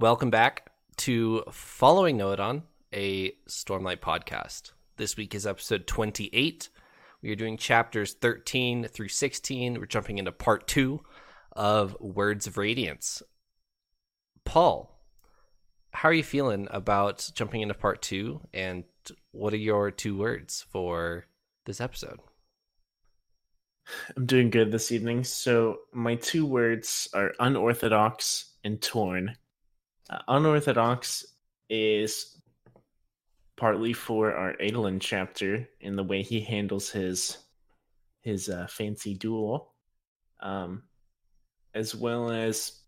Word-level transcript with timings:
Welcome 0.00 0.30
back 0.30 0.70
to 0.98 1.42
Following 1.50 2.18
Nohadon, 2.18 2.62
a 2.94 3.32
Stormlight 3.48 3.98
podcast. 3.98 4.70
This 4.96 5.16
week 5.16 5.34
is 5.34 5.44
episode 5.44 5.88
28. 5.88 6.68
We 7.20 7.32
are 7.32 7.34
doing 7.34 7.56
chapters 7.56 8.14
13 8.14 8.84
through 8.84 9.08
16. 9.08 9.74
We're 9.74 9.86
jumping 9.86 10.18
into 10.18 10.30
part 10.30 10.68
two 10.68 11.00
of 11.50 11.96
Words 11.98 12.46
of 12.46 12.58
Radiance. 12.58 13.24
Paul, 14.44 15.02
how 15.92 16.10
are 16.10 16.14
you 16.14 16.22
feeling 16.22 16.68
about 16.70 17.28
jumping 17.34 17.62
into 17.62 17.74
part 17.74 18.00
two? 18.00 18.40
And 18.54 18.84
what 19.32 19.52
are 19.52 19.56
your 19.56 19.90
two 19.90 20.16
words 20.16 20.64
for 20.70 21.24
this 21.66 21.80
episode? 21.80 22.20
I'm 24.16 24.26
doing 24.26 24.50
good 24.50 24.70
this 24.70 24.92
evening. 24.92 25.24
So, 25.24 25.78
my 25.92 26.14
two 26.14 26.46
words 26.46 27.08
are 27.14 27.34
unorthodox 27.40 28.52
and 28.62 28.80
torn. 28.80 29.36
Unorthodox 30.26 31.26
is 31.68 32.40
partly 33.56 33.92
for 33.92 34.32
our 34.32 34.54
Adolin 34.54 35.00
chapter 35.00 35.68
in 35.80 35.96
the 35.96 36.04
way 36.04 36.22
he 36.22 36.40
handles 36.40 36.90
his 36.90 37.38
his 38.22 38.48
uh, 38.48 38.66
fancy 38.68 39.14
duel, 39.14 39.72
um, 40.40 40.82
as 41.74 41.94
well 41.94 42.30
as 42.30 42.80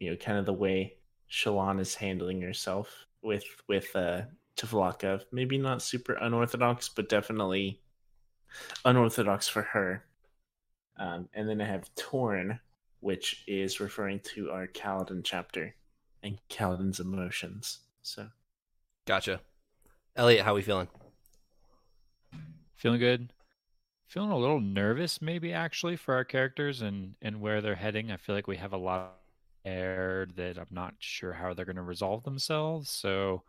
you 0.00 0.10
know, 0.10 0.16
kind 0.16 0.38
of 0.38 0.46
the 0.46 0.52
way 0.52 0.96
Shallan 1.30 1.80
is 1.80 1.94
handling 1.94 2.40
herself 2.40 3.06
with 3.22 3.44
with 3.68 3.94
uh, 3.94 4.22
Tvlakv. 4.56 5.22
Maybe 5.30 5.58
not 5.58 5.82
super 5.82 6.14
unorthodox, 6.14 6.88
but 6.88 7.08
definitely 7.08 7.80
unorthodox 8.84 9.46
for 9.46 9.62
her. 9.62 10.04
Um, 10.96 11.28
and 11.32 11.48
then 11.48 11.60
I 11.60 11.66
have 11.66 11.94
Torn, 11.94 12.58
which 13.00 13.44
is 13.46 13.78
referring 13.78 14.18
to 14.34 14.50
our 14.50 14.66
Kaladin 14.66 15.22
chapter 15.22 15.74
and 16.28 16.38
Kaladin's 16.48 17.00
emotions. 17.00 17.80
So, 18.02 18.28
gotcha. 19.06 19.40
Elliot, 20.14 20.44
how 20.44 20.52
are 20.52 20.56
we 20.56 20.62
feeling? 20.62 20.88
Feeling 22.76 23.00
good. 23.00 23.32
Feeling 24.06 24.30
a 24.30 24.38
little 24.38 24.60
nervous, 24.60 25.20
maybe 25.20 25.52
actually, 25.52 25.96
for 25.96 26.14
our 26.14 26.24
characters 26.24 26.82
and 26.82 27.14
and 27.20 27.40
where 27.40 27.60
they're 27.60 27.74
heading. 27.74 28.10
I 28.10 28.16
feel 28.16 28.34
like 28.34 28.46
we 28.46 28.56
have 28.56 28.72
a 28.72 28.78
lot 28.78 29.14
aired 29.64 30.36
that 30.36 30.58
I'm 30.58 30.68
not 30.70 30.94
sure 30.98 31.32
how 31.32 31.52
they're 31.52 31.64
going 31.64 31.76
to 31.76 31.82
resolve 31.82 32.24
themselves. 32.24 32.90
So, 32.90 33.42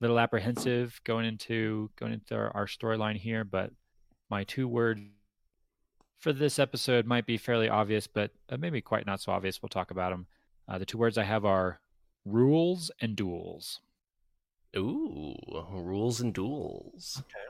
a 0.00 0.04
little 0.04 0.18
apprehensive 0.18 1.00
going 1.04 1.26
into 1.26 1.90
going 1.96 2.12
into 2.12 2.34
our, 2.34 2.50
our 2.54 2.66
storyline 2.66 3.16
here. 3.16 3.44
But 3.44 3.72
my 4.30 4.44
two 4.44 4.68
words 4.68 5.00
for 6.18 6.32
this 6.32 6.58
episode 6.58 7.06
might 7.06 7.26
be 7.26 7.38
fairly 7.38 7.68
obvious, 7.68 8.06
but 8.06 8.32
uh, 8.50 8.56
maybe 8.56 8.80
quite 8.80 9.06
not 9.06 9.20
so 9.20 9.32
obvious. 9.32 9.62
We'll 9.62 9.68
talk 9.68 9.90
about 9.90 10.10
them. 10.10 10.26
Uh, 10.68 10.78
the 10.78 10.86
two 10.86 10.98
words 10.98 11.16
I 11.16 11.24
have 11.24 11.44
are 11.44 11.80
rules 12.32 12.90
and 13.00 13.16
duels. 13.16 13.80
Ooh, 14.76 15.34
rules 15.72 16.20
and 16.20 16.32
duels. 16.32 17.18
Okay. 17.20 17.48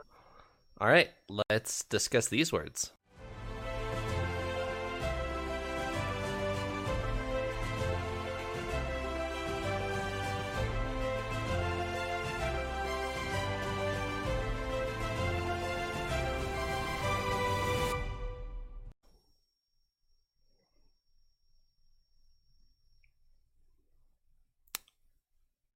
All 0.79 0.87
right, 0.87 1.09
let's 1.49 1.83
discuss 1.83 2.27
these 2.27 2.53
words. 2.53 2.91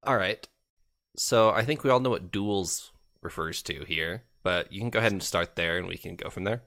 All 0.06 0.18
right. 0.18 0.48
So 1.16 1.52
I 1.52 1.64
think 1.64 1.84
we 1.84 1.90
all 1.90 2.00
know 2.00 2.10
what 2.10 2.32
duels 2.32 2.92
refers 3.22 3.62
to 3.64 3.84
here, 3.86 4.24
but 4.44 4.72
you 4.72 4.80
can 4.80 4.90
go 4.90 5.00
ahead 5.00 5.12
and 5.12 5.24
start 5.24 5.56
there 5.56 5.78
and 5.78 5.88
we 5.88 5.98
can 5.98 6.16
go 6.16 6.30
from 6.30 6.44
there. 6.44 6.62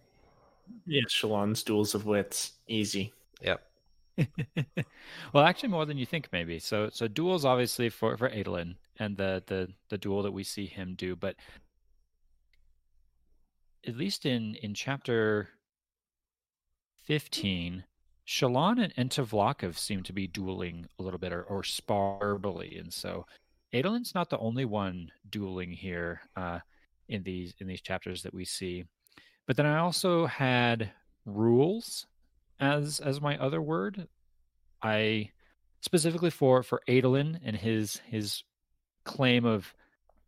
Yeah, 0.87 1.03
Shallan's 1.09 1.63
duels 1.63 1.95
of 1.95 2.07
wits. 2.07 2.53
Easy. 2.67 3.13
Yep. 3.43 3.63
well, 5.33 5.45
actually 5.45 5.69
more 5.69 5.85
than 5.85 5.99
you 5.99 6.07
think 6.07 6.29
maybe. 6.33 6.59
So 6.59 6.89
so 6.91 7.07
duels 7.07 7.45
obviously 7.45 7.91
for 7.91 8.17
for 8.17 8.31
Adolin 8.31 8.77
and 8.99 9.17
the 9.17 9.43
the 9.47 9.69
the 9.91 9.99
duel 9.99 10.23
that 10.23 10.33
we 10.33 10.43
see 10.43 10.67
him 10.67 10.95
do, 10.97 11.15
but 11.15 11.37
at 13.87 13.97
least 13.97 14.25
in 14.25 14.55
in 14.57 14.75
chapter 14.75 15.51
15 17.03 17.85
Shallan 18.27 18.83
and, 18.83 18.93
and 18.97 19.11
Tvlakv 19.11 19.79
seem 19.79 20.03
to 20.03 20.13
be 20.13 20.27
dueling 20.27 20.87
a 20.99 21.03
little 21.03 21.19
bit 21.19 21.33
or, 21.33 21.43
or 21.45 21.63
sparbly, 21.63 22.81
and 22.81 22.93
so 22.93 23.27
Adolin's 23.73 24.15
not 24.15 24.31
the 24.31 24.39
only 24.39 24.65
one 24.65 25.11
dueling 25.31 25.71
here 25.73 26.21
uh, 26.37 26.59
in 27.09 27.23
these 27.23 27.55
in 27.61 27.67
these 27.67 27.81
chapters 27.81 28.23
that 28.23 28.35
we 28.35 28.45
see. 28.45 28.85
But 29.47 29.57
then 29.57 29.67
I 29.67 29.79
also 29.79 30.27
had 30.27 30.91
rules 31.25 32.07
as 32.59 33.01
as 33.01 33.21
my 33.21 33.39
other 33.39 33.63
word. 33.63 34.09
I 34.83 35.31
specifically 35.81 36.31
for 36.31 36.63
for 36.63 36.83
Adolin 36.89 37.39
and 37.45 37.57
his 37.57 37.99
his 38.07 38.43
claim 39.05 39.45
of 39.45 39.73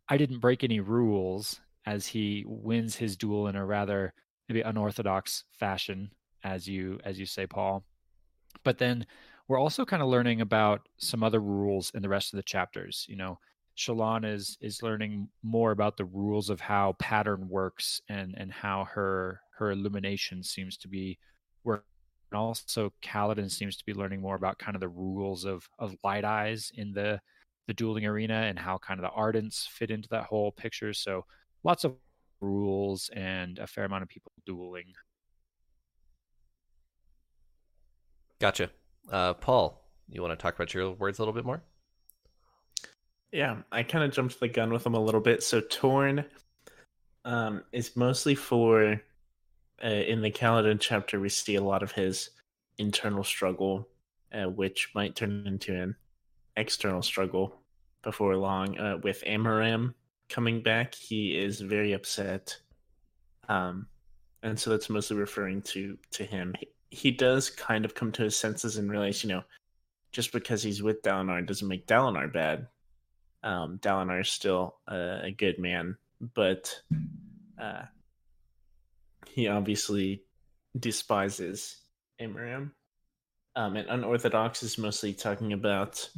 I 0.07 0.17
didn't 0.17 0.39
break 0.39 0.63
any 0.63 0.79
rules 0.79 1.59
as 1.85 2.07
he 2.07 2.45
wins 2.47 2.95
his 2.95 3.17
duel 3.17 3.47
in 3.47 3.55
a 3.55 3.65
rather 3.65 4.13
maybe 4.47 4.61
unorthodox 4.61 5.43
fashion 5.51 6.11
as 6.43 6.67
you 6.67 6.99
as 7.05 7.19
you 7.19 7.25
say 7.25 7.45
paul. 7.47 7.83
But 8.63 8.77
then 8.77 9.05
we're 9.47 9.59
also 9.59 9.85
kind 9.85 10.01
of 10.03 10.09
learning 10.09 10.41
about 10.41 10.87
some 10.97 11.23
other 11.23 11.39
rules 11.39 11.91
in 11.95 12.01
the 12.01 12.09
rest 12.09 12.33
of 12.33 12.37
the 12.37 12.43
chapters 12.43 13.05
you 13.09 13.15
know? 13.15 13.39
Shallan 13.77 14.25
is 14.25 14.57
is 14.59 14.83
learning 14.83 15.29
more 15.41 15.71
about 15.71 15.95
the 15.95 16.03
rules 16.03 16.49
of 16.49 16.59
how 16.59 16.93
pattern 16.99 17.47
works 17.47 18.01
and 18.09 18.35
and 18.37 18.51
how 18.51 18.83
her 18.85 19.39
her 19.57 19.71
illumination 19.71 20.43
seems 20.43 20.75
to 20.77 20.89
be 20.89 21.17
working 21.63 21.85
also 22.33 22.93
Kaladin 23.01 23.49
seems 23.49 23.77
to 23.77 23.85
be 23.85 23.93
learning 23.93 24.21
more 24.21 24.35
about 24.35 24.59
kind 24.59 24.75
of 24.75 24.81
the 24.81 24.89
rules 24.89 25.45
of 25.45 25.69
of 25.79 25.95
light 26.03 26.25
eyes 26.25 26.71
in 26.75 26.91
the 26.91 27.21
the 27.67 27.73
dueling 27.73 28.05
arena 28.05 28.33
and 28.33 28.57
how 28.59 28.77
kind 28.79 28.99
of 28.99 29.03
the 29.03 29.15
ardents 29.17 29.67
fit 29.67 29.91
into 29.91 30.09
that 30.09 30.23
whole 30.25 30.51
picture. 30.51 30.91
So 30.91 31.25
lots 31.63 31.83
of 31.83 31.95
rules 32.41 33.09
and 33.15 33.59
a 33.59 33.67
fair 33.67 33.85
amount 33.85 34.03
of 34.03 34.09
people 34.09 34.31
dueling 34.45 34.93
Gotcha. 38.39 38.69
Uh, 39.11 39.33
Paul, 39.33 39.81
you 40.09 40.21
want 40.21 40.31
to 40.31 40.41
talk 40.41 40.55
about 40.55 40.73
your 40.73 40.91
words 40.91 41.19
a 41.19 41.21
little 41.21 41.33
bit 41.33 41.45
more? 41.45 41.61
Yeah, 43.31 43.57
I 43.71 43.83
kind 43.83 44.03
of 44.03 44.11
jumped 44.11 44.39
the 44.39 44.47
gun 44.47 44.71
with 44.71 44.83
them 44.83 44.95
a 44.95 44.99
little 44.99 45.21
bit. 45.21 45.43
So 45.43 45.61
Torn 45.61 46.25
um, 47.25 47.63
is 47.71 47.95
mostly 47.95 48.33
for 48.33 49.01
uh, 49.83 49.87
in 49.87 50.21
the 50.21 50.31
Kaladin 50.31 50.79
chapter. 50.79 51.19
We 51.19 51.29
see 51.29 51.55
a 51.55 51.63
lot 51.63 51.83
of 51.83 51.91
his 51.91 52.29
internal 52.77 53.23
struggle, 53.23 53.87
uh, 54.33 54.45
which 54.45 54.89
might 54.95 55.15
turn 55.15 55.43
into 55.45 55.75
an 55.75 55.95
external 56.55 57.01
struggle 57.01 57.55
before 58.03 58.35
long. 58.35 58.77
Uh, 58.77 58.97
with 59.03 59.23
Amaram 59.27 59.93
coming 60.29 60.63
back, 60.63 60.95
he 60.95 61.37
is 61.37 61.61
very 61.61 61.93
upset, 61.93 62.57
um, 63.47 63.85
and 64.41 64.57
so 64.59 64.69
that's 64.69 64.89
mostly 64.89 65.17
referring 65.17 65.61
to 65.63 65.97
to 66.11 66.23
him 66.23 66.55
he 66.91 67.11
does 67.11 67.49
kind 67.49 67.85
of 67.85 67.95
come 67.95 68.11
to 68.13 68.23
his 68.23 68.35
senses 68.35 68.77
and 68.77 68.89
realize, 68.89 69.23
you 69.23 69.29
know, 69.29 69.43
just 70.11 70.31
because 70.31 70.63
he's 70.63 70.81
with 70.81 71.01
Dalinar 71.03 71.45
doesn't 71.45 71.67
make 71.67 71.85
Dalinar 71.85 72.31
bad. 72.31 72.67
Um, 73.43 73.77
Dalinar 73.77 74.21
is 74.21 74.29
still 74.29 74.75
a, 74.87 75.25
a 75.25 75.31
good 75.31 75.59
man, 75.59 75.97
but 76.33 76.81
uh, 77.61 77.83
he 79.27 79.47
obviously 79.47 80.23
despises 80.77 81.77
Amaram. 82.19 82.71
Um, 83.55 83.75
and 83.75 83.89
Unorthodox 83.89 84.63
is 84.63 84.77
mostly 84.77 85.13
talking 85.13 85.53
about 85.53 86.09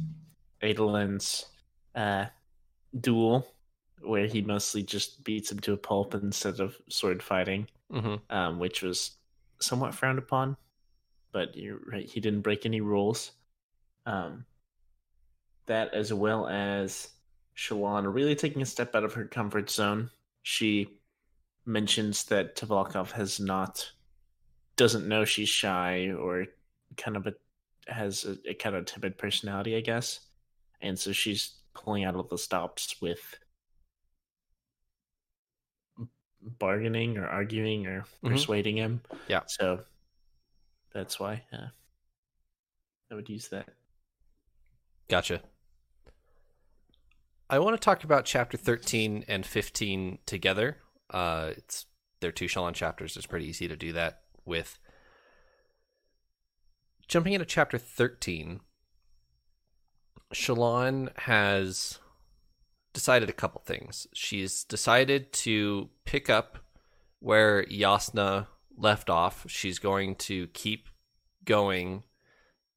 Adolin's 0.62 1.46
uh, 1.94 2.26
duel, 2.98 3.46
where 4.00 4.26
he 4.26 4.42
mostly 4.42 4.82
just 4.82 5.24
beats 5.24 5.50
him 5.50 5.58
to 5.60 5.72
a 5.72 5.76
pulp 5.76 6.14
instead 6.14 6.60
of 6.60 6.76
sword 6.88 7.22
fighting, 7.22 7.68
mm-hmm. 7.92 8.14
um, 8.34 8.58
which 8.58 8.82
was 8.82 9.12
somewhat 9.60 9.94
frowned 9.94 10.18
upon, 10.18 10.56
but 11.32 11.56
you're 11.56 11.80
right. 11.90 12.08
He 12.08 12.20
didn't 12.20 12.42
break 12.42 12.66
any 12.66 12.80
rules. 12.80 13.32
Um, 14.06 14.44
that 15.66 15.94
as 15.94 16.12
well 16.12 16.48
as 16.48 17.08
Shallan 17.56 18.12
really 18.12 18.34
taking 18.34 18.62
a 18.62 18.66
step 18.66 18.94
out 18.94 19.04
of 19.04 19.14
her 19.14 19.24
comfort 19.24 19.70
zone. 19.70 20.10
She 20.42 20.88
mentions 21.64 22.24
that 22.24 22.56
Tvlakv 22.56 23.12
has 23.12 23.38
not 23.38 23.90
doesn't 24.76 25.06
know 25.06 25.24
she's 25.24 25.48
shy 25.48 26.10
or 26.10 26.46
kind 26.96 27.16
of 27.16 27.26
a 27.26 27.34
has 27.86 28.24
a, 28.24 28.50
a 28.50 28.54
kind 28.54 28.74
of 28.74 28.86
timid 28.86 29.18
personality, 29.18 29.76
I 29.76 29.80
guess, 29.80 30.20
and 30.80 30.98
so 30.98 31.12
she's 31.12 31.54
pulling 31.74 32.04
out 32.04 32.14
all 32.14 32.22
the 32.24 32.38
stops 32.38 33.00
with 33.00 33.20
bargaining 36.40 37.18
or 37.18 37.26
arguing 37.26 37.86
or 37.86 38.00
mm-hmm. 38.00 38.30
persuading 38.30 38.76
him. 38.76 39.00
Yeah. 39.28 39.42
So 39.46 39.80
that's 40.94 41.18
why 41.18 41.42
uh, 41.52 41.68
I 43.10 43.14
would 43.14 43.28
use 43.28 43.48
that. 43.48 43.68
Gotcha. 45.08 45.42
I 47.50 47.58
want 47.58 47.78
to 47.78 47.84
talk 47.84 48.04
about 48.04 48.24
chapter 48.24 48.56
13 48.56 49.26
and 49.28 49.44
15 49.44 50.18
together. 50.24 50.78
Uh, 51.10 51.50
it's 51.56 51.86
they're 52.20 52.32
two 52.32 52.46
Shallan 52.46 52.74
chapters. 52.74 53.16
It's 53.16 53.26
pretty 53.26 53.46
easy 53.46 53.68
to 53.68 53.76
do 53.76 53.92
that 53.92 54.22
with. 54.44 54.78
Jumping 57.08 57.34
into 57.34 57.44
chapter 57.44 57.76
13, 57.76 58.60
Shallan 60.32 61.16
has 61.18 61.98
decided 62.94 63.28
a 63.28 63.34
couple 63.34 63.60
things. 63.60 64.06
She's 64.14 64.64
decided 64.64 65.32
to 65.34 65.90
pick 66.06 66.30
up 66.30 66.58
where 67.18 67.64
Jasnah 67.64 68.46
left 68.76 69.10
off. 69.10 69.44
She's 69.48 69.78
going 69.78 70.16
to 70.16 70.46
keep 70.48 70.88
going 71.44 72.04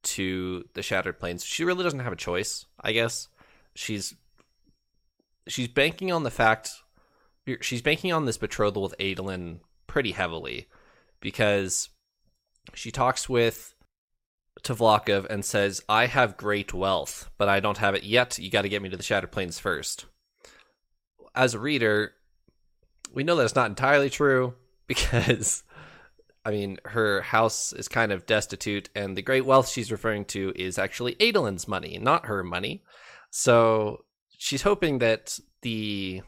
to 0.04 0.66
the 0.74 0.82
Shattered 0.82 1.20
Plains. 1.20 1.44
She 1.44 1.64
really 1.64 1.84
doesn't 1.84 2.00
have 2.00 2.14
a 2.14 2.18
choice, 2.18 2.66
I 2.80 2.92
guess. 2.92 3.28
She's 3.76 4.16
she's 5.48 5.68
banking 5.68 6.12
on 6.12 6.24
the 6.24 6.32
fact 6.32 6.72
she's 7.62 7.82
banking 7.82 8.12
on 8.12 8.26
this 8.26 8.38
betrothal 8.38 8.82
with 8.82 8.96
Adolin 9.00 9.60
pretty 9.88 10.12
heavily 10.12 10.68
because 11.20 11.90
she 12.74 12.92
talks 12.92 13.30
with 13.30 13.76
Tvlakv 14.64 15.28
and 15.30 15.46
says, 15.46 15.82
I 15.88 16.08
have 16.08 16.38
great 16.38 16.74
wealth, 16.74 17.30
but 17.38 17.50
I 17.50 17.60
don't 17.60 17.78
have 17.78 17.96
it 17.96 18.04
yet. 18.04 18.40
You 18.40 18.50
got 18.50 18.64
to 18.64 18.70
get 18.70 18.82
me 18.82 18.90
to 18.90 18.98
the 18.98 19.04
Shattered 19.04 19.32
Plains 19.32 19.60
first. 19.60 20.06
As 21.36 21.54
a 21.54 21.60
reader, 21.60 22.14
we 23.14 23.24
know 23.24 23.36
that 23.36 23.44
it's 23.44 23.56
not 23.56 23.70
entirely 23.70 24.10
true 24.10 24.56
because, 24.88 25.64
I 26.46 26.52
mean, 26.52 26.78
her 26.86 27.22
house 27.22 27.74
is 27.74 27.88
kind 27.88 28.12
of 28.12 28.28
destitute, 28.28 28.90
and 28.96 29.18
the 29.18 29.24
great 29.24 29.46
wealth 29.46 29.68
she's 29.68 29.92
referring 29.92 30.26
to 30.26 30.54
is 30.56 30.78
actually 30.78 31.16
Adolin's 31.16 31.68
money, 31.68 31.98
not 32.00 32.28
her 32.28 32.44
money. 32.44 32.84
So 33.32 34.06
she's 34.38 34.62
hoping 34.62 35.00
that 35.00 35.40
the 35.64 36.22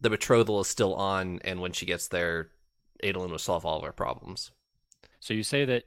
the 0.00 0.10
betrothal 0.10 0.60
is 0.60 0.68
still 0.68 0.94
on, 0.94 1.40
and 1.44 1.60
when 1.60 1.72
she 1.72 1.86
gets 1.86 2.08
there, 2.08 2.50
Adolin 3.02 3.30
will 3.30 3.38
solve 3.38 3.64
all 3.64 3.78
of 3.78 3.84
her 3.84 3.92
problems. 3.92 4.50
So 5.18 5.34
you 5.34 5.42
say 5.42 5.64
that 5.64 5.84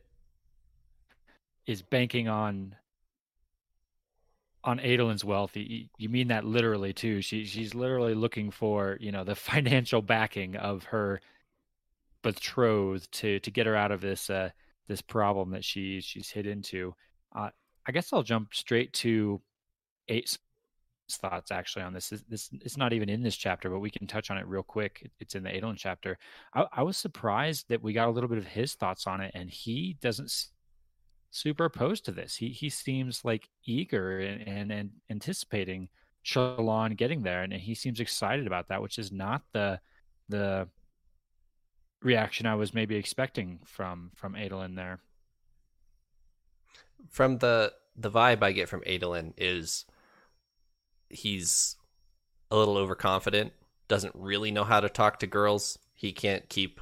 is 1.68 1.84
banking 1.84 2.28
on 2.28 2.76
on 4.64 4.80
Adolin's 4.80 5.24
wealth. 5.24 5.56
You, 5.56 5.86
you 5.98 6.10
mean 6.10 6.30
that 6.30 6.46
literally 6.46 6.94
too? 6.94 7.22
She 7.22 7.46
she's 7.46 7.76
literally 7.76 8.16
looking 8.16 8.50
for 8.50 8.98
you 9.00 9.12
know 9.12 9.24
the 9.24 9.36
financial 9.52 10.02
backing 10.02 10.56
of 10.56 10.86
her 10.86 11.22
betrothed 12.22 13.12
to 13.14 13.40
to 13.40 13.52
get 13.52 13.66
her 13.66 13.76
out 13.76 13.92
of 13.92 14.02
this 14.02 14.30
uh, 14.30 14.50
this 14.88 15.02
problem 15.02 15.52
that 15.52 15.66
she 15.66 16.02
she's 16.02 16.30
hit 16.30 16.48
into. 16.48 16.94
Uh, 17.36 17.50
I 17.86 17.92
guess 17.92 18.14
I'll 18.14 18.24
jump 18.24 18.54
straight 18.54 18.94
to 18.94 19.42
eight 20.08 20.38
thoughts 21.10 21.52
actually 21.52 21.84
on 21.84 21.94
this. 21.94 22.10
This, 22.10 22.24
this 22.30 22.50
it's 22.62 22.78
not 22.78 22.94
even 22.94 23.10
in 23.10 23.22
this 23.22 23.36
chapter, 23.36 23.70
but 23.70 23.80
we 23.80 23.90
can 23.90 24.08
touch 24.08 24.32
on 24.32 24.38
it 24.38 24.48
real 24.48 24.64
quick. 24.64 25.10
It's 25.20 25.36
in 25.36 25.44
the 25.44 25.50
Adolin 25.50 25.78
chapter. 25.78 26.18
I, 26.54 26.66
I 26.72 26.84
was 26.84 26.98
surprised 26.98 27.70
that 27.70 27.82
we 27.82 27.94
got 27.94 28.08
a 28.08 28.12
little 28.12 28.30
bit 28.30 28.38
of 28.38 28.46
his 28.46 28.76
thoughts 28.76 29.08
on 29.08 29.22
it, 29.22 29.32
and 29.34 29.50
he 29.50 29.98
doesn't 30.02 30.32
super 31.32 31.66
opposed 31.66 32.06
to 32.06 32.12
this. 32.12 32.36
He 32.36 32.50
he 32.50 32.70
seems 32.70 33.24
like 33.24 33.50
eager 33.66 34.20
and, 34.20 34.48
and, 34.48 34.72
and 34.72 34.90
anticipating 35.10 35.90
Shallan 36.26 36.96
getting 36.98 37.24
there, 37.24 37.44
and 37.44 37.54
he 37.54 37.76
seems 37.76 38.00
excited 38.00 38.48
about 38.48 38.68
that, 38.70 38.82
which 38.82 39.00
is 39.00 39.12
not 39.12 39.42
the 39.54 39.80
the 40.30 40.68
reaction 42.02 42.46
I 42.46 42.56
was 42.56 42.74
maybe 42.74 42.96
expecting 42.96 43.60
from 43.66 44.12
from 44.16 44.34
Adolin 44.34 44.76
there. 44.76 45.00
From 47.10 47.38
the 47.40 47.74
the 47.96 48.12
vibe 48.12 48.44
I 48.44 48.52
get 48.52 48.70
from 48.70 48.82
Adolin 48.82 49.34
is 49.38 49.86
he's 51.10 51.76
a 52.50 52.56
little 52.56 52.78
overconfident, 52.78 53.54
doesn't 53.88 54.16
really 54.16 54.52
know 54.52 54.64
how 54.64 54.80
to 54.80 54.90
talk 54.90 55.20
to 55.20 55.28
girls. 55.28 55.78
He 55.94 56.12
can't 56.12 56.48
keep 56.50 56.80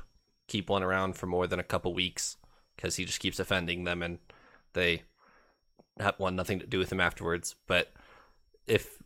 keep 0.48 0.70
one 0.70 0.84
around 0.84 1.16
for 1.16 1.28
more 1.28 1.48
than 1.48 1.60
a 1.60 1.64
couple 1.64 1.94
weeks 1.94 2.38
because 2.76 2.96
he 2.96 3.06
just 3.06 3.20
keeps 3.20 3.40
offending 3.40 3.84
them 3.84 4.02
and 4.02 4.20
they 4.74 5.04
have 6.00 6.20
want 6.20 6.36
nothing 6.36 6.60
to 6.60 6.66
do 6.66 6.80
with 6.80 6.92
him 6.92 7.00
afterwards. 7.00 7.56
But 7.68 7.92
if 8.68 9.02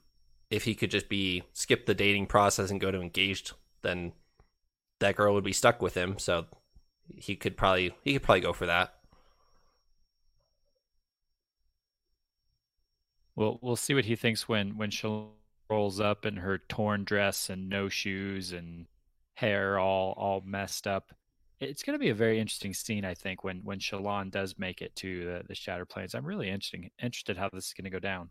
if 0.50 0.64
he 0.66 0.76
could 0.76 0.92
just 0.92 1.10
be 1.10 1.44
skip 1.54 1.86
the 1.86 1.96
dating 1.96 2.28
process 2.28 2.70
and 2.70 2.80
go 2.80 2.92
to 2.92 3.02
engaged, 3.02 3.54
then 3.82 4.14
that 5.04 5.16
girl 5.16 5.34
would 5.34 5.44
be 5.44 5.54
stuck 5.54 5.82
with 5.82 5.96
him. 5.96 6.18
So 6.18 6.46
he 7.16 7.36
could 7.36 7.58
probably 7.58 7.96
he 8.04 8.14
could 8.14 8.24
probably 8.24 8.42
go 8.42 8.54
for 8.54 8.66
that. 8.66 8.94
Well, 13.36 13.60
we'll 13.62 13.76
see 13.76 13.94
what 13.94 14.06
he 14.06 14.16
thinks 14.16 14.48
when 14.48 14.78
when 14.78 14.92
she 14.92 15.08
rolls 15.70 16.00
up 16.00 16.26
in 16.26 16.38
her 16.38 16.58
torn 16.58 17.04
dress 17.04 17.50
and 17.50 17.70
no 17.70 17.90
shoes 17.90 18.52
and 18.52 18.86
hair 19.36 19.80
all 19.80 20.14
all 20.18 20.42
messed 20.46 20.86
up 20.86 21.14
it's 21.60 21.84
going 21.84 21.94
to 21.94 22.00
be 22.00 22.10
a 22.10 22.16
very 22.16 22.40
interesting 22.40 22.74
scene, 22.74 23.06
I 23.06 23.14
think, 23.14 23.44
when 23.44 23.62
when 23.64 23.80
Shallan 23.80 24.32
does 24.32 24.56
make 24.58 24.82
it 24.82 24.96
to 24.98 25.26
the, 25.26 25.44
the 25.48 25.56
Shattered 25.56 25.90
Plains. 25.90 26.14
I'm 26.14 26.26
really 26.26 26.50
interesting 26.50 26.90
interested 27.02 27.38
how 27.38 27.50
this 27.50 27.68
is 27.68 27.74
going 27.74 27.86
to 27.86 27.90
go 27.90 28.00
down. 28.00 28.30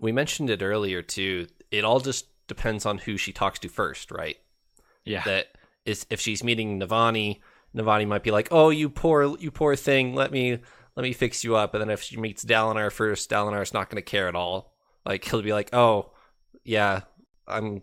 We 0.00 0.12
mentioned 0.12 0.50
it 0.50 0.62
earlier 0.62 1.02
too. 1.02 1.46
It 1.70 1.84
all 1.84 2.00
just 2.00 2.26
depends 2.48 2.86
on 2.86 2.98
who 2.98 3.16
she 3.16 3.32
talks 3.32 3.58
to 3.60 3.68
first, 3.68 4.10
right? 4.10 4.36
Yeah. 5.04 5.22
That 5.24 5.48
is 5.84 6.06
if 6.10 6.20
she's 6.20 6.44
meeting 6.44 6.80
Navani, 6.80 7.40
Navani 7.74 8.06
might 8.06 8.22
be 8.22 8.30
like, 8.30 8.48
"Oh, 8.50 8.70
you 8.70 8.88
poor 8.88 9.36
you 9.38 9.50
poor 9.50 9.76
thing. 9.76 10.14
Let 10.14 10.32
me 10.32 10.58
let 10.96 11.02
me 11.02 11.12
fix 11.12 11.44
you 11.44 11.56
up." 11.56 11.74
And 11.74 11.80
then 11.80 11.90
if 11.90 12.02
she 12.02 12.16
meets 12.16 12.44
Dalinar 12.44 12.92
first, 12.92 13.30
Dalinar's 13.30 13.74
not 13.74 13.90
going 13.90 14.02
to 14.02 14.10
care 14.10 14.28
at 14.28 14.34
all. 14.34 14.72
Like 15.04 15.24
he'll 15.24 15.42
be 15.42 15.52
like, 15.52 15.74
"Oh, 15.74 16.12
yeah, 16.64 17.00
I'm 17.46 17.82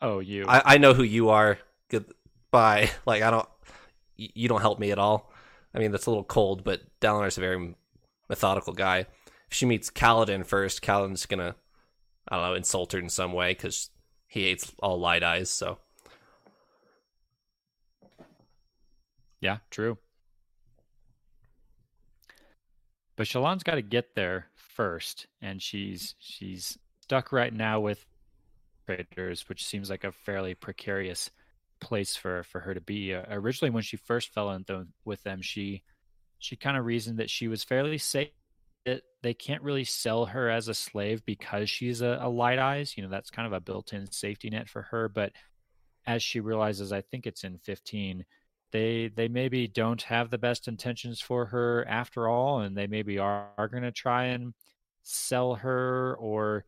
Oh, 0.00 0.20
you. 0.20 0.46
I, 0.46 0.74
I 0.74 0.78
know 0.78 0.94
who 0.94 1.02
you 1.02 1.30
are. 1.30 1.58
Goodbye. 1.88 2.90
Like 3.06 3.22
I 3.22 3.30
don't 3.30 3.48
you 4.16 4.48
don't 4.48 4.62
help 4.62 4.78
me 4.78 4.90
at 4.90 4.98
all. 4.98 5.30
I 5.74 5.78
mean, 5.78 5.92
that's 5.92 6.06
a 6.06 6.10
little 6.10 6.24
cold, 6.24 6.64
but 6.64 6.80
Dalinar's 7.00 7.36
a 7.36 7.40
very 7.40 7.74
methodical 8.28 8.72
guy. 8.72 9.00
If 9.48 9.54
she 9.54 9.64
meets 9.66 9.90
Kaladin 9.90 10.44
first, 10.44 10.82
Kaladin's 10.82 11.26
gonna, 11.26 11.54
I 12.26 12.36
don't 12.36 12.44
know, 12.46 12.54
insult 12.54 12.92
her 12.92 12.98
in 12.98 13.10
some 13.10 13.32
way 13.32 13.52
because 13.52 13.90
he 14.26 14.44
hates 14.44 14.72
all 14.80 14.98
light 14.98 15.22
eyes. 15.22 15.50
So, 15.50 15.78
yeah, 19.40 19.58
true. 19.70 19.98
But 23.16 23.26
Shallan's 23.26 23.64
got 23.64 23.74
to 23.74 23.82
get 23.82 24.14
there 24.14 24.46
first, 24.54 25.26
and 25.42 25.60
she's 25.60 26.14
she's 26.18 26.78
stuck 27.00 27.32
right 27.32 27.52
now 27.52 27.80
with 27.80 28.06
traders, 28.86 29.48
which 29.48 29.66
seems 29.66 29.90
like 29.90 30.04
a 30.04 30.12
fairly 30.12 30.54
precarious 30.54 31.30
place 31.80 32.14
for 32.14 32.44
for 32.44 32.60
her 32.60 32.74
to 32.74 32.80
be. 32.80 33.14
Uh, 33.14 33.24
originally, 33.30 33.70
when 33.70 33.82
she 33.82 33.96
first 33.96 34.32
fell 34.32 34.50
in 34.52 34.64
th- 34.64 34.86
with 35.04 35.22
them, 35.24 35.42
she 35.42 35.82
she 36.38 36.54
kind 36.54 36.76
of 36.76 36.84
reasoned 36.84 37.18
that 37.18 37.30
she 37.30 37.48
was 37.48 37.64
fairly 37.64 37.98
safe. 37.98 38.28
That 38.86 39.02
they 39.22 39.34
can't 39.34 39.62
really 39.62 39.84
sell 39.84 40.26
her 40.26 40.48
as 40.48 40.68
a 40.68 40.74
slave 40.74 41.26
because 41.26 41.68
she's 41.68 42.00
a, 42.00 42.20
a 42.22 42.28
light 42.28 42.60
eyes. 42.60 42.96
You 42.96 43.02
know, 43.02 43.10
that's 43.10 43.30
kind 43.30 43.46
of 43.46 43.52
a 43.52 43.60
built-in 43.60 44.10
safety 44.12 44.48
net 44.48 44.68
for 44.68 44.82
her. 44.82 45.08
But 45.08 45.32
as 46.06 46.22
she 46.22 46.38
realizes, 46.38 46.92
I 46.92 47.00
think 47.00 47.26
it's 47.26 47.42
in 47.42 47.58
fifteen, 47.58 48.24
they 48.70 49.08
they 49.14 49.28
maybe 49.28 49.66
don't 49.66 50.02
have 50.02 50.30
the 50.30 50.38
best 50.38 50.68
intentions 50.68 51.20
for 51.20 51.46
her 51.46 51.86
after 51.88 52.28
all, 52.28 52.60
and 52.60 52.76
they 52.76 52.86
maybe 52.86 53.18
are, 53.18 53.48
are 53.56 53.68
going 53.68 53.82
to 53.82 53.92
try 53.92 54.26
and 54.26 54.54
sell 55.02 55.54
her 55.54 56.16
or 56.18 56.64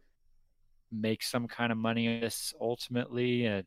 make 0.90 1.23
some 1.23 1.47
kind 1.47 1.73
of 1.73 1.78
money 1.78 2.21
This 2.21 2.54
ultimately. 2.61 3.47
Uh, 3.47 3.62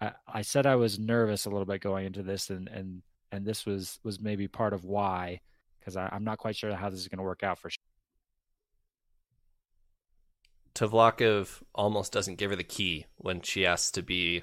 I, 0.00 0.12
I 0.26 0.42
said 0.42 0.66
I 0.66 0.76
was 0.76 0.98
nervous 0.98 1.46
a 1.46 1.50
little 1.50 1.66
bit 1.66 1.80
going 1.80 2.06
into 2.06 2.22
this, 2.22 2.50
and 2.50 2.68
and 2.68 3.02
and 3.32 3.44
this 3.44 3.66
was 3.66 3.98
was 4.04 4.20
maybe 4.20 4.48
part 4.48 4.72
of 4.72 4.84
why, 4.84 5.40
because 5.78 5.96
I'm 5.96 6.24
not 6.24 6.38
quite 6.38 6.56
sure 6.56 6.74
how 6.74 6.90
this 6.90 7.00
is 7.00 7.08
going 7.08 7.18
to 7.18 7.24
work 7.24 7.42
out 7.42 7.58
for. 7.58 7.70
Sure 7.70 7.82
Tvlakv 10.74 11.62
almost 11.74 12.12
doesn't 12.12 12.36
give 12.36 12.50
her 12.50 12.56
the 12.56 12.64
key 12.64 13.06
when 13.16 13.42
she 13.42 13.66
asks 13.66 13.90
to 13.92 14.02
be 14.02 14.42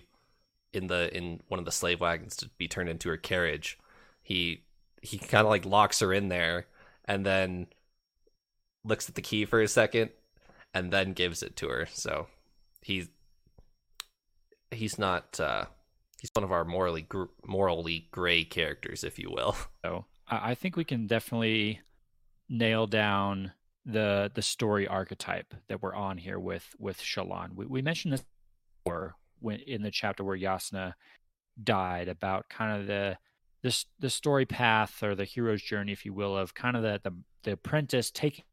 in 0.77 0.87
the 0.87 1.15
in 1.15 1.41
one 1.47 1.59
of 1.59 1.65
the 1.65 1.71
slave 1.71 1.99
wagons 1.99 2.35
to 2.37 2.49
be 2.57 2.67
turned 2.67 2.89
into 2.89 3.09
her 3.09 3.17
carriage. 3.17 3.77
He 4.21 4.63
he 5.01 5.17
kind 5.17 5.45
of 5.45 5.49
like 5.49 5.65
locks 5.65 5.99
her 5.99 6.13
in 6.13 6.29
there 6.29 6.67
and 7.05 7.25
then 7.25 7.67
looks 8.83 9.09
at 9.09 9.15
the 9.15 9.21
key 9.21 9.45
for 9.45 9.61
a 9.61 9.67
second 9.67 10.11
and 10.73 10.91
then 10.91 11.13
gives 11.13 11.43
it 11.43 11.55
to 11.57 11.67
her. 11.67 11.87
So 11.91 12.27
he 12.81 13.07
he's 14.71 14.99
not 14.99 15.39
uh 15.39 15.65
he's 16.19 16.31
one 16.33 16.43
of 16.43 16.51
our 16.51 16.65
morally 16.65 17.03
gr- 17.03 17.25
morally 17.45 18.07
gray 18.11 18.43
characters 18.43 19.03
if 19.03 19.17
you 19.17 19.31
will 19.31 19.55
so 19.85 20.03
i 20.27 20.53
think 20.55 20.75
we 20.75 20.83
can 20.83 21.07
definitely 21.07 21.79
nail 22.49 22.85
down 22.85 23.53
the 23.87 24.29
the 24.33 24.41
story 24.41 24.87
archetype 24.87 25.53
that 25.69 25.81
we're 25.81 25.95
on 25.95 26.17
here 26.17 26.37
with 26.37 26.75
with 26.77 26.99
Shallan. 26.99 27.55
We, 27.55 27.65
we 27.65 27.81
mentioned 27.81 28.13
this 28.13 28.25
before 28.83 29.15
when 29.39 29.59
in 29.59 29.81
the 29.81 29.91
chapter 29.91 30.23
where 30.23 30.37
Yasna 30.37 30.93
died 31.63 32.07
about 32.07 32.49
kind 32.49 32.79
of 32.79 32.87
the 32.87 33.17
this 33.63 33.85
the 33.99 34.09
story 34.09 34.45
path 34.45 35.01
or 35.01 35.15
the 35.15 35.25
hero's 35.25 35.61
journey, 35.61 35.91
if 35.91 36.05
you 36.05 36.13
will, 36.13 36.37
of 36.37 36.53
kind 36.53 36.75
of 36.75 36.83
the 36.83 36.99
the, 37.03 37.15
the 37.43 37.51
apprentice 37.53 38.11
taking 38.11 38.45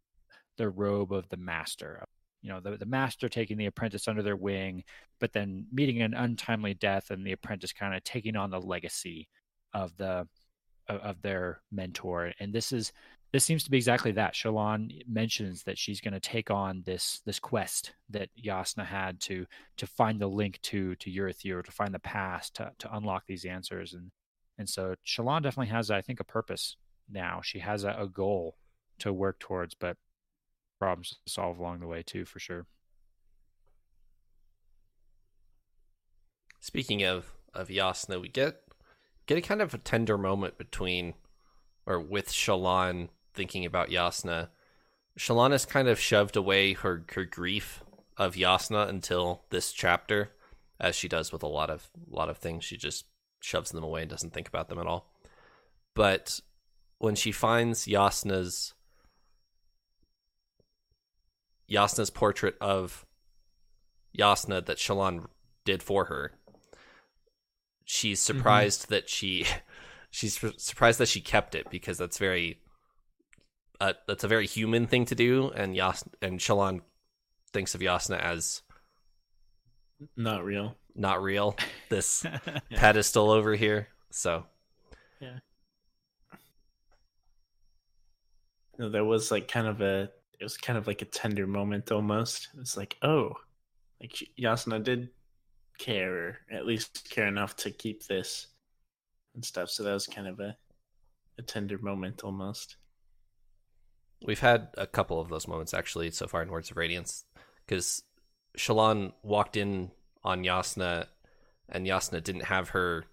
the 0.57 0.69
robe 0.69 1.13
of 1.13 1.29
the 1.29 1.37
master, 1.37 2.05
you 2.43 2.51
know 2.51 2.61
the, 2.61 2.77
the 2.77 2.87
master 2.87 3.29
taking 3.29 3.57
the 3.57 3.67
apprentice 3.67 4.07
under 4.07 4.23
their 4.23 4.37
wing 4.37 4.85
but 5.19 5.33
then 5.33 5.67
meeting 5.73 6.03
an 6.03 6.15
untimely 6.15 6.75
death 6.75 7.11
and 7.11 7.27
the 7.27 7.33
apprentice 7.33 7.73
kind 7.73 7.95
of 7.95 8.05
taking 8.05 8.37
on 8.37 8.51
the 8.51 8.61
legacy 8.61 9.29
of 9.73 9.97
the 9.97 10.27
of, 10.89 11.01
of 11.01 11.23
their 11.23 11.61
mentor. 11.73 12.33
And 12.41 12.53
this 12.53 12.73
is 12.73 12.93
this 13.35 13.43
seems 13.43 13.65
to 13.65 13.71
be 13.73 13.79
exactly 13.79 14.13
that. 14.13 14.33
Shallan 14.33 14.97
mentions 15.09 15.65
that 15.65 15.77
she's 15.77 16.01
going 16.01 16.15
to 16.15 16.21
take 16.21 16.53
on 16.53 16.85
this 16.87 17.21
this 17.27 17.41
quest 17.41 17.93
that 18.11 18.29
Yasna 18.41 18.87
had 18.87 19.19
to 19.23 19.45
to 19.77 19.89
find 19.89 20.21
the 20.21 20.29
link 20.29 20.61
to 20.63 20.95
to 20.95 21.11
Urithiru, 21.11 21.65
to 21.65 21.73
find 21.73 21.93
the 21.93 21.99
past 21.99 22.55
to, 22.55 22.71
to 22.79 22.97
unlock 22.97 23.25
these 23.27 23.45
answers. 23.45 23.93
And 23.93 24.13
and 24.57 24.69
so 24.69 24.95
Shallan 25.05 25.43
definitely 25.43 25.73
has 25.73 25.91
i 25.91 26.01
think 26.01 26.21
a 26.21 26.25
purpose 26.25 26.77
now. 27.11 27.41
She 27.43 27.59
has 27.59 27.83
a, 27.83 27.97
a 27.99 28.07
goal 28.07 28.55
to 29.01 29.13
work 29.13 29.41
towards 29.41 29.75
but 29.75 29.97
problems 30.79 31.19
to 31.25 31.33
solve 31.33 31.59
along 31.59 31.81
the 31.81 31.89
way 31.89 32.05
too, 32.05 32.25
for 32.25 32.39
sure. 32.39 32.67
Speaking 36.61 37.03
of 37.03 37.33
of 37.53 37.67
Jasnah, 37.67 38.21
we 38.21 38.29
get 38.29 38.63
get 39.27 39.39
a 39.39 39.41
kind 39.41 39.61
of 39.61 39.75
a 39.75 39.79
tender 39.79 40.17
moment 40.17 40.57
between 40.57 41.15
or 41.85 41.99
with 41.99 42.29
Shallan 42.31 43.09
thinking 43.35 43.65
about 43.65 43.91
Yasna, 43.91 44.49
Shallan 45.19 45.53
has 45.53 45.67
kind 45.67 45.89
of 45.89 46.01
shoved 46.01 46.37
away 46.37 46.73
her 46.73 47.05
her 47.15 47.25
grief 47.25 47.83
of 48.17 48.35
Yasna 48.35 48.89
until 48.89 49.45
this 49.51 49.73
chapter, 49.73 50.31
as 50.81 50.95
she 50.97 51.09
does 51.09 51.33
with 51.33 51.43
a 51.43 51.49
lot 51.49 51.71
of 51.71 51.91
a 52.11 52.15
lot 52.15 52.29
of 52.29 52.39
things. 52.39 52.65
She 52.65 52.77
just 52.77 53.07
shoves 53.41 53.71
them 53.71 53.85
away 53.85 54.03
and 54.03 54.11
doesn't 54.11 54.33
think 54.33 54.49
about 54.49 54.69
them 54.69 54.79
at 54.79 54.87
all. 54.87 55.13
But 55.95 56.41
when 56.99 57.15
she 57.15 57.33
finds 57.33 57.87
Yasna's 57.87 58.75
Jasnah's 61.71 62.11
portrait 62.11 62.57
of 62.61 63.05
Yasna 64.17 64.65
that 64.67 64.79
Shallan 64.79 65.27
did 65.65 65.83
for 65.83 66.07
her. 66.07 66.33
She's 67.85 68.21
mm-hmm. 68.21 68.39
surprised 68.39 68.83
mm-hmm. 68.83 68.95
that 68.95 69.09
she 69.09 69.47
she's 70.11 70.39
surprised 70.57 70.99
that 71.01 71.09
she 71.09 71.21
kept 71.21 71.55
it 71.55 71.69
because 71.71 71.99
that's 71.99 72.19
very 72.19 72.59
uh, 73.81 73.95
that's 74.07 74.25
a 74.25 74.29
very 74.29 74.47
human 74.47 74.87
thing 74.87 75.05
to 75.07 75.15
do 75.15 75.51
and 75.51 75.75
Yas 75.75 76.05
and 76.23 76.39
Shallan 76.39 76.81
thinks 77.53 77.75
of 77.75 77.81
Yasna 77.81 78.21
as 78.21 78.63
not 80.17 80.45
real. 80.45 80.77
Not 80.95 81.23
real. 81.23 81.57
This 81.89 82.25
yeah. 82.25 82.61
pedestal 82.75 83.31
over 83.31 83.55
here. 83.55 83.89
So 84.11 84.47
Yeah. 85.21 85.39
No, 88.79 88.89
there 88.89 89.05
was 89.05 89.31
like 89.31 89.47
kind 89.49 89.67
of 89.67 89.81
a 89.81 90.11
it 90.41 90.43
was 90.43 90.57
kind 90.57 90.77
of 90.77 90.87
like 90.87 91.03
a 91.03 91.07
tender 91.07 91.47
moment 91.47 91.93
almost. 91.93 92.49
It 92.55 92.61
was 92.61 92.77
like, 92.77 92.97
oh, 93.03 93.35
like 94.01 94.13
Yasna 94.39 94.83
did 94.83 95.11
care, 95.79 96.15
or 96.15 96.39
at 96.51 96.67
least 96.67 97.09
care 97.11 97.27
enough 97.27 97.55
to 97.57 97.71
keep 97.71 98.07
this 98.07 98.49
and 99.35 99.45
stuff. 99.45 99.71
So 99.71 99.85
that 99.85 99.93
was 99.93 100.07
kind 100.07 100.27
of 100.27 100.41
a 100.41 100.57
a 101.39 101.43
tender 101.43 101.79
moment 101.79 102.25
almost. 102.25 102.77
We've 104.25 104.41
had 104.41 104.69
a 104.79 104.87
couple 104.87 105.21
of 105.21 105.29
those 105.29 105.47
moments 105.47 105.75
actually 105.75 106.11
so 106.11 106.27
far 106.27 106.43
in 106.43 106.51
Words 106.51 106.71
of 106.71 106.79
Radiance, 106.79 107.25
because 107.67 108.03
Shallan 108.57 109.13
walked 109.23 109.57
in 109.57 109.91
on 110.23 110.45
Yasna, 110.45 111.09
and 111.69 111.87
Yasna 111.87 112.23
didn't 112.23 112.45
have 112.45 112.71
her 112.71 113.05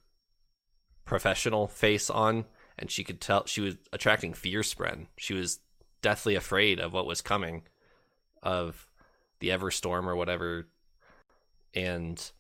professional 1.04 1.68
face 1.68 2.10
on, 2.10 2.46
and 2.80 2.90
she 2.90 3.04
could 3.04 3.20
tell 3.20 3.46
she 3.46 3.60
was 3.60 3.76
attracting 3.92 4.34
fear 4.34 4.62
spren. 4.62 5.08
She 5.18 5.34
was 5.34 5.60
deathly 6.02 6.36
afraid 6.36 6.80
of 6.80 6.94
what 6.94 7.06
was 7.06 7.22
coming, 7.22 7.64
of 8.42 8.88
the 9.40 9.50
Everstorm 9.50 10.06
or 10.06 10.16
whatever. 10.16 10.70
And 11.74 12.32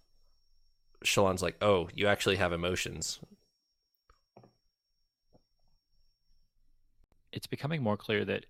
Shallan's 1.04 1.42
like, 1.42 1.58
"Oh, 1.62 1.90
you 1.94 2.08
actually 2.08 2.38
have 2.38 2.54
emotions." 2.54 3.20
It's 7.34 7.48
becoming 7.48 7.84
more 7.84 7.98
clear 7.98 8.24
that 8.26 8.46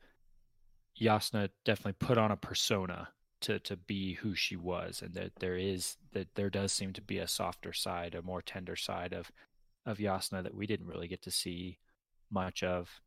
Jasnah 1.01 1.49
definitely 1.65 1.93
put 1.93 2.17
on 2.17 2.31
a 2.31 2.37
persona 2.37 3.09
to 3.41 3.59
to 3.59 3.75
be 3.75 4.13
who 4.15 4.35
she 4.35 4.55
was, 4.55 5.01
and 5.01 5.13
that 5.15 5.31
there 5.39 5.57
is 5.57 5.97
that 6.13 6.35
there 6.35 6.49
does 6.49 6.71
seem 6.71 6.93
to 6.93 7.01
be 7.01 7.17
a 7.17 7.27
softer 7.27 7.73
side, 7.73 8.15
a 8.15 8.21
more 8.21 8.41
tender 8.41 8.75
side 8.75 9.13
of 9.13 9.31
of 9.85 9.97
Jasnah 9.97 10.43
that 10.43 10.55
we 10.55 10.67
didn't 10.67 10.87
really 10.87 11.07
get 11.07 11.23
to 11.23 11.31
see 11.31 11.79
much 12.29 12.63
of 12.63 13.01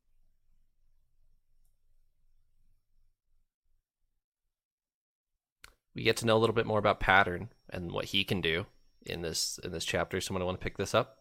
we 5.94 6.02
get 6.02 6.16
to 6.18 6.26
know 6.26 6.36
a 6.36 6.40
little 6.40 6.54
bit 6.54 6.66
more 6.66 6.78
about 6.78 7.00
Pattern 7.00 7.50
and 7.70 7.92
what 7.92 8.06
he 8.06 8.24
can 8.24 8.40
do 8.40 8.66
in 9.06 9.22
this 9.22 9.58
in 9.62 9.72
this 9.72 9.84
chapter. 9.84 10.20
Someone 10.20 10.44
want 10.44 10.60
to 10.60 10.64
pick 10.64 10.76
this 10.78 10.94
up? 10.94 11.18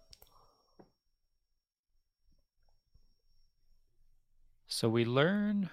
So 4.67 4.89
we 4.89 5.05
learn 5.05 5.69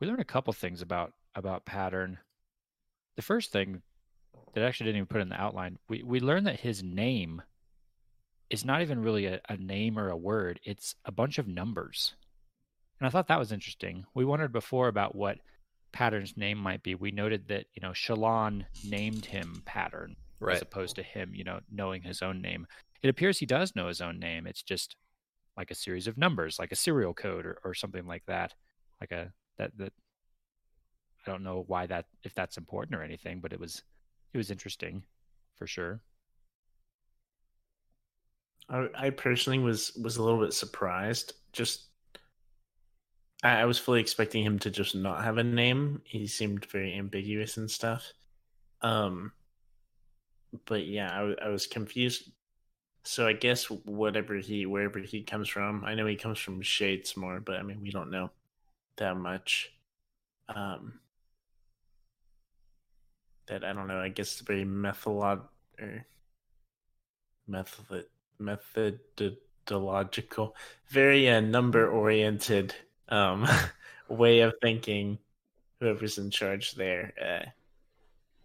we 0.00 0.06
learn 0.06 0.20
a 0.20 0.24
couple 0.24 0.52
things 0.52 0.82
about 0.82 1.12
about 1.34 1.64
Pattern. 1.64 2.18
The 3.16 3.22
first 3.22 3.52
thing 3.52 3.82
that 4.52 4.62
I 4.62 4.66
actually 4.66 4.86
didn't 4.86 4.98
even 4.98 5.06
put 5.06 5.20
in 5.20 5.28
the 5.28 5.40
outline, 5.40 5.78
we 5.88 6.02
we 6.02 6.20
learn 6.20 6.44
that 6.44 6.60
his 6.60 6.82
name 6.82 7.42
is 8.50 8.64
not 8.64 8.82
even 8.82 9.02
really 9.02 9.26
a, 9.26 9.40
a 9.48 9.56
name 9.56 9.98
or 9.98 10.10
a 10.10 10.16
word. 10.16 10.60
It's 10.64 10.94
a 11.04 11.12
bunch 11.12 11.38
of 11.38 11.48
numbers. 11.48 12.14
And 13.00 13.06
I 13.06 13.10
thought 13.10 13.28
that 13.28 13.38
was 13.38 13.52
interesting. 13.52 14.04
We 14.14 14.24
wondered 14.24 14.52
before 14.52 14.88
about 14.88 15.14
what 15.14 15.38
Pattern's 15.92 16.36
name 16.36 16.58
might 16.58 16.82
be. 16.82 16.94
We 16.94 17.10
noted 17.10 17.48
that 17.48 17.66
you 17.74 17.80
know 17.80 17.90
Shallan 17.90 18.66
named 18.84 19.26
him 19.26 19.62
Pattern 19.64 20.16
right. 20.40 20.56
as 20.56 20.62
opposed 20.62 20.96
to 20.96 21.02
him, 21.02 21.34
you 21.34 21.44
know, 21.44 21.60
knowing 21.70 22.02
his 22.02 22.22
own 22.22 22.40
name. 22.40 22.66
It 23.02 23.08
appears 23.08 23.38
he 23.38 23.46
does 23.46 23.74
know 23.74 23.88
his 23.88 24.00
own 24.00 24.18
name. 24.18 24.46
It's 24.46 24.62
just 24.62 24.96
like 25.56 25.70
a 25.70 25.74
series 25.74 26.06
of 26.06 26.18
numbers, 26.18 26.58
like 26.58 26.72
a 26.72 26.76
serial 26.76 27.14
code 27.14 27.46
or, 27.46 27.58
or 27.64 27.74
something 27.74 28.06
like 28.06 28.24
that. 28.26 28.54
Like 29.00 29.12
a 29.12 29.32
that 29.58 29.76
that 29.78 29.92
I 31.26 31.30
don't 31.30 31.42
know 31.42 31.64
why 31.66 31.86
that 31.86 32.06
if 32.22 32.34
that's 32.34 32.56
important 32.56 32.96
or 32.96 33.02
anything, 33.02 33.40
but 33.40 33.52
it 33.52 33.60
was 33.60 33.82
it 34.32 34.38
was 34.38 34.50
interesting 34.50 35.02
for 35.56 35.66
sure. 35.66 36.00
I, 38.68 38.88
I 38.94 39.10
personally 39.10 39.58
was 39.58 39.92
was 40.02 40.16
a 40.16 40.22
little 40.22 40.40
bit 40.40 40.52
surprised 40.52 41.34
just 41.52 41.86
I, 43.42 43.60
I 43.60 43.64
was 43.66 43.78
fully 43.78 44.00
expecting 44.00 44.44
him 44.44 44.58
to 44.60 44.70
just 44.70 44.94
not 44.94 45.22
have 45.22 45.38
a 45.38 45.44
name. 45.44 46.02
He 46.04 46.26
seemed 46.26 46.64
very 46.66 46.94
ambiguous 46.94 47.56
and 47.56 47.70
stuff. 47.70 48.12
Um, 48.82 49.32
but 50.66 50.86
yeah, 50.86 51.10
I, 51.10 51.46
I 51.46 51.48
was 51.48 51.66
confused. 51.66 52.30
So 53.04 53.26
I 53.26 53.34
guess 53.34 53.66
whatever 53.66 54.36
he, 54.36 54.66
wherever 54.66 54.98
he 54.98 55.22
comes 55.22 55.48
from, 55.48 55.84
I 55.84 55.94
know 55.94 56.06
he 56.06 56.16
comes 56.16 56.38
from 56.38 56.62
Shadesmar, 56.62 57.44
but 57.44 57.56
I 57.56 57.62
mean 57.62 57.80
we 57.82 57.90
don't 57.90 58.10
know 58.10 58.30
that 58.96 59.16
much. 59.16 59.70
Um, 60.48 61.00
that 63.46 63.64
I 63.64 63.72
don't 63.72 63.88
know. 63.88 64.00
I 64.00 64.08
guess 64.08 64.40
very 64.40 64.64
methodolog 64.64 65.42
or 65.80 66.06
method 67.46 68.06
methodological, 68.38 70.56
very 70.88 71.28
uh, 71.28 71.40
number 71.40 71.88
oriented 71.88 72.74
um, 73.08 73.46
way 74.08 74.40
of 74.40 74.54
thinking 74.62 75.18
whoever's 75.80 76.18
in 76.18 76.30
charge 76.30 76.72
there 76.72 77.12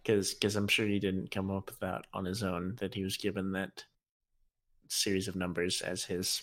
because 0.02 0.32
uh, 0.32 0.34
because 0.38 0.56
i'm 0.56 0.68
sure 0.68 0.86
he 0.86 0.98
didn't 0.98 1.30
come 1.30 1.50
up 1.50 1.70
with 1.70 1.80
that 1.80 2.04
on 2.12 2.24
his 2.24 2.42
own 2.42 2.76
that 2.80 2.94
he 2.94 3.02
was 3.02 3.16
given 3.16 3.52
that 3.52 3.84
series 4.88 5.28
of 5.28 5.36
numbers 5.36 5.80
as 5.80 6.04
his 6.04 6.42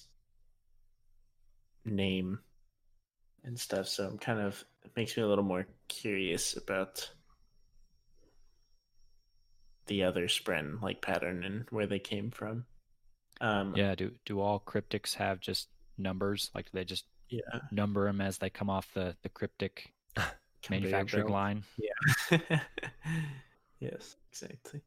name 1.86 2.40
and 3.48 3.60
stuff 3.60 3.88
so 3.88 4.06
i'm 4.06 4.18
kind 4.18 4.40
of 4.40 4.64
it 4.86 4.92
makes 4.96 5.18
me 5.18 5.24
a 5.24 5.28
little 5.28 5.44
more 5.44 5.66
curious 5.88 6.56
about 6.56 7.10
the 9.88 10.04
other 10.04 10.28
spren 10.28 10.82
like 10.82 11.02
pattern 11.02 11.44
and 11.44 11.66
where 11.72 11.88
they 11.88 12.00
came 12.00 12.30
from. 12.30 12.66
Um 13.42 13.74
yeah 13.76 13.96
do 13.96 14.12
do 14.26 14.40
all 14.40 14.60
cryptics 14.66 15.16
have 15.16 15.40
just 15.40 15.70
numbers? 15.98 16.52
Like 16.54 16.66
do 16.66 16.72
they 16.74 16.86
just 16.86 17.06
yeah. 17.30 17.42
number 17.72 18.06
them 18.06 18.22
as 18.22 18.38
they 18.38 18.50
come 18.50 18.70
off 18.70 18.94
the 18.94 19.16
the 19.24 19.30
cryptic 19.30 19.92
manufacturing 20.70 21.28
line? 21.28 21.64
Yeah. 21.78 22.60
Yes 23.80 24.16
exactly. 24.32 24.82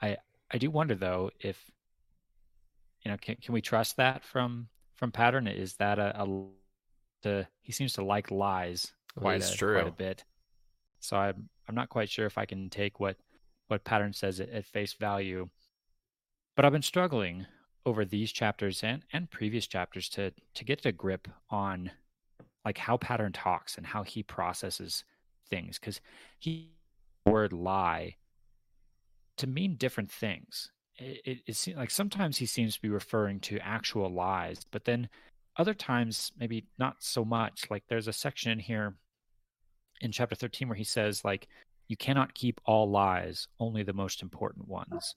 I 0.00 0.16
i 0.52 0.58
do 0.58 0.70
wonder 0.70 0.94
though 0.94 1.32
if 1.40 1.72
you 3.02 3.10
know 3.10 3.16
can, 3.16 3.34
can 3.42 3.52
we 3.52 3.60
trust 3.60 3.96
that 3.96 4.24
from 4.24 4.68
from 4.94 5.10
pattern? 5.10 5.48
Is 5.48 5.74
that 5.74 5.98
a, 5.98 6.22
a 6.22 6.24
the 7.26 7.46
he 7.62 7.72
seems 7.72 7.92
to 7.94 8.04
like 8.04 8.30
lies 8.30 8.92
quite, 9.18 9.42
a, 9.42 9.56
quite 9.58 9.86
a 9.86 9.90
bit. 9.90 10.24
So 11.00 11.16
i'm 11.16 11.48
i'm 11.68 11.74
not 11.74 11.88
quite 11.88 12.08
sure 12.08 12.26
if 12.26 12.38
i 12.38 12.46
can 12.46 12.70
take 12.70 13.00
what 13.00 13.16
what 13.68 13.84
pattern 13.84 14.12
says 14.12 14.40
at, 14.40 14.50
at 14.50 14.64
face 14.64 14.94
value. 14.94 15.48
But 16.54 16.64
i've 16.64 16.72
been 16.72 16.82
struggling 16.82 17.46
over 17.84 18.04
these 18.04 18.32
chapters 18.32 18.82
and 18.82 19.02
and 19.12 19.30
previous 19.30 19.66
chapters 19.66 20.08
to 20.10 20.32
to 20.54 20.64
get 20.64 20.86
a 20.86 20.92
grip 20.92 21.28
on 21.50 21.90
like 22.64 22.78
how 22.78 22.96
pattern 22.96 23.32
talks 23.32 23.76
and 23.76 23.86
how 23.86 24.02
he 24.02 24.22
processes 24.22 25.04
things. 25.48 25.78
Because 25.78 26.00
he 26.38 26.72
word 27.24 27.52
lie 27.52 28.16
to 29.36 29.46
mean 29.46 29.76
different 29.76 30.10
things. 30.10 30.70
It, 30.96 31.20
it, 31.24 31.38
it 31.46 31.56
seems 31.56 31.76
like 31.76 31.90
sometimes 31.90 32.38
he 32.38 32.46
seems 32.46 32.74
to 32.76 32.82
be 32.82 32.88
referring 32.88 33.40
to 33.40 33.58
actual 33.58 34.08
lies, 34.08 34.64
but 34.70 34.84
then 34.84 35.08
other 35.58 35.74
times 35.74 36.32
maybe 36.38 36.66
not 36.78 36.96
so 37.00 37.24
much. 37.24 37.66
Like 37.70 37.84
there's 37.88 38.08
a 38.08 38.12
section 38.12 38.52
in 38.52 38.58
here 38.58 38.94
in 40.00 40.12
chapter 40.12 40.34
13 40.34 40.68
where 40.68 40.76
he 40.76 40.84
says 40.84 41.24
like 41.24 41.48
you 41.88 41.96
cannot 41.96 42.34
keep 42.34 42.60
all 42.64 42.90
lies, 42.90 43.48
only 43.60 43.82
the 43.82 43.92
most 43.92 44.22
important 44.22 44.68
ones. 44.68 45.14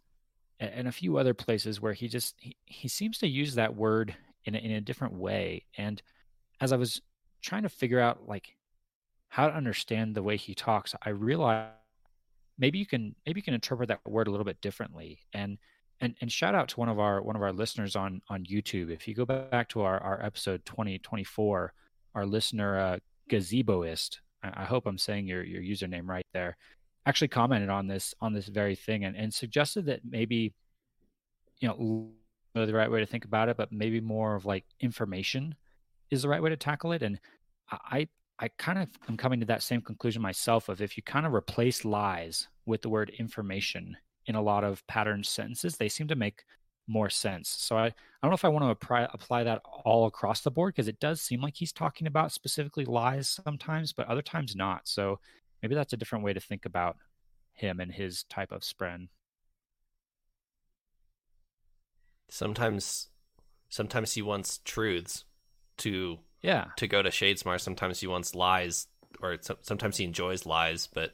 And, 0.59 0.71
and 0.71 0.87
a 0.87 0.91
few 0.91 1.17
other 1.17 1.33
places 1.33 1.81
where 1.81 1.93
he 1.93 2.07
just 2.07 2.35
he, 2.39 2.55
he 2.65 2.87
seems 2.87 3.17
to 3.19 3.27
use 3.27 3.55
that 3.55 3.75
word 3.75 4.15
in 4.45 4.55
a, 4.55 4.57
in 4.59 4.71
a 4.71 4.81
different 4.81 5.15
way. 5.15 5.65
And 5.77 6.01
as 6.61 6.71
I 6.71 6.77
was 6.77 7.01
trying 7.41 7.63
to 7.63 7.69
figure 7.69 7.99
out 7.99 8.27
like 8.27 8.55
how 9.29 9.47
to 9.47 9.55
understand 9.55 10.15
the 10.15 10.23
way 10.23 10.37
he 10.37 10.55
talks, 10.55 10.95
I 11.01 11.09
realized 11.09 11.73
maybe 12.57 12.77
you 12.77 12.85
can 12.85 13.15
maybe 13.25 13.39
you 13.39 13.43
can 13.43 13.53
interpret 13.53 13.89
that 13.89 14.01
word 14.05 14.27
a 14.27 14.31
little 14.31 14.45
bit 14.45 14.61
differently. 14.61 15.19
And 15.33 15.57
and 16.01 16.15
and 16.21 16.31
shout 16.31 16.55
out 16.55 16.69
to 16.69 16.79
one 16.79 16.89
of 16.89 16.99
our 16.99 17.21
one 17.21 17.35
of 17.35 17.41
our 17.41 17.53
listeners 17.53 17.95
on 17.95 18.21
on 18.29 18.45
YouTube. 18.45 18.89
If 18.89 19.07
you 19.07 19.15
go 19.15 19.25
back 19.25 19.69
to 19.69 19.81
our 19.81 20.01
our 20.01 20.23
episode 20.23 20.65
twenty 20.65 20.97
twenty 20.99 21.23
four, 21.23 21.73
our 22.15 22.25
listener 22.25 22.79
uh, 22.79 22.97
Gazeboist, 23.29 24.19
I, 24.43 24.63
I 24.63 24.65
hope 24.65 24.85
I'm 24.85 24.97
saying 24.97 25.27
your 25.27 25.43
your 25.43 25.61
username 25.61 26.07
right 26.07 26.25
there, 26.33 26.57
actually 27.05 27.27
commented 27.29 27.69
on 27.69 27.87
this 27.87 28.13
on 28.21 28.33
this 28.33 28.47
very 28.47 28.75
thing 28.75 29.05
and, 29.05 29.15
and 29.15 29.33
suggested 29.33 29.85
that 29.87 30.01
maybe 30.03 30.53
you 31.59 31.67
know 31.67 32.11
the 32.53 32.73
right 32.73 32.91
way 32.91 32.99
to 32.99 33.05
think 33.05 33.25
about 33.25 33.49
it, 33.49 33.57
but 33.57 33.71
maybe 33.71 34.01
more 34.01 34.35
of 34.35 34.45
like 34.45 34.65
information 34.79 35.55
is 36.09 36.23
the 36.23 36.29
right 36.29 36.41
way 36.41 36.49
to 36.49 36.57
tackle 36.57 36.91
it. 36.91 37.01
And 37.01 37.19
I 37.71 38.07
I 38.39 38.47
kind 38.57 38.79
of 38.79 38.89
am 39.07 39.17
coming 39.17 39.41
to 39.41 39.45
that 39.47 39.63
same 39.63 39.81
conclusion 39.81 40.21
myself 40.21 40.69
of 40.69 40.81
if 40.81 40.95
you 40.95 41.03
kind 41.03 41.25
of 41.25 41.33
replace 41.33 41.83
lies 41.83 42.47
with 42.65 42.81
the 42.81 42.89
word 42.89 43.11
information 43.19 43.97
in 44.29 44.35
a 44.35 44.41
lot 44.41 44.63
of 44.63 44.85
pattern 44.85 45.23
sentences, 45.23 45.75
they 45.75 45.89
seem 45.89 46.07
to 46.07 46.15
make 46.15 46.43
more 46.87 47.09
sense. 47.09 47.49
So 47.49 47.75
I, 47.75 47.85
I 47.87 47.93
don't 48.21 48.29
know 48.29 48.35
if 48.35 48.45
I 48.45 48.49
want 48.49 48.63
to 48.63 48.69
apply, 48.69 49.07
apply 49.11 49.43
that 49.43 49.63
all 49.83 50.05
across 50.05 50.41
the 50.41 50.51
board 50.51 50.75
because 50.75 50.87
it 50.87 50.99
does 50.99 51.19
seem 51.19 51.41
like 51.41 51.55
he's 51.55 51.73
talking 51.73 52.05
about 52.05 52.31
specifically 52.31 52.85
lies 52.85 53.27
sometimes, 53.43 53.91
but 53.91 54.07
other 54.07 54.21
times 54.21 54.55
not. 54.55 54.87
So 54.87 55.19
maybe 55.63 55.73
that's 55.73 55.93
a 55.93 55.97
different 55.97 56.23
way 56.23 56.33
to 56.33 56.39
think 56.39 56.65
about 56.65 56.97
him 57.53 57.79
and 57.79 57.91
his 57.91 58.23
type 58.25 58.51
of 58.51 58.61
spren. 58.61 59.07
Sometimes, 62.29 63.09
sometimes 63.69 64.13
he 64.13 64.21
wants 64.21 64.59
truths 64.63 65.25
to 65.77 66.19
yeah 66.41 66.65
to 66.77 66.87
go 66.87 67.01
to 67.01 67.09
Shadesmar. 67.09 67.59
Sometimes 67.59 67.99
he 67.99 68.05
wants 68.05 68.35
lies, 68.35 68.85
or 69.21 69.37
sometimes 69.61 69.97
he 69.97 70.03
enjoys 70.03 70.45
lies, 70.45 70.87
but 70.87 71.13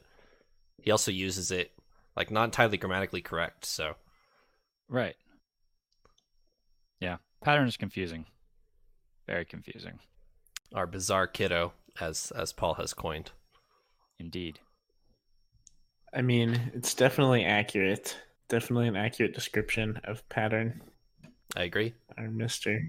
he 0.82 0.90
also 0.90 1.10
uses 1.10 1.50
it 1.50 1.72
like 2.16 2.30
not 2.30 2.44
entirely 2.44 2.78
grammatically 2.78 3.20
correct. 3.20 3.64
So, 3.64 3.94
right, 4.88 5.16
yeah, 7.00 7.16
pattern 7.42 7.68
is 7.68 7.76
confusing, 7.76 8.26
very 9.26 9.44
confusing. 9.44 9.98
Our 10.74 10.86
bizarre 10.86 11.26
kiddo, 11.26 11.72
as 12.00 12.32
as 12.34 12.52
Paul 12.52 12.74
has 12.74 12.94
coined. 12.94 13.32
Indeed. 14.18 14.60
I 16.14 16.22
mean, 16.22 16.72
it's 16.74 16.94
definitely 16.94 17.44
accurate. 17.44 18.16
Definitely 18.48 18.88
an 18.88 18.96
accurate 18.96 19.34
description 19.34 20.00
of 20.04 20.26
pattern. 20.28 20.80
I 21.54 21.64
agree. 21.64 21.94
Our 22.16 22.30
Mister. 22.30 22.80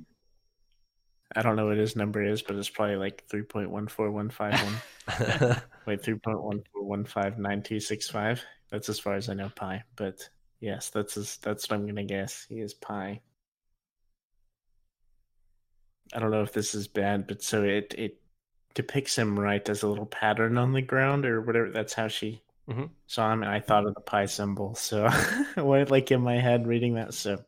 I 1.36 1.42
don't 1.42 1.58
know 1.58 1.66
what 1.66 1.78
his 1.78 1.98
number 1.98 2.24
is, 2.24 2.42
but 2.42 2.56
it's 2.56 2.70
probably 2.70 2.96
like 2.96 3.28
3.14151. 3.28 5.62
Wait, 5.86 6.02
3.141599265. 6.02 8.40
That's 8.72 8.90
as 8.90 9.00
far 9.00 9.16
as 9.16 9.30
I 9.30 9.34
know 9.34 9.50
pi. 9.56 9.84
But 9.96 10.30
yes, 10.60 10.90
that's 10.90 11.16
his, 11.16 11.38
that's 11.38 11.70
what 11.70 11.78
I'm 11.78 11.84
going 11.84 11.96
to 11.96 12.04
guess. 12.04 12.46
He 12.50 12.60
is 12.60 12.74
pi. 12.74 13.22
I 16.14 16.20
don't 16.20 16.32
know 16.32 16.44
if 16.44 16.54
this 16.54 16.74
is 16.74 16.88
bad, 16.88 17.28
but 17.28 17.42
so 17.44 17.64
it 17.64 17.94
it 17.98 18.22
depicts 18.74 19.18
him 19.18 19.38
right 19.38 19.68
as 19.68 19.84
a 19.84 19.88
little 19.88 20.06
pattern 20.06 20.58
on 20.58 20.72
the 20.72 20.82
ground 20.82 21.26
or 21.26 21.42
whatever. 21.42 21.70
That's 21.70 21.94
how 21.94 22.08
she 22.08 22.42
mm-hmm. 22.70 22.86
saw 23.08 23.34
him, 23.34 23.44
and 23.44 23.52
I 23.52 23.60
thought 23.60 23.86
of 23.86 23.94
the 23.94 24.02
pi 24.02 24.26
symbol. 24.26 24.76
So 24.76 25.08
I 25.58 25.62
went 25.62 25.92
like 25.92 26.12
in 26.12 26.22
my 26.22 26.40
head 26.40 26.68
reading 26.68 26.94
that. 26.96 27.14
So 27.14 27.44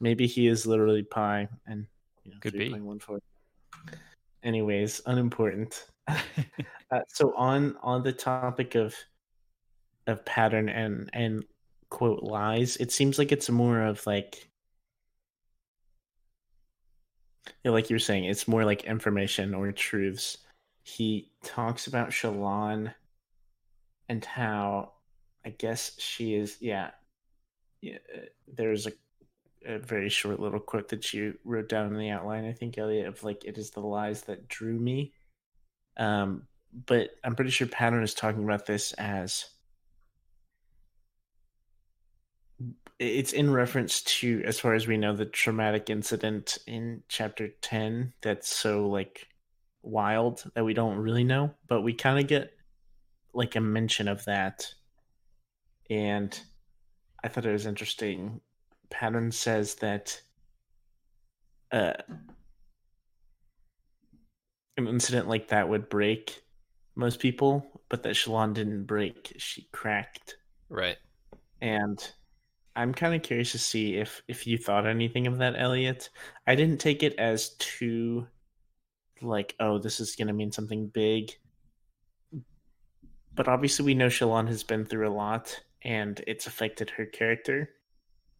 maybe 0.00 0.26
he 0.26 0.46
is 0.46 0.66
literally 0.66 1.02
pi, 1.02 1.48
and 1.66 1.86
you 2.24 2.32
know, 2.32 2.38
Could 2.40 2.54
be. 2.54 2.74
Anyways, 4.44 5.00
unimportant. 5.06 5.86
uh, 6.08 7.00
so 7.08 7.32
on 7.36 7.76
on 7.82 8.02
the 8.02 8.12
topic 8.12 8.74
of 8.74 8.94
of 10.06 10.24
pattern 10.24 10.68
and 10.68 11.10
and 11.12 11.44
quote 11.90 12.22
lies, 12.22 12.76
it 12.76 12.92
seems 12.92 13.18
like 13.18 13.32
it's 13.32 13.50
more 13.50 13.82
of 13.82 14.06
like 14.06 14.48
yeah, 17.64 17.70
like 17.72 17.90
you 17.90 17.94
were 17.94 18.00
saying, 18.00 18.24
it's 18.24 18.48
more 18.48 18.64
like 18.64 18.84
information 18.84 19.54
or 19.54 19.72
truths. 19.72 20.38
He 20.84 21.30
talks 21.44 21.86
about 21.86 22.10
Shallan 22.10 22.94
and 24.08 24.24
how 24.24 24.92
I 25.44 25.50
guess 25.50 25.98
she 25.98 26.34
is 26.34 26.56
yeah, 26.60 26.90
yeah 27.80 27.98
there's 28.46 28.86
a 28.86 28.92
a 29.66 29.78
very 29.78 30.08
short 30.08 30.40
little 30.40 30.60
quote 30.60 30.88
that 30.88 31.12
you 31.12 31.38
wrote 31.44 31.68
down 31.68 31.86
in 31.86 31.98
the 31.98 32.10
outline, 32.10 32.44
I 32.44 32.52
think, 32.52 32.78
Elliot, 32.78 33.06
of 33.06 33.22
like, 33.22 33.44
it 33.44 33.58
is 33.58 33.70
the 33.70 33.80
lies 33.80 34.22
that 34.22 34.48
drew 34.48 34.78
me. 34.78 35.12
Um, 35.96 36.46
but 36.86 37.10
I'm 37.22 37.34
pretty 37.34 37.50
sure 37.50 37.66
Pattern 37.66 38.02
is 38.02 38.14
talking 38.14 38.44
about 38.44 38.66
this 38.66 38.92
as 38.94 39.46
it's 43.02 43.32
in 43.32 43.52
reference 43.52 44.02
to, 44.02 44.42
as 44.44 44.60
far 44.60 44.74
as 44.74 44.86
we 44.86 44.96
know, 44.96 45.14
the 45.14 45.26
traumatic 45.26 45.90
incident 45.90 46.58
in 46.66 47.02
chapter 47.08 47.48
10 47.60 48.12
that's 48.22 48.48
so 48.54 48.88
like 48.88 49.28
wild 49.82 50.44
that 50.54 50.64
we 50.64 50.74
don't 50.74 50.96
really 50.96 51.24
know, 51.24 51.52
but 51.68 51.82
we 51.82 51.92
kind 51.92 52.18
of 52.18 52.26
get 52.26 52.52
like 53.34 53.56
a 53.56 53.60
mention 53.60 54.08
of 54.08 54.24
that. 54.26 54.72
And 55.90 56.38
I 57.24 57.28
thought 57.28 57.46
it 57.46 57.52
was 57.52 57.66
interesting 57.66 58.40
pattern 58.90 59.32
says 59.32 59.76
that 59.76 60.20
uh, 61.72 61.94
an 64.76 64.86
incident 64.86 65.28
like 65.28 65.48
that 65.48 65.68
would 65.68 65.88
break 65.88 66.42
most 66.94 67.18
people, 67.18 67.66
but 67.88 68.02
that 68.02 68.14
Shallan 68.14 68.52
didn't 68.52 68.84
break; 68.84 69.32
she 69.38 69.66
cracked. 69.72 70.36
Right. 70.68 70.98
And 71.62 71.98
I'm 72.74 72.94
kind 72.94 73.14
of 73.14 73.22
curious 73.22 73.52
to 73.52 73.58
see 73.58 73.96
if 73.96 74.22
if 74.28 74.46
you 74.46 74.58
thought 74.58 74.86
anything 74.86 75.26
of 75.26 75.38
that, 75.38 75.54
Elliot. 75.58 76.10
I 76.46 76.54
didn't 76.54 76.80
take 76.80 77.02
it 77.02 77.14
as 77.18 77.50
too 77.58 78.26
like, 79.20 79.54
oh, 79.60 79.78
this 79.78 80.00
is 80.00 80.16
going 80.16 80.28
to 80.28 80.34
mean 80.34 80.52
something 80.52 80.88
big. 80.88 81.32
But 83.34 83.48
obviously, 83.48 83.84
we 83.84 83.94
know 83.94 84.08
Shallan 84.08 84.48
has 84.48 84.62
been 84.62 84.84
through 84.84 85.08
a 85.08 85.14
lot, 85.14 85.60
and 85.82 86.22
it's 86.26 86.46
affected 86.46 86.90
her 86.90 87.06
character 87.06 87.70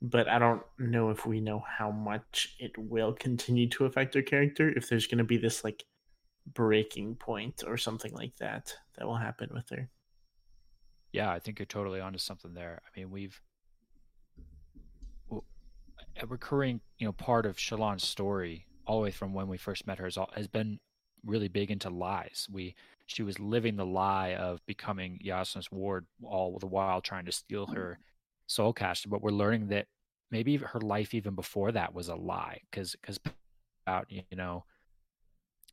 but 0.02 0.28
I 0.28 0.40
don't 0.40 0.62
know 0.78 1.10
if 1.10 1.24
we 1.24 1.40
know 1.40 1.60
how 1.60 1.92
much 1.92 2.56
it 2.58 2.76
will 2.76 3.12
continue 3.12 3.68
to 3.68 3.84
affect 3.84 4.14
her 4.14 4.22
character. 4.22 4.68
If 4.68 4.88
there's 4.88 5.06
going 5.06 5.18
to 5.18 5.24
be 5.24 5.36
this 5.36 5.62
like 5.62 5.84
breaking 6.52 7.14
point 7.14 7.62
or 7.64 7.76
something 7.76 8.12
like 8.12 8.36
that 8.38 8.74
that 8.98 9.06
will 9.06 9.16
happen 9.16 9.50
with 9.54 9.68
her. 9.70 9.88
Yeah, 11.12 11.30
I 11.30 11.38
think 11.38 11.60
you're 11.60 11.66
totally 11.66 12.00
onto 12.00 12.18
something 12.18 12.52
there. 12.52 12.82
I 12.84 12.98
mean, 12.98 13.12
we've 13.12 13.40
a 16.22 16.26
recurring, 16.26 16.80
you 16.98 17.06
know, 17.06 17.12
part 17.12 17.46
of 17.46 17.56
Shallan's 17.56 18.06
story 18.06 18.66
all 18.86 18.98
the 18.98 19.04
way 19.04 19.10
from 19.10 19.34
when 19.34 19.48
we 19.48 19.56
first 19.58 19.86
met 19.86 19.98
her 19.98 20.06
has, 20.06 20.18
has 20.34 20.48
been 20.48 20.78
really 21.24 21.48
big 21.48 21.70
into 21.70 21.90
lies. 21.90 22.46
We 22.50 22.74
she 23.06 23.22
was 23.22 23.38
living 23.38 23.76
the 23.76 23.86
lie 23.86 24.34
of 24.34 24.64
becoming 24.66 25.18
Yasna's 25.24 25.70
ward 25.70 26.06
all 26.22 26.58
the 26.58 26.66
while 26.66 27.00
trying 27.00 27.26
to 27.26 27.32
steal 27.32 27.66
her 27.66 27.98
soul 28.46 28.72
soulcaster, 28.72 29.08
but 29.08 29.22
we're 29.22 29.30
learning 29.30 29.68
that 29.68 29.86
maybe 30.30 30.56
her 30.56 30.80
life 30.80 31.14
even 31.14 31.34
before 31.34 31.72
that 31.72 31.94
was 31.94 32.08
a 32.08 32.16
lie 32.16 32.60
because 32.70 32.96
because 33.00 33.20
about 33.86 34.06
you 34.08 34.22
know 34.34 34.64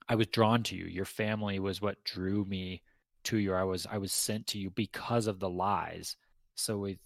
I 0.07 0.15
was 0.15 0.27
drawn 0.27 0.63
to 0.63 0.75
you. 0.75 0.85
Your 0.85 1.05
family 1.05 1.59
was 1.59 1.81
what 1.81 2.03
drew 2.03 2.43
me 2.45 2.81
to 3.25 3.37
you. 3.37 3.53
I 3.53 3.63
was 3.63 3.87
I 3.89 3.97
was 3.97 4.11
sent 4.11 4.47
to 4.47 4.59
you 4.59 4.69
because 4.71 5.27
of 5.27 5.39
the 5.39 5.49
lies. 5.49 6.17
So 6.55 6.79
we 6.79 6.99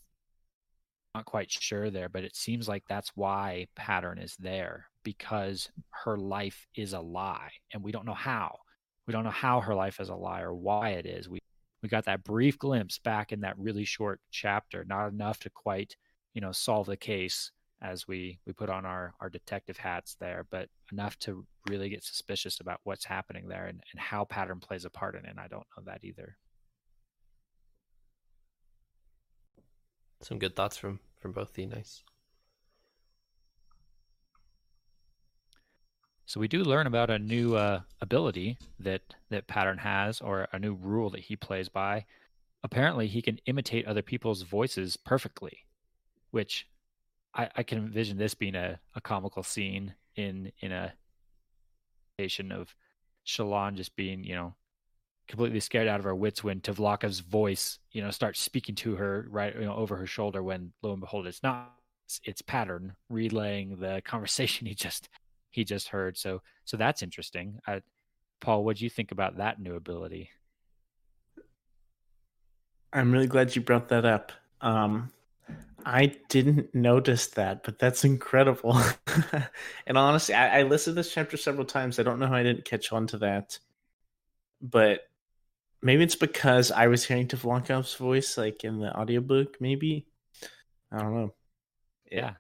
not 1.16 1.26
quite 1.26 1.52
sure 1.52 1.90
there, 1.90 2.10
but 2.10 2.24
it 2.24 2.36
seems 2.36 2.68
like 2.68 2.84
that's 2.88 3.12
why 3.16 3.68
pattern 3.76 4.18
is 4.18 4.36
there 4.38 4.88
because 5.04 5.70
her 5.92 6.18
life 6.18 6.68
is 6.76 6.94
a 6.94 7.00
lie 7.00 7.52
and 7.72 7.84
we 7.84 7.92
don't 7.92 8.06
know 8.06 8.14
how. 8.14 8.58
We 9.06 9.12
don't 9.12 9.24
know 9.24 9.30
how 9.30 9.60
her 9.62 9.76
life 9.76 10.00
is 10.00 10.10
a 10.10 10.16
lie 10.16 10.42
or 10.42 10.54
why 10.54 10.92
it 10.92 11.06
is. 11.06 11.30
We 11.30 11.40
we 11.82 11.90
got 11.90 12.06
that 12.06 12.24
brief 12.24 12.58
glimpse 12.58 12.98
back 12.98 13.34
in 13.34 13.42
that 13.42 13.60
really 13.60 13.84
short 13.84 14.22
chapter, 14.32 14.86
not 14.86 15.10
enough 15.10 15.40
to 15.42 15.50
quite, 15.50 15.98
you 16.34 16.40
know, 16.40 16.54
solve 16.54 16.88
the 16.88 16.96
case 16.96 17.52
as 17.82 18.08
we 18.08 18.40
we 18.48 18.54
put 18.54 18.70
on 18.70 18.86
our 18.86 19.14
our 19.20 19.30
detective 19.30 19.78
hats 19.78 20.16
there, 20.20 20.46
but 20.50 20.70
enough 20.92 21.20
to 21.20 21.46
really 21.70 21.90
get 21.90 22.04
suspicious 22.04 22.60
about 22.62 22.80
what's 22.86 23.06
happening 23.06 23.48
there 23.48 23.66
and, 23.66 23.82
and 23.92 24.00
how 24.00 24.24
pattern 24.24 24.60
plays 24.60 24.86
a 24.86 24.90
part 24.90 25.16
in 25.16 25.26
it. 25.26 25.32
And 25.32 25.40
I 25.40 25.48
don't 25.48 25.68
know 25.78 25.84
that 25.86 26.04
either. 26.04 26.38
Some 30.24 30.40
good 30.40 30.56
thoughts 30.56 30.78
from 30.78 31.00
from 31.20 31.34
both 31.34 31.54
the 31.54 31.66
nice. 31.66 32.02
So 36.26 36.40
we 36.40 36.48
do 36.48 36.64
learn 36.64 36.88
about 36.88 37.10
a 37.10 37.20
new 37.20 37.56
uh, 37.56 37.82
ability 38.00 38.58
that 38.80 39.02
that 39.30 39.48
Pattern 39.48 39.80
has, 39.80 40.22
or 40.22 40.48
a 40.54 40.60
new 40.60 40.76
rule 40.76 41.10
that 41.10 41.22
he 41.22 41.36
plays 41.36 41.68
by. 41.68 42.06
Apparently, 42.64 43.08
he 43.08 43.22
can 43.22 43.40
imitate 43.46 43.86
other 43.86 44.02
people's 44.02 44.44
voices 44.44 44.96
perfectly, 44.96 45.66
which 46.32 46.68
I, 47.34 47.50
I 47.58 47.64
can 47.64 47.80
envision 47.80 48.18
this 48.18 48.34
being 48.34 48.56
a, 48.56 48.80
a 48.96 49.02
comical 49.02 49.44
scene 49.44 49.94
in 50.16 50.54
in 50.62 50.72
a 50.72 50.94
station 52.18 52.54
of 52.54 52.74
Shallan 53.28 53.76
just 53.76 53.98
being, 53.98 54.24
you 54.24 54.36
know, 54.36 54.56
completely 55.28 55.60
scared 55.60 55.88
out 55.88 56.00
of 56.00 56.06
her 56.06 56.16
wits 56.16 56.44
when 56.44 56.62
Tvlakv's 56.62 57.20
voice, 57.20 57.80
you 57.92 58.02
know, 58.02 58.12
starts 58.12 58.40
speaking 58.40 58.76
to 58.76 58.96
her 58.96 59.28
right, 59.30 59.56
you 59.56 59.66
know, 59.66 59.76
over 59.76 59.96
her 59.98 60.08
shoulder. 60.08 60.44
When 60.44 60.74
lo 60.82 60.92
and 60.92 61.02
behold, 61.02 61.28
it's 61.28 61.44
not. 61.44 61.74
It's, 62.06 62.20
it's 62.26 62.42
pattern 62.42 62.96
relaying 63.10 63.78
the 63.78 64.02
conversation 64.06 64.68
he 64.68 64.76
just 64.76 65.10
he 65.52 65.64
just 65.64 65.90
heard. 65.90 66.18
So 66.18 66.42
so 66.66 66.78
that's 66.78 67.02
interesting. 67.02 67.60
Paul, 68.42 68.66
what 68.66 68.78
do 68.78 68.84
you 68.84 68.90
think 68.90 69.12
about 69.12 69.38
that 69.38 69.62
new 69.62 69.76
ability? 69.76 70.30
I'm 72.92 73.12
really 73.12 73.28
glad 73.28 73.56
you 73.56 73.62
brought 73.62 73.88
that 73.88 74.06
up. 74.06 74.34
Um, 74.60 75.12
I 75.86 76.16
didn't 76.30 76.74
notice 76.74 77.28
that, 77.28 77.64
but 77.64 77.80
that's 77.80 78.04
incredible. 78.04 78.80
and 79.88 79.98
honestly, 79.98 80.36
I, 80.36 80.60
I, 80.60 80.64
listened 80.64 80.96
to 80.96 81.02
this 81.02 81.14
chapter 81.14 81.36
several 81.36 81.66
times. 81.66 82.00
I 82.00 82.04
don't 82.04 82.20
know 82.20 82.28
how 82.28 82.36
I 82.36 82.44
didn't 82.44 82.66
catch 82.66 82.94
on 82.94 83.08
to 83.08 83.18
that, 83.20 83.60
but 84.62 85.02
maybe 85.84 86.04
it's 86.04 86.16
because 86.16 86.72
I 86.72 86.88
was 86.88 87.06
hearing 87.06 87.28
Tvlonkov's 87.28 87.96
voice 87.96 88.38
like 88.38 88.64
in 88.64 88.80
the 88.80 88.98
audiobook. 88.98 89.58
Maybe 89.60 90.08
I 90.92 91.00
don't 91.00 91.14
know. 91.14 91.34
Yeah, 92.12 92.34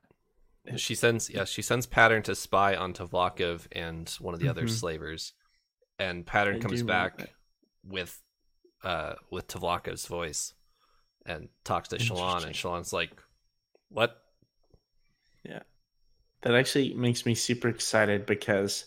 she 0.77 0.95
sends 0.95 1.29
yeah 1.29 1.45
she 1.45 1.61
sends 1.61 1.85
pattern 1.85 2.23
to 2.23 2.35
spy 2.35 2.75
on 2.75 2.93
Tvlakov 2.93 3.67
and 3.71 4.09
one 4.19 4.33
of 4.33 4.39
the 4.39 4.47
mm-hmm. 4.47 4.57
other 4.57 4.67
slavers, 4.67 5.33
and 5.99 6.25
pattern 6.25 6.57
I 6.57 6.59
comes 6.59 6.83
back 6.83 7.29
with 7.85 8.19
uh 8.83 9.15
with 9.29 9.47
Tvlakov's 9.47 10.07
voice 10.07 10.53
and 11.25 11.49
talks 11.63 11.89
to 11.89 11.97
Shallan 11.97 12.45
and 12.45 12.55
Shallan's 12.55 12.93
like, 12.93 13.11
"What?" 13.89 14.15
Yeah, 15.43 15.63
that 16.41 16.55
actually 16.55 16.93
makes 16.93 17.25
me 17.25 17.35
super 17.35 17.67
excited 17.67 18.25
because 18.25 18.85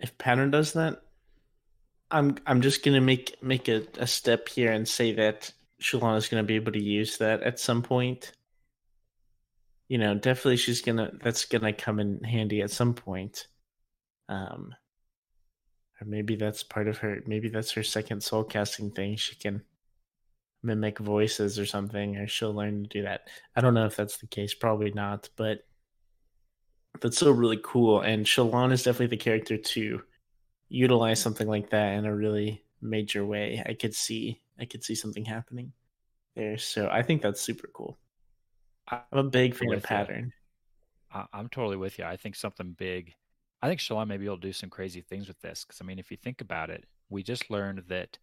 if 0.00 0.16
pattern 0.18 0.50
does 0.50 0.72
that, 0.72 1.03
I'm 2.10 2.36
I'm 2.46 2.60
just 2.60 2.84
gonna 2.84 3.00
make 3.00 3.42
make 3.42 3.68
a, 3.68 3.82
a 3.98 4.06
step 4.06 4.48
here 4.48 4.72
and 4.72 4.86
say 4.86 5.12
that 5.12 5.52
Shallan 5.82 6.16
is 6.16 6.28
gonna 6.28 6.42
be 6.42 6.56
able 6.56 6.72
to 6.72 6.82
use 6.82 7.18
that 7.18 7.42
at 7.42 7.58
some 7.58 7.82
point 7.82 8.32
you 9.88 9.98
know, 9.98 10.14
definitely 10.14 10.56
she's 10.56 10.80
gonna 10.82 11.12
that's 11.22 11.44
gonna 11.44 11.72
come 11.72 12.00
in 12.00 12.22
handy 12.24 12.62
at 12.62 12.70
some 12.70 12.94
point. 12.94 13.46
Um 14.28 14.74
or 16.00 16.06
maybe 16.06 16.36
that's 16.36 16.62
part 16.62 16.88
of 16.88 16.98
her 16.98 17.22
maybe 17.26 17.48
that's 17.48 17.72
her 17.72 17.82
second 17.82 18.22
soul 18.22 18.44
casting 18.44 18.90
thing. 18.90 19.16
She 19.16 19.36
can 19.36 19.62
mimic 20.62 20.98
voices 20.98 21.58
or 21.58 21.66
something, 21.66 22.16
or 22.16 22.26
she'll 22.26 22.54
learn 22.54 22.84
to 22.84 22.88
do 22.88 23.02
that. 23.02 23.28
I 23.54 23.60
don't 23.60 23.74
know 23.74 23.86
if 23.86 23.96
that's 23.96 24.18
the 24.18 24.26
case, 24.26 24.54
probably 24.54 24.90
not, 24.90 25.28
but 25.36 25.60
that's 27.00 27.16
still 27.16 27.32
really 27.32 27.60
cool. 27.62 28.00
And 28.00 28.24
Shallan 28.24 28.72
is 28.72 28.82
definitely 28.82 29.16
the 29.16 29.22
character 29.22 29.58
to 29.58 30.02
utilize 30.68 31.20
something 31.20 31.48
like 31.48 31.70
that 31.70 31.94
in 31.94 32.04
a 32.04 32.14
really 32.14 32.64
major 32.80 33.24
way. 33.24 33.62
I 33.64 33.74
could 33.74 33.94
see 33.94 34.40
I 34.58 34.64
could 34.64 34.84
see 34.84 34.94
something 34.94 35.24
happening 35.24 35.72
there. 36.36 36.58
So 36.58 36.88
I 36.90 37.02
think 37.02 37.22
that's 37.22 37.40
super 37.40 37.68
cool. 37.72 37.98
I'm 38.88 39.02
a 39.12 39.24
big 39.24 39.54
fan 39.54 39.72
of 39.72 39.82
pattern. 39.82 40.32
I, 41.12 41.26
am 41.32 41.48
totally 41.48 41.76
with 41.76 41.98
you. 41.98 42.04
I 42.04 42.16
think 42.16 42.36
something 42.36 42.74
big. 42.76 43.14
I 43.62 43.68
think 43.68 43.80
Shallan 43.80 44.08
may 44.08 44.16
be 44.16 44.26
able 44.26 44.36
to 44.36 44.48
do 44.48 44.52
some 44.52 44.68
crazy 44.68 45.00
things 45.00 45.26
with 45.26 45.40
this. 45.40 45.64
Because 45.64 45.80
I 45.80 45.84
mean, 45.84 45.98
if 45.98 46.10
you 46.10 46.16
think 46.16 46.40
about 46.40 46.70
it, 46.70 46.84
we 47.08 47.22
just 47.22 47.50
learned 47.50 47.84
that 47.88 48.18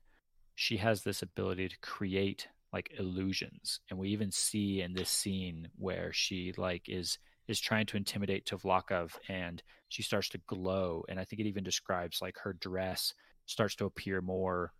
she 0.55 0.77
has 0.77 1.03
this 1.03 1.21
ability 1.21 1.69
to 1.69 1.79
create 1.79 2.47
like 2.73 2.93
illusions, 2.97 3.81
and 3.89 3.99
we 3.99 4.09
even 4.09 4.31
see 4.31 4.81
in 4.81 4.93
this 4.93 5.09
scene 5.09 5.69
where 5.77 6.13
she 6.13 6.53
like 6.57 6.87
is 6.87 7.17
is 7.47 7.59
trying 7.59 7.85
to 7.87 7.97
intimidate 7.97 8.45
Tvlakov, 8.45 9.11
and 9.27 9.61
she 9.89 10.03
starts 10.03 10.29
to 10.29 10.41
glow. 10.47 11.03
And 11.09 11.19
I 11.19 11.25
think 11.25 11.39
it 11.39 11.47
even 11.47 11.63
describes 11.63 12.21
like 12.21 12.37
her 12.43 12.53
dress 12.53 13.13
starts 13.45 13.75
to 13.75 13.85
appear 13.85 14.21
more 14.21 14.73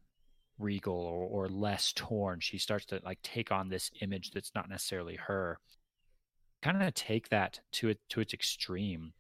regal 0.60 0.94
or, 0.94 1.26
or 1.26 1.50
less 1.50 1.92
torn. 1.94 2.40
She 2.40 2.58
starts 2.58 2.86
to 2.88 3.02
like 3.04 3.22
take 3.24 3.52
on 3.52 3.70
this 3.70 3.92
image 4.02 4.32
that's 4.32 4.52
not 4.56 4.70
necessarily 4.70 5.16
her. 5.16 5.60
Kind 6.62 6.82
of 6.82 6.94
take 6.94 7.30
that 7.30 7.60
to 7.74 7.90
it 7.90 8.00
to 8.10 8.22
its 8.22 8.34
extreme. 8.34 9.14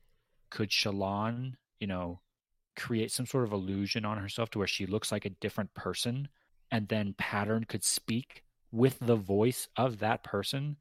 Could 0.49 0.69
Shallan, 0.69 1.53
you 1.79 1.87
know, 1.87 2.21
create 2.77 3.11
some 3.11 3.25
sort 3.25 3.43
of 3.43 3.51
illusion 3.51 4.05
on 4.05 4.17
herself 4.17 4.49
to 4.51 4.59
where 4.59 4.67
she 4.67 4.85
looks 4.85 5.11
like 5.11 5.25
a 5.25 5.29
different 5.29 5.73
person, 5.73 6.27
and 6.69 6.87
then 6.87 7.15
Pattern 7.17 7.65
could 7.65 7.83
speak 7.83 8.43
with 8.71 8.97
the 8.99 9.15
voice 9.15 9.67
of 9.75 9.99
that 9.99 10.23
person? 10.23 10.77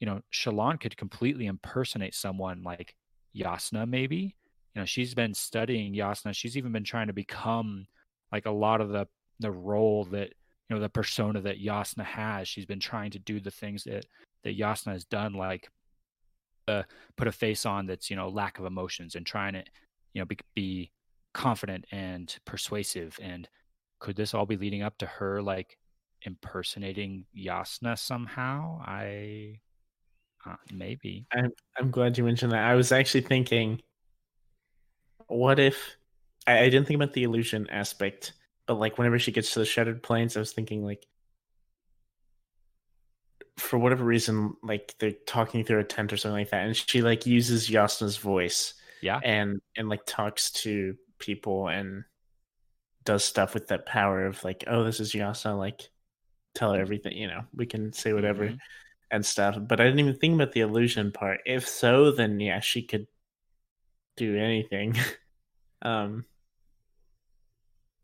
You 0.00 0.06
know, 0.06 0.20
Shallan 0.32 0.80
could 0.80 0.96
completely 0.96 1.46
impersonate 1.46 2.14
someone 2.14 2.62
like 2.62 2.94
Yasna, 3.36 3.88
maybe. 3.88 4.36
You 4.74 4.82
know, 4.82 4.86
she's 4.86 5.14
been 5.14 5.34
studying 5.34 5.94
Yasna. 5.94 6.34
She's 6.34 6.56
even 6.56 6.72
been 6.72 6.84
trying 6.84 7.06
to 7.06 7.12
become 7.12 7.86
like 8.32 8.46
a 8.46 8.50
lot 8.50 8.80
of 8.80 8.90
the 8.90 9.06
the 9.40 9.50
role 9.50 10.04
that 10.06 10.32
you 10.68 10.76
know 10.76 10.80
the 10.80 10.88
persona 10.88 11.40
that 11.42 11.62
Yasna 11.62 12.04
has. 12.04 12.48
She's 12.48 12.66
been 12.66 12.80
trying 12.80 13.10
to 13.12 13.18
do 13.18 13.40
the 13.40 13.50
things 13.50 13.84
that 13.84 14.06
that 14.42 14.58
Jasnah 14.58 14.92
has 14.92 15.04
done, 15.04 15.34
like 15.34 15.68
uh, 16.68 16.82
put 17.16 17.28
a 17.28 17.32
face 17.32 17.66
on 17.66 17.86
that's 17.86 18.10
you 18.10 18.16
know 18.16 18.28
lack 18.28 18.58
of 18.58 18.64
emotions 18.64 19.14
and 19.14 19.26
trying 19.26 19.54
to 19.54 19.64
you 20.12 20.20
know 20.20 20.26
be, 20.26 20.38
be 20.54 20.90
confident 21.32 21.84
and 21.92 22.36
persuasive. 22.44 23.18
And 23.22 23.48
could 23.98 24.16
this 24.16 24.34
all 24.34 24.46
be 24.46 24.56
leading 24.56 24.82
up 24.82 24.98
to 24.98 25.06
her 25.06 25.42
like 25.42 25.78
impersonating 26.22 27.26
Yasna 27.36 27.98
somehow? 27.98 28.80
I 28.84 29.60
uh, 30.46 30.56
maybe. 30.72 31.26
I'm 31.32 31.52
I'm 31.78 31.90
glad 31.90 32.18
you 32.18 32.24
mentioned 32.24 32.52
that. 32.52 32.64
I 32.64 32.74
was 32.74 32.92
actually 32.92 33.22
thinking, 33.22 33.80
what 35.26 35.58
if 35.58 35.96
I, 36.46 36.58
I 36.58 36.64
didn't 36.68 36.86
think 36.86 36.96
about 36.96 37.12
the 37.12 37.24
illusion 37.24 37.68
aspect 37.70 38.32
but 38.66 38.78
like 38.78 38.98
whenever 38.98 39.18
she 39.18 39.32
gets 39.32 39.52
to 39.52 39.60
the 39.60 39.64
shattered 39.64 40.02
plains, 40.02 40.36
I 40.36 40.40
was 40.40 40.52
thinking 40.52 40.84
like 40.84 41.06
for 43.56 43.78
whatever 43.78 44.04
reason, 44.04 44.54
like 44.62 44.94
they're 44.98 45.12
talking 45.12 45.64
through 45.64 45.80
a 45.80 45.84
tent 45.84 46.12
or 46.12 46.16
something 46.16 46.38
like 46.38 46.50
that, 46.50 46.66
and 46.66 46.76
she 46.76 47.02
like 47.02 47.26
uses 47.26 47.68
Jasnah's 47.68 48.16
voice, 48.16 48.74
yeah, 49.02 49.20
and 49.22 49.60
and 49.76 49.88
like 49.88 50.06
talks 50.06 50.50
to 50.52 50.96
people 51.18 51.68
and 51.68 52.04
does 53.04 53.24
stuff 53.24 53.52
with 53.54 53.68
that 53.68 53.86
power 53.86 54.26
of 54.26 54.42
like, 54.44 54.64
oh, 54.66 54.84
this 54.84 54.98
is 55.00 55.12
Jasnah, 55.12 55.58
like 55.58 55.90
tell 56.54 56.72
her 56.72 56.80
everything, 56.80 57.16
you 57.16 57.26
know, 57.26 57.42
we 57.54 57.66
can 57.66 57.92
say 57.92 58.12
whatever 58.12 58.46
mm-hmm. 58.46 58.56
And 59.14 59.24
stuff. 59.24 59.56
But 59.60 59.80
I 59.80 59.84
didn't 59.84 60.00
even 60.00 60.16
think 60.16 60.34
about 60.34 60.52
the 60.52 60.60
illusion 60.60 61.12
part. 61.12 61.40
If 61.46 61.68
so, 61.68 62.10
then 62.10 62.40
yeah, 62.40 62.60
she 62.60 62.82
could 62.82 63.06
do 64.16 64.36
anything. 64.36 64.96
um 65.82 66.24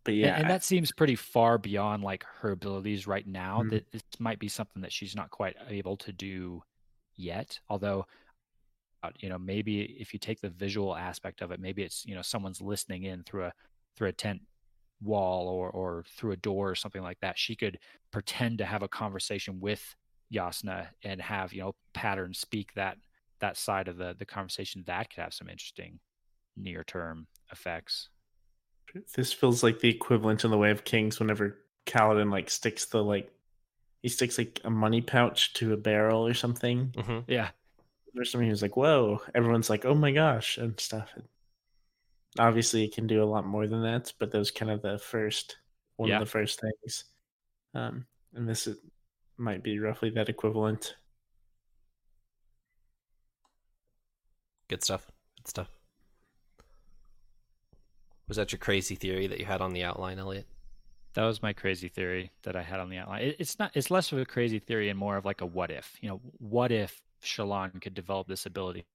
but 0.03 0.15
yeah, 0.15 0.35
and, 0.35 0.43
and, 0.43 0.51
that 0.51 0.65
seems 0.65 0.93
pretty 0.93 1.15
far 1.15 1.59
beyond 1.59 2.03
like 2.03 2.25
her 2.41 2.53
abilities 2.53 3.07
right 3.07 3.27
now. 3.27 3.61
Mm-hmm. 3.61 3.69
That 3.71 3.93
this 3.93 4.03
might 4.19 4.39
be 4.39 4.49
something 4.49 4.81
that 4.83 4.93
she's 4.93 5.15
not 5.15 5.31
quite 5.31 5.57
able 5.69 5.97
to 5.99 6.13
do 6.13 6.63
yet. 7.17 7.61
Although, 7.69 8.07
uh, 9.03 9.11
you 9.19 9.29
know, 9.29 9.39
maybe 9.39 9.83
if 9.83 10.15
you 10.15 10.19
take 10.19 10.41
the 10.41 10.49
visual 10.49 10.97
aspect 10.97 11.43
of 11.43 11.51
it, 11.51 11.61
maybe 11.61 11.83
it's 11.83 12.07
you 12.07 12.15
know 12.15 12.23
someone's 12.23 12.63
listening 12.63 13.03
in 13.03 13.25
through 13.25 13.45
a 13.45 13.53
through 13.97 14.09
a 14.09 14.13
tent 14.13 14.41
wall 15.03 15.49
or 15.49 15.69
or 15.69 16.05
through 16.17 16.33
a 16.33 16.37
door 16.37 16.71
or 16.71 16.75
something 16.75 17.03
like 17.03 17.21
that. 17.21 17.39
She 17.39 17.55
could 17.55 17.79
pretend 18.11 18.59
to 18.59 18.65
have 18.65 18.83
a 18.83 18.89
conversation 18.89 19.61
with 19.61 19.95
Jasnah 20.33 20.89
and 21.05 21.21
have 21.21 21.53
you 21.53 21.63
know 21.63 21.75
patterns 21.93 22.39
speak 22.39 22.73
that 22.75 22.97
that 23.41 23.57
side 23.57 23.89
of 23.89 23.97
the 23.97 24.15
the 24.19 24.27
conversation. 24.27 24.85
That 24.87 25.11
could 25.11 25.23
have 25.23 25.35
some 25.35 25.49
interesting 25.49 25.99
near 26.57 26.85
term 26.85 27.27
effects 27.53 28.09
this 29.15 29.33
feels 29.33 29.63
like 29.63 29.81
the 29.81 29.89
equivalent 29.89 30.45
in 30.45 30.51
the 30.51 30.59
way 30.59 30.71
of 30.71 30.85
kings 30.85 31.19
whenever 31.19 31.59
Kaladin 31.87 32.31
like 32.31 32.51
sticks 32.51 32.87
the 32.87 33.03
like 33.03 33.31
he 34.03 34.09
sticks 34.09 34.39
like 34.39 34.61
a 34.65 34.71
money 34.71 35.01
pouch 35.01 35.53
to 35.55 35.73
a 35.73 35.77
barrel 35.77 36.27
or 36.27 36.35
something. 36.35 36.93
Mm-hmm. 36.97 37.31
Yeah. 37.31 37.51
There's 38.15 38.31
something 38.33 38.49
who's 38.49 38.63
like, 38.63 38.77
whoa, 38.77 39.21
everyone's 39.35 39.71
like, 39.71 39.85
oh 39.85 39.95
my 39.95 40.11
gosh, 40.11 40.57
and 40.57 40.79
stuff. 40.81 41.11
And 41.15 41.25
obviously, 42.39 42.85
it 42.85 42.95
can 42.95 43.07
do 43.07 43.23
a 43.23 43.27
lot 43.27 43.47
more 43.47 43.67
than 43.67 43.83
that, 43.83 44.13
but 44.19 44.33
that 44.33 44.39
was 44.39 44.51
kind 44.51 44.71
of 44.71 44.83
the 44.83 44.99
first 44.99 45.59
one 45.97 46.09
yeah. 46.09 46.17
of 46.17 46.21
the 46.21 46.31
first 46.31 46.61
things. 46.61 47.05
Um, 47.75 48.07
and 48.35 48.49
this 48.49 48.67
is, 48.67 48.79
might 49.41 49.63
be 49.63 49.79
roughly 49.79 50.11
that 50.11 50.29
equivalent. 50.29 50.95
Good 54.69 54.85
stuff. 54.85 55.11
Good 55.37 55.49
stuff. 55.49 55.69
Was 58.29 58.37
that 58.37 58.53
your 58.53 58.61
crazy 58.61 58.95
theory 58.95 59.27
that 59.27 59.41
you 59.41 59.45
had 59.45 59.61
on 59.61 59.73
the 59.73 59.83
outline, 59.83 60.21
Elliot? 60.21 60.47
That 61.15 61.25
was 61.25 61.43
my 61.43 61.53
crazy 61.53 61.89
theory 61.89 62.31
that 62.45 62.55
I 62.55 62.63
had 62.63 62.79
on 62.79 62.89
the 62.89 62.99
outline. 62.99 63.23
It, 63.23 63.37
it's 63.41 63.59
not. 63.59 63.73
It's 63.75 63.91
less 63.91 64.13
of 64.13 64.19
a 64.19 64.25
crazy 64.25 64.61
theory 64.61 64.89
and 64.89 64.99
more 64.99 65.17
of 65.17 65.25
like 65.25 65.41
a 65.41 65.47
what 65.47 65.73
if. 65.73 65.97
You 66.01 66.09
know, 66.11 66.21
what 66.39 66.71
if 66.71 67.03
Shallan 67.25 67.83
could 67.83 67.95
develop 67.95 68.29
this 68.29 68.47
ability, 68.47 68.87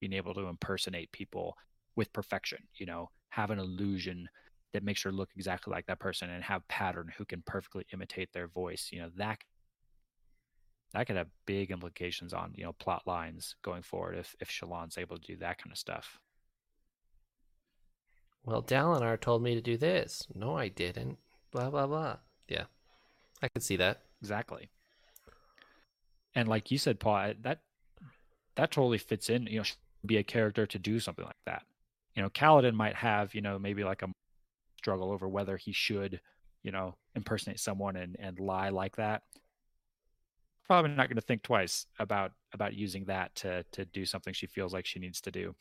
being 0.00 0.12
able 0.12 0.34
to 0.34 0.46
impersonate 0.46 1.10
people 1.10 1.56
with 1.96 2.12
perfection. 2.12 2.58
You 2.74 2.86
know, 2.86 3.10
have 3.30 3.50
an 3.50 3.58
illusion 3.58 4.28
that 4.72 4.84
makes 4.84 5.02
her 5.02 5.10
look 5.10 5.30
exactly 5.34 5.72
like 5.72 5.86
that 5.86 5.98
person, 5.98 6.30
and 6.30 6.44
have 6.44 6.68
pattern 6.68 7.10
who 7.18 7.24
can 7.24 7.42
perfectly 7.46 7.84
imitate 7.92 8.32
their 8.32 8.46
voice. 8.46 8.90
You 8.92 9.00
know, 9.00 9.10
that 9.16 9.38
that 10.94 11.06
could 11.06 11.16
have 11.16 11.28
big 11.46 11.70
implications 11.70 12.32
on 12.32 12.52
you 12.56 12.64
know 12.64 12.72
plot 12.72 13.02
lines 13.06 13.56
going 13.62 13.82
forward 13.82 14.16
if 14.16 14.34
if 14.40 14.48
Shallan's 14.48 14.98
able 14.98 15.16
to 15.16 15.26
do 15.26 15.36
that 15.36 15.58
kind 15.58 15.72
of 15.72 15.78
stuff. 15.78 16.18
Well, 18.44 18.62
Dalinar 18.62 19.20
told 19.20 19.42
me 19.42 19.54
to 19.54 19.60
do 19.60 19.76
this. 19.76 20.26
No, 20.34 20.56
I 20.56 20.68
didn't. 20.68 21.18
Blah 21.52 21.70
blah 21.70 21.86
blah. 21.86 22.16
Yeah, 22.48 22.64
I 23.42 23.48
could 23.48 23.62
see 23.62 23.76
that. 23.76 24.00
Exactly. 24.22 24.70
And 26.34 26.48
like 26.48 26.70
you 26.70 26.78
said, 26.78 27.00
Paul, 27.00 27.34
that 27.42 27.60
that 28.56 28.70
totally 28.70 28.98
fits 28.98 29.28
in. 29.28 29.46
You 29.46 29.58
know, 29.58 29.64
be 30.06 30.16
a 30.16 30.22
character 30.22 30.66
to 30.66 30.78
do 30.78 31.00
something 31.00 31.24
like 31.24 31.34
that. 31.46 31.62
You 32.14 32.22
know, 32.22 32.30
Kaladin 32.30 32.74
might 32.74 32.94
have 32.94 33.34
you 33.34 33.42
know 33.42 33.58
maybe 33.58 33.84
like 33.84 34.02
a 34.02 34.08
struggle 34.78 35.10
over 35.10 35.28
whether 35.28 35.56
he 35.56 35.72
should 35.72 36.20
you 36.62 36.70
know 36.72 36.94
impersonate 37.14 37.60
someone 37.60 37.96
and 37.96 38.16
and 38.18 38.40
lie 38.40 38.70
like 38.70 38.96
that. 38.96 39.22
Probably 40.68 40.90
not 40.90 41.08
going 41.08 41.16
to 41.16 41.22
think 41.22 41.42
twice 41.42 41.86
about 41.98 42.32
about 42.52 42.74
using 42.74 43.06
that 43.06 43.34
to 43.36 43.64
to 43.72 43.86
do 43.86 44.04
something 44.04 44.34
she 44.34 44.46
feels 44.46 44.74
like 44.74 44.84
she 44.84 44.98
needs 44.98 45.20
to 45.22 45.30
do. 45.30 45.54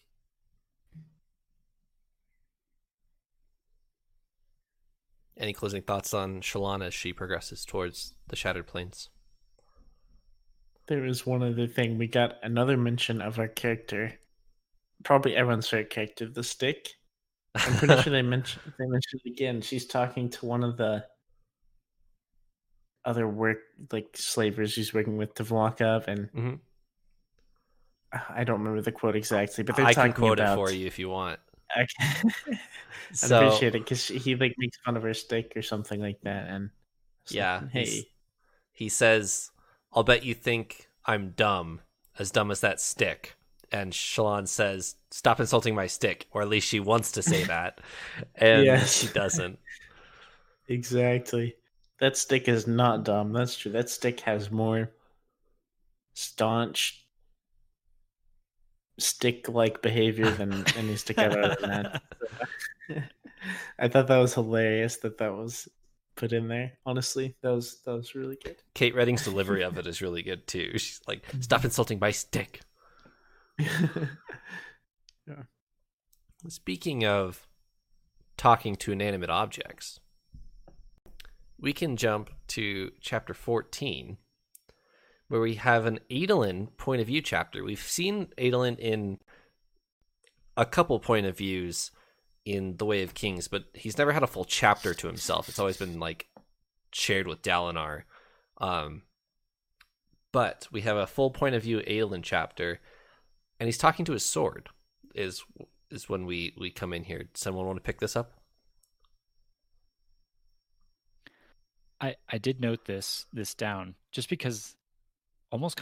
Any 5.39 5.53
closing 5.53 5.81
thoughts 5.81 6.13
on 6.13 6.41
Shalana 6.41 6.87
as 6.87 6.93
she 6.93 7.13
progresses 7.13 7.63
towards 7.63 8.15
the 8.27 8.35
Shattered 8.35 8.67
Plains? 8.67 9.09
There 10.87 11.05
is 11.05 11.25
one 11.25 11.43
other 11.43 11.67
thing. 11.67 11.97
We 11.97 12.07
got 12.07 12.35
another 12.43 12.75
mention 12.75 13.21
of 13.21 13.39
our 13.39 13.47
character. 13.47 14.13
Probably 15.03 15.35
everyone's 15.35 15.69
favorite 15.69 15.89
character, 15.89 16.27
the 16.27 16.43
stick. 16.43 16.89
I'm 17.55 17.75
pretty 17.75 18.01
sure 18.01 18.11
they 18.11 18.21
mentioned 18.21 18.73
they 18.79 18.87
mentioned 18.87 19.21
it 19.23 19.31
again. 19.31 19.61
She's 19.61 19.85
talking 19.85 20.29
to 20.31 20.45
one 20.45 20.63
of 20.63 20.75
the 20.75 21.05
other 23.07 23.27
work 23.27 23.59
like 23.91 24.09
slavers 24.15 24.73
she's 24.73 24.93
working 24.93 25.17
with 25.17 25.33
to 25.35 25.43
Vlokov 25.43 26.07
and 26.07 26.29
mm-hmm. 26.31 26.53
I 28.29 28.43
don't 28.43 28.59
remember 28.59 28.81
the 28.81 28.91
quote 28.91 29.15
exactly, 29.15 29.63
but 29.63 29.75
they're 29.75 29.85
I 29.85 29.93
talking 29.93 30.13
can 30.13 30.21
quote 30.21 30.39
about, 30.39 30.53
it 30.53 30.61
for 30.61 30.71
you 30.71 30.85
if 30.87 30.99
you 30.99 31.09
want. 31.09 31.39
I 31.75 31.85
So 33.13 33.37
appreciate 33.37 33.75
it 33.75 33.83
because 33.83 34.07
he 34.07 34.35
like 34.35 34.55
makes 34.57 34.77
fun 34.85 34.95
of 34.97 35.03
her 35.03 35.13
stick 35.13 35.53
or 35.55 35.61
something 35.61 35.99
like 36.01 36.19
that, 36.21 36.47
and 36.49 36.63
like, 36.65 37.35
Yeah, 37.35 37.61
he's- 37.71 37.89
hey, 37.89 38.03
he 38.71 38.89
says, 38.89 39.51
"I'll 39.93 40.03
bet 40.03 40.23
you 40.23 40.33
think 40.33 40.87
I'm 41.05 41.31
dumb, 41.31 41.81
as 42.19 42.31
dumb 42.31 42.51
as 42.51 42.59
that 42.61 42.79
stick." 42.79 43.35
And 43.71 43.91
Shallan 43.91 44.47
says, 44.47 44.95
"Stop 45.11 45.39
insulting 45.39 45.75
my 45.75 45.87
stick," 45.87 46.27
or 46.31 46.41
at 46.41 46.47
least 46.49 46.67
she 46.67 46.79
wants 46.79 47.11
to 47.13 47.21
say 47.21 47.43
that, 47.45 47.81
and 48.35 48.65
Yes. 48.65 48.99
she 49.01 49.07
doesn't. 49.07 49.59
exactly. 50.67 51.55
That 51.99 52.15
stick 52.17 52.47
is 52.47 52.67
not 52.67 53.03
dumb. 53.03 53.33
That's 53.33 53.57
true. 53.57 53.71
That 53.71 53.89
stick 53.89 54.19
has 54.21 54.51
more 54.51 54.91
staunch 56.13 57.05
stick-like 58.99 59.81
behavior 59.81 60.29
than 60.31 60.65
any 60.75 60.95
stick 60.95 61.19
I've 61.19 61.35
ever 61.35 61.67
met. 61.67 62.01
I 63.79 63.87
thought 63.87 64.07
that 64.07 64.17
was 64.17 64.33
hilarious 64.33 64.97
that 64.97 65.19
that 65.19 65.33
was 65.33 65.67
put 66.15 66.33
in 66.33 66.47
there. 66.47 66.73
Honestly, 66.85 67.35
that 67.41 67.51
was 67.51 67.79
that 67.85 67.93
was 67.93 68.15
really 68.15 68.37
good. 68.43 68.57
Kate 68.73 68.95
Reading's 68.95 69.23
delivery 69.23 69.63
of 69.63 69.77
it 69.77 69.87
is 69.87 70.01
really 70.01 70.23
good 70.23 70.47
too. 70.47 70.77
She's 70.77 71.01
like, 71.07 71.23
"Stop 71.39 71.63
insulting 71.63 71.99
my 71.99 72.11
stick." 72.11 72.61
yeah. 73.59 73.67
Speaking 76.47 77.05
of 77.05 77.47
talking 78.35 78.75
to 78.77 78.91
inanimate 78.91 79.29
objects, 79.29 79.99
we 81.59 81.73
can 81.73 81.97
jump 81.97 82.29
to 82.49 82.91
chapter 83.01 83.33
14, 83.33 84.17
where 85.27 85.41
we 85.41 85.55
have 85.55 85.85
an 85.85 85.99
Adolin 86.09 86.75
point 86.77 87.01
of 87.01 87.07
view 87.07 87.21
chapter. 87.21 87.63
We've 87.63 87.79
seen 87.79 88.27
Adolin 88.37 88.77
in 88.79 89.19
a 90.55 90.65
couple 90.65 90.99
point 90.99 91.25
of 91.25 91.37
views 91.37 91.91
in 92.45 92.77
The 92.77 92.85
Way 92.85 93.03
of 93.03 93.13
Kings, 93.13 93.47
but 93.47 93.65
he's 93.73 93.97
never 93.97 94.11
had 94.11 94.23
a 94.23 94.27
full 94.27 94.45
chapter 94.45 94.93
to 94.93 95.07
himself. 95.07 95.49
It's 95.49 95.59
always 95.59 95.77
been 95.77 95.99
like 95.99 96.27
shared 96.91 97.27
with 97.27 97.41
Dalinar. 97.41 98.03
Um, 98.59 99.03
but 100.31 100.67
we 100.71 100.81
have 100.81 100.97
a 100.97 101.07
full 101.07 101.31
point 101.31 101.55
of 101.55 101.63
view 101.63 101.79
Adolin 101.79 102.23
chapter, 102.23 102.79
and 103.59 103.67
he's 103.67 103.77
talking 103.77 104.05
to 104.05 104.13
his 104.13 104.25
sword. 104.25 104.69
Is 105.15 105.43
is 105.89 106.07
when 106.07 106.25
we 106.25 106.53
we 106.57 106.69
come 106.69 106.93
in 106.93 107.03
here. 107.03 107.29
Someone 107.33 107.65
want 107.65 107.77
to 107.77 107.83
pick 107.83 107.99
this 107.99 108.15
up? 108.15 108.36
I 111.99 112.15
I 112.29 112.37
did 112.37 112.59
note 112.59 112.85
this 112.85 113.25
this 113.33 113.53
down 113.53 113.95
just 114.11 114.29
because 114.29 114.75
almost 115.51 115.81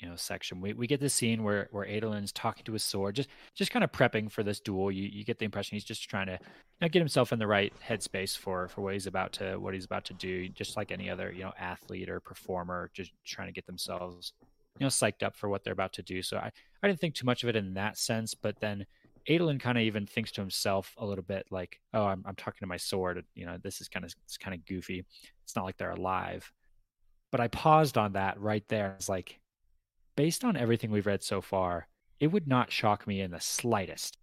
you 0.00 0.08
know 0.08 0.16
section 0.16 0.60
we, 0.60 0.72
we 0.72 0.86
get 0.86 1.00
this 1.00 1.14
scene 1.14 1.42
where 1.42 1.68
where 1.70 1.84
Adolin's 1.84 2.32
talking 2.32 2.64
to 2.64 2.72
his 2.72 2.82
sword 2.82 3.16
just 3.16 3.28
just 3.54 3.70
kind 3.70 3.84
of 3.84 3.92
prepping 3.92 4.30
for 4.30 4.42
this 4.42 4.60
duel. 4.60 4.90
You 4.90 5.08
you 5.08 5.24
get 5.24 5.38
the 5.38 5.44
impression 5.44 5.76
he's 5.76 5.84
just 5.84 6.08
trying 6.08 6.26
to 6.26 6.32
you 6.32 6.38
know, 6.80 6.88
get 6.88 7.00
himself 7.00 7.32
in 7.32 7.38
the 7.38 7.46
right 7.46 7.72
headspace 7.86 8.36
for 8.36 8.68
for 8.68 8.80
what 8.82 8.92
he's 8.92 9.06
about 9.06 9.32
to 9.34 9.56
what 9.56 9.74
he's 9.74 9.84
about 9.84 10.04
to 10.06 10.14
do 10.14 10.48
just 10.48 10.76
like 10.76 10.90
any 10.90 11.10
other 11.10 11.32
you 11.32 11.42
know 11.42 11.52
athlete 11.58 12.08
or 12.08 12.20
performer 12.20 12.90
just 12.92 13.12
trying 13.24 13.48
to 13.48 13.52
get 13.52 13.66
themselves 13.66 14.32
you 14.78 14.84
know 14.84 14.88
psyched 14.88 15.22
up 15.22 15.36
for 15.36 15.48
what 15.48 15.64
they're 15.64 15.72
about 15.72 15.92
to 15.94 16.02
do. 16.02 16.22
So 16.22 16.36
I 16.36 16.50
I 16.82 16.88
didn't 16.88 17.00
think 17.00 17.14
too 17.14 17.26
much 17.26 17.42
of 17.42 17.48
it 17.48 17.56
in 17.56 17.74
that 17.74 17.98
sense 17.98 18.34
but 18.34 18.60
then 18.60 18.86
Adolin 19.28 19.60
kind 19.60 19.78
of 19.78 19.82
even 19.84 20.06
thinks 20.06 20.32
to 20.32 20.40
himself 20.40 20.94
a 20.98 21.06
little 21.06 21.24
bit 21.24 21.46
like, 21.50 21.80
"Oh, 21.92 22.04
I'm 22.04 22.22
I'm 22.26 22.36
talking 22.36 22.60
to 22.60 22.66
my 22.66 22.76
sword. 22.76 23.24
You 23.34 23.46
know, 23.46 23.58
this 23.62 23.80
is 23.80 23.88
kind 23.88 24.04
of 24.04 24.14
it's 24.24 24.36
kind 24.36 24.54
of 24.54 24.66
goofy. 24.66 25.04
It's 25.42 25.56
not 25.56 25.64
like 25.64 25.76
they're 25.76 25.90
alive." 25.90 26.50
But 27.32 27.40
I 27.40 27.48
paused 27.48 27.98
on 27.98 28.12
that 28.12 28.40
right 28.40 28.64
there. 28.68 28.94
It's 28.96 29.08
like, 29.08 29.40
based 30.16 30.44
on 30.44 30.56
everything 30.56 30.90
we've 30.90 31.06
read 31.06 31.22
so 31.22 31.40
far, 31.40 31.88
it 32.20 32.28
would 32.28 32.46
not 32.46 32.70
shock 32.70 33.06
me 33.06 33.20
in 33.20 33.30
the 33.30 33.40
slightest 33.40 34.18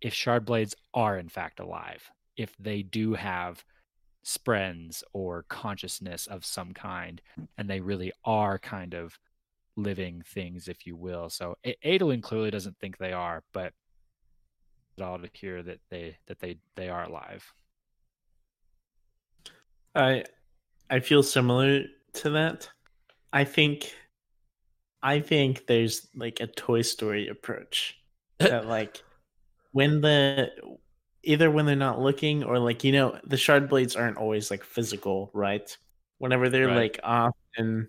if 0.00 0.12
Shardblades 0.12 0.74
are 0.92 1.18
in 1.18 1.28
fact 1.28 1.60
alive. 1.60 2.10
If 2.36 2.54
they 2.58 2.82
do 2.82 3.14
have 3.14 3.64
sprens 4.24 5.02
or 5.12 5.44
consciousness 5.48 6.26
of 6.26 6.44
some 6.44 6.72
kind, 6.74 7.22
and 7.56 7.68
they 7.68 7.80
really 7.80 8.12
are 8.24 8.58
kind 8.58 8.94
of 8.94 9.18
living 9.76 10.22
things, 10.26 10.68
if 10.68 10.86
you 10.86 10.96
will. 10.96 11.30
So 11.30 11.56
Adolin 11.84 12.22
clearly 12.22 12.50
doesn't 12.50 12.78
think 12.78 12.98
they 12.98 13.12
are, 13.12 13.42
but 13.52 13.72
it 14.96 15.02
all 15.02 15.18
to 15.18 15.28
hear 15.32 15.62
that 15.62 15.80
they 15.90 16.18
that 16.26 16.38
they 16.40 16.58
they 16.76 16.88
are 16.88 17.04
alive. 17.04 17.52
I 19.94 20.24
I 20.90 21.00
feel 21.00 21.22
similar 21.22 21.84
to 22.14 22.30
that. 22.30 22.68
I 23.32 23.44
think 23.44 23.94
I 25.02 25.20
think 25.20 25.66
there's 25.66 26.08
like 26.14 26.40
a 26.40 26.46
Toy 26.46 26.82
Story 26.82 27.28
approach 27.28 27.98
that 28.38 28.66
like 28.66 29.02
when 29.72 30.00
the 30.00 30.50
either 31.22 31.50
when 31.50 31.66
they're 31.66 31.76
not 31.76 32.00
looking 32.00 32.44
or 32.44 32.58
like 32.58 32.84
you 32.84 32.92
know 32.92 33.18
the 33.24 33.36
shard 33.36 33.68
blades 33.68 33.96
aren't 33.96 34.18
always 34.18 34.50
like 34.50 34.64
physical, 34.64 35.30
right? 35.34 35.76
Whenever 36.18 36.48
they're 36.48 36.68
Right. 36.68 36.76
like 36.76 37.00
off 37.02 37.34
in 37.56 37.88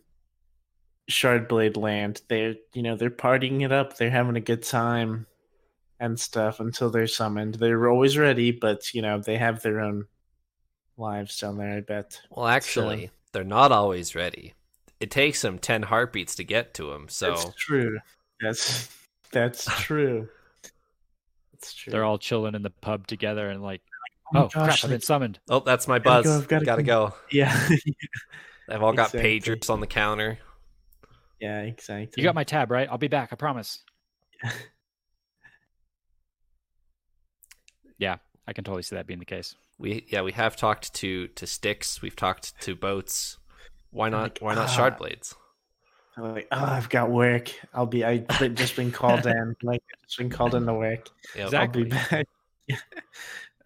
shard 1.08 1.48
blade 1.48 1.78
land, 1.78 2.22
they're 2.30 2.56
you 2.74 2.82
know 2.84 2.96
they're 2.96 3.10
partying 3.10 3.63
it 3.63 3.72
up, 3.72 3.98
they're 3.98 4.10
having 4.10 4.36
a 4.36 4.41
good 4.41 4.63
time 4.63 5.28
and 5.99 6.19
stuff 6.19 6.60
until 6.60 6.89
they're 6.89 7.08
summoned. 7.08 7.55
They're 7.55 7.89
always 7.89 8.17
ready, 8.17 8.51
but 8.51 8.93
you 8.93 9.01
know 9.01 9.19
they 9.19 9.38
have 9.38 9.62
their 9.62 9.79
own 9.81 10.05
lives 10.97 11.38
down 11.39 11.58
there. 11.58 11.77
I 11.77 11.81
bet. 11.81 12.21
Well, 12.29 12.47
actually, 12.47 13.10
they're 13.31 13.43
not 13.43 13.71
always 13.71 14.15
ready. 14.15 14.53
It 14.99 15.12
takes 15.12 15.41
them 15.41 15.60
ten 15.60 15.84
heartbeats 15.84 16.36
to 16.36 16.43
get 16.43 16.73
to 16.75 16.91
them. 16.91 17.08
So 17.10 17.31
That's 17.31 17.55
true. 17.55 17.99
That's 18.41 18.89
that's 19.31 19.65
true. 19.81 20.29
That's 21.53 21.73
true. 21.73 21.91
They're 21.91 22.03
all 22.03 22.17
chilling 22.17 22.55
in 22.55 22.62
the 22.62 22.69
pub 22.69 23.08
together 23.08 23.49
and 23.49 23.62
like, 23.62 23.81
oh 24.34 24.39
my 24.39 24.41
oh, 24.41 24.49
crap, 24.49 24.67
gosh, 24.67 24.84
I've 24.84 24.89
been 24.91 25.01
summoned. 25.01 25.39
Oh, 25.49 25.60
that's 25.62 25.88
my 25.88 25.99
Gotta 25.99 26.23
buzz. 26.23 26.25
go, 26.25 26.38
I've 26.38 26.47
gotta 26.47 26.65
gotta 26.65 26.84
go. 26.84 27.08
go. 27.10 27.15
yeah, 27.31 27.67
They've 28.67 28.81
all 28.81 28.93
got 28.93 29.13
Exactly. 29.13 29.39
pagers 29.39 29.69
on 29.69 29.79
the 29.79 29.88
counter. 29.88 30.39
yeah, 31.39 31.62
exactly. 31.62 32.21
You 32.21 32.23
got 32.27 32.36
my 32.36 32.43
tab, 32.43 32.71
right? 32.71 32.88
I'll 32.89 32.97
be 32.97 33.08
back. 33.08 33.29
I 33.31 33.36
promise. 33.36 33.84
Yeah, 34.43 34.51
I 38.47 38.53
can 38.53 38.63
totally 38.63 38.84
see 38.84 38.95
that 38.95 39.08
being 39.08 39.19
the 39.19 39.25
case. 39.25 39.55
We 39.77 40.05
yeah, 40.10 40.21
we 40.21 40.31
have 40.34 40.55
talked 40.55 40.93
to 40.95 41.27
to 41.27 41.47
sticks. 41.47 42.01
We've 42.01 42.15
talked 42.15 42.60
to 42.62 42.75
boats. 42.75 43.38
Why 43.91 44.10
not? 44.10 44.23
Like, 44.23 44.39
why 44.41 44.55
not 44.55 44.69
ah. 44.69 44.71
shard 44.71 44.97
blades? 44.97 45.36
I'm 46.17 46.34
like, 46.34 46.47
oh, 46.51 46.63
I've 46.63 46.89
got 46.89 47.12
work. 47.12 47.51
I'll 47.73 47.86
be. 47.86 48.05
I've 48.05 48.27
just 48.55 48.75
been 48.75 48.91
called 48.91 49.25
in. 49.25 49.55
Like, 49.62 49.84
I've 49.93 50.08
just 50.08 50.17
been 50.17 50.29
called 50.29 50.55
in 50.55 50.65
to 50.65 50.73
work. 50.73 51.10
Yep. 51.36 51.45
Exactly. 51.45 51.81
I'll 51.81 51.89
be 51.89 51.89
back. 51.89 52.27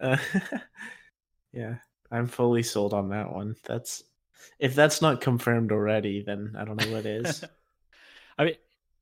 uh, 0.00 0.16
yeah. 1.52 1.74
I'm 2.10 2.26
fully 2.26 2.64
sold 2.64 2.92
on 2.92 3.10
that 3.10 3.32
one. 3.32 3.54
That's 3.64 4.02
if 4.58 4.74
that's 4.74 5.00
not 5.00 5.20
confirmed 5.20 5.70
already, 5.70 6.22
then 6.22 6.56
I 6.58 6.64
don't 6.64 6.80
know 6.84 6.92
what 6.92 7.06
is. 7.06 7.44
I 8.36 8.44
mean, 8.46 8.54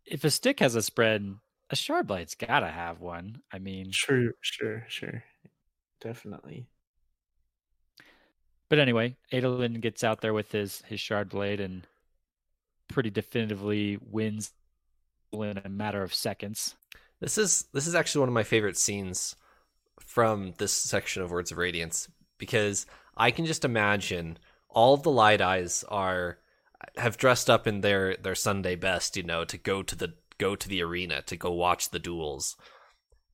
if 0.04 0.24
a 0.24 0.30
stick 0.30 0.60
has 0.60 0.74
a 0.74 0.82
spread, 0.82 1.34
a 1.70 1.76
shard 1.76 2.06
blade's 2.06 2.34
gotta 2.34 2.68
have 2.68 3.00
one. 3.00 3.42
I 3.52 3.58
mean, 3.58 3.90
sure, 3.90 4.32
sure, 4.40 4.84
sure, 4.88 5.24
definitely. 6.00 6.66
But 8.68 8.78
anyway, 8.78 9.16
Adolin 9.32 9.80
gets 9.80 10.04
out 10.04 10.20
there 10.20 10.34
with 10.34 10.52
his 10.52 10.82
his 10.86 11.00
shard 11.00 11.28
blade 11.28 11.60
and 11.60 11.86
pretty 12.88 13.10
definitively 13.10 13.98
wins 14.02 14.52
in 15.32 15.60
a 15.64 15.68
matter 15.68 16.02
of 16.02 16.14
seconds. 16.14 16.74
This 17.20 17.38
is 17.38 17.66
this 17.72 17.86
is 17.86 17.94
actually 17.94 18.20
one 18.20 18.28
of 18.28 18.34
my 18.34 18.44
favorite 18.44 18.76
scenes 18.76 19.36
from 20.00 20.54
this 20.58 20.72
section 20.72 21.22
of 21.22 21.30
Words 21.30 21.50
of 21.50 21.58
Radiance 21.58 22.08
because 22.38 22.86
I 23.16 23.30
can 23.30 23.44
just 23.46 23.64
imagine 23.64 24.38
all 24.68 24.94
of 24.94 25.02
the 25.02 25.10
light 25.10 25.40
eyes 25.40 25.84
are 25.88 26.38
have 26.96 27.16
dressed 27.16 27.50
up 27.50 27.66
in 27.66 27.80
their 27.80 28.16
their 28.16 28.34
Sunday 28.34 28.76
best, 28.76 29.16
you 29.16 29.22
know, 29.22 29.44
to 29.44 29.58
go 29.58 29.82
to 29.82 29.96
the 29.96 30.14
go 30.38 30.56
to 30.56 30.68
the 30.68 30.82
arena 30.82 31.22
to 31.22 31.36
go 31.36 31.52
watch 31.52 31.90
the 31.90 31.98
duels. 31.98 32.56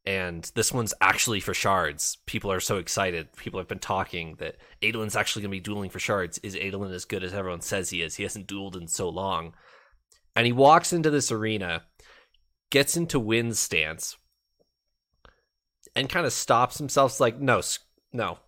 And 0.06 0.50
this 0.54 0.72
one's 0.72 0.92
actually 1.00 1.40
for 1.40 1.54
shards. 1.54 2.18
People 2.26 2.52
are 2.52 2.60
so 2.60 2.76
excited. 2.76 3.34
People 3.36 3.58
have 3.58 3.68
been 3.68 3.78
talking 3.78 4.36
that 4.38 4.56
Adolin's 4.82 5.16
actually 5.16 5.42
going 5.42 5.50
to 5.50 5.56
be 5.56 5.60
dueling 5.60 5.88
for 5.88 5.98
shards. 5.98 6.38
Is 6.38 6.56
Adolin 6.56 6.92
as 6.92 7.06
good 7.06 7.24
as 7.24 7.32
everyone 7.32 7.62
says 7.62 7.88
he 7.88 8.02
is? 8.02 8.16
He 8.16 8.22
hasn't 8.22 8.46
dueled 8.46 8.76
in 8.76 8.86
so 8.86 9.08
long. 9.08 9.54
And 10.36 10.44
he 10.44 10.52
walks 10.52 10.92
into 10.92 11.10
this 11.10 11.32
arena, 11.32 11.84
gets 12.70 12.96
into 12.96 13.18
Windstance, 13.18 14.16
and 15.96 16.08
kind 16.10 16.26
of 16.26 16.32
stops 16.32 16.76
himself. 16.76 17.18
like, 17.20 17.40
no, 17.40 17.62
no, 18.12 18.38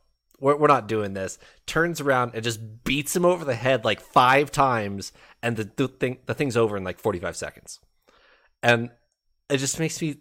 we're, 0.41 0.57
we're 0.57 0.67
not 0.67 0.89
doing 0.89 1.15
this. 1.15 1.39
Turns 1.67 2.01
around 2.01 2.33
and 2.35 2.45
just 2.45 2.85
beats 2.85 3.15
him 3.15 3.25
over 3.25 3.45
the 3.45 3.55
head 3.55 3.85
like 3.85 4.01
five 4.01 4.51
times, 4.51 5.13
and 5.43 5.57
the, 5.57 5.71
the 5.77 5.89
thing 5.89 6.19
the 6.27 6.35
thing's 6.35 6.57
over 6.57 6.77
in 6.77 6.85
like 6.85 6.99
forty 6.99 7.19
five 7.19 7.37
seconds. 7.37 7.81
And 8.67 8.91
it 9.49 9.59
just 9.59 9.79
makes 9.79 10.03
me 10.03 10.17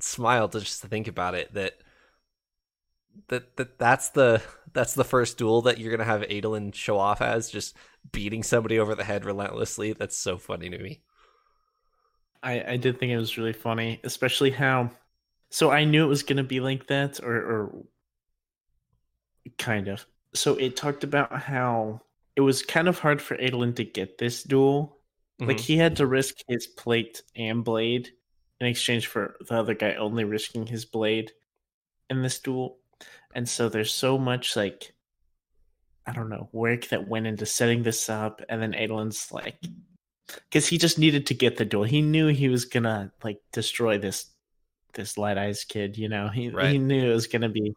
smile 0.00 0.48
to 0.48 0.60
just 0.60 0.80
to 0.80 0.88
think 0.88 1.08
about 1.08 1.34
it 1.34 1.52
that 1.52 1.74
that 3.28 3.54
that 3.58 3.78
that's 3.78 4.08
the 4.08 4.40
that's 4.72 4.94
the 4.94 5.04
first 5.04 5.36
duel 5.36 5.60
that 5.62 5.76
you're 5.76 5.90
gonna 5.90 6.08
have 6.08 6.22
Adolin 6.22 6.74
show 6.74 6.96
off 6.98 7.20
as 7.20 7.50
just 7.50 7.76
beating 8.10 8.42
somebody 8.42 8.78
over 8.78 8.94
the 8.94 9.04
head 9.04 9.26
relentlessly. 9.26 9.92
That's 9.92 10.16
so 10.16 10.38
funny 10.38 10.70
to 10.70 10.78
me. 10.78 11.02
I 12.42 12.72
I 12.72 12.76
did 12.76 12.98
think 12.98 13.12
it 13.12 13.18
was 13.18 13.36
really 13.36 13.52
funny, 13.52 14.00
especially 14.04 14.50
how. 14.50 14.90
So 15.50 15.70
I 15.70 15.84
knew 15.84 16.04
it 16.04 16.08
was 16.08 16.22
gonna 16.22 16.44
be 16.44 16.60
like 16.60 16.86
that, 16.86 17.20
or 17.20 17.36
or 17.36 17.84
Kind 19.58 19.88
of. 19.88 20.06
So 20.34 20.54
it 20.54 20.76
talked 20.76 21.04
about 21.04 21.32
how 21.32 22.00
it 22.36 22.40
was 22.40 22.62
kind 22.62 22.88
of 22.88 22.98
hard 22.98 23.20
for 23.20 23.36
Adolin 23.36 23.74
to 23.76 23.84
get 23.84 24.18
this 24.18 24.42
duel. 24.42 25.01
Mm-hmm. 25.40 25.48
Like 25.48 25.60
he 25.60 25.76
had 25.76 25.96
to 25.96 26.06
risk 26.06 26.36
his 26.48 26.66
plate 26.66 27.22
and 27.36 27.64
blade 27.64 28.10
in 28.60 28.66
exchange 28.66 29.06
for 29.06 29.36
the 29.48 29.54
other 29.54 29.74
guy 29.74 29.94
only 29.94 30.24
risking 30.24 30.66
his 30.66 30.84
blade 30.84 31.32
in 32.10 32.22
this 32.22 32.38
duel. 32.38 32.78
And 33.34 33.48
so 33.48 33.68
there's 33.68 33.92
so 33.92 34.18
much 34.18 34.56
like 34.56 34.94
I 36.06 36.12
don't 36.12 36.28
know, 36.28 36.48
work 36.52 36.88
that 36.88 37.08
went 37.08 37.26
into 37.26 37.46
setting 37.46 37.82
this 37.82 38.08
up 38.10 38.42
and 38.48 38.60
then 38.60 38.74
Adolin's 38.74 39.30
like 39.30 39.56
because 40.26 40.66
he 40.66 40.78
just 40.78 40.98
needed 40.98 41.26
to 41.26 41.34
get 41.34 41.56
the 41.56 41.64
duel. 41.64 41.84
He 41.84 42.02
knew 42.02 42.28
he 42.28 42.48
was 42.48 42.64
gonna 42.64 43.12
like 43.22 43.40
destroy 43.52 43.98
this 43.98 44.26
this 44.94 45.16
light 45.16 45.38
eyes 45.38 45.64
kid, 45.64 45.96
you 45.96 46.08
know. 46.08 46.28
He 46.28 46.50
right. 46.50 46.72
he 46.72 46.78
knew 46.78 47.10
it 47.10 47.14
was 47.14 47.26
gonna 47.26 47.48
be 47.48 47.74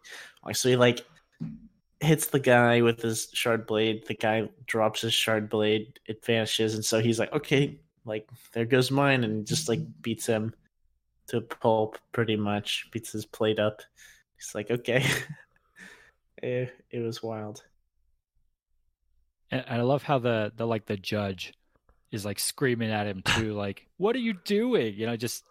so 0.53 0.69
he 0.69 0.75
like 0.75 1.05
hits 2.01 2.27
the 2.27 2.39
guy 2.39 2.81
with 2.81 3.01
his 3.01 3.29
shard 3.33 3.65
blade. 3.65 4.05
The 4.07 4.15
guy 4.15 4.49
drops 4.65 5.01
his 5.01 5.13
shard 5.13 5.49
blade. 5.49 5.99
It 6.05 6.25
vanishes, 6.25 6.75
and 6.75 6.83
so 6.83 6.99
he's 6.99 7.19
like, 7.19 7.33
"Okay, 7.33 7.79
like 8.05 8.29
there 8.53 8.65
goes 8.65 8.91
mine," 8.91 9.23
and 9.23 9.45
just 9.45 9.69
like 9.69 9.79
mm-hmm. 9.79 10.01
beats 10.01 10.25
him 10.25 10.53
to 11.27 11.41
pulp. 11.41 11.97
Pretty 12.11 12.35
much 12.35 12.87
beats 12.91 13.11
his 13.11 13.25
plate 13.25 13.59
up. 13.59 13.81
He's 14.37 14.53
like, 14.53 14.71
"Okay." 14.71 15.05
it, 16.37 16.43
eh, 16.43 16.67
it 16.91 16.99
was 16.99 17.23
wild. 17.23 17.63
And 19.51 19.63
I 19.67 19.81
love 19.81 20.03
how 20.03 20.19
the 20.19 20.51
the 20.55 20.67
like 20.67 20.85
the 20.85 20.97
judge 20.97 21.53
is 22.11 22.25
like 22.25 22.39
screaming 22.39 22.91
at 22.91 23.07
him 23.07 23.21
too, 23.23 23.53
like, 23.57 23.87
"What 23.97 24.15
are 24.15 24.19
you 24.19 24.33
doing?" 24.45 24.95
You 24.95 25.05
know, 25.07 25.17
just 25.17 25.43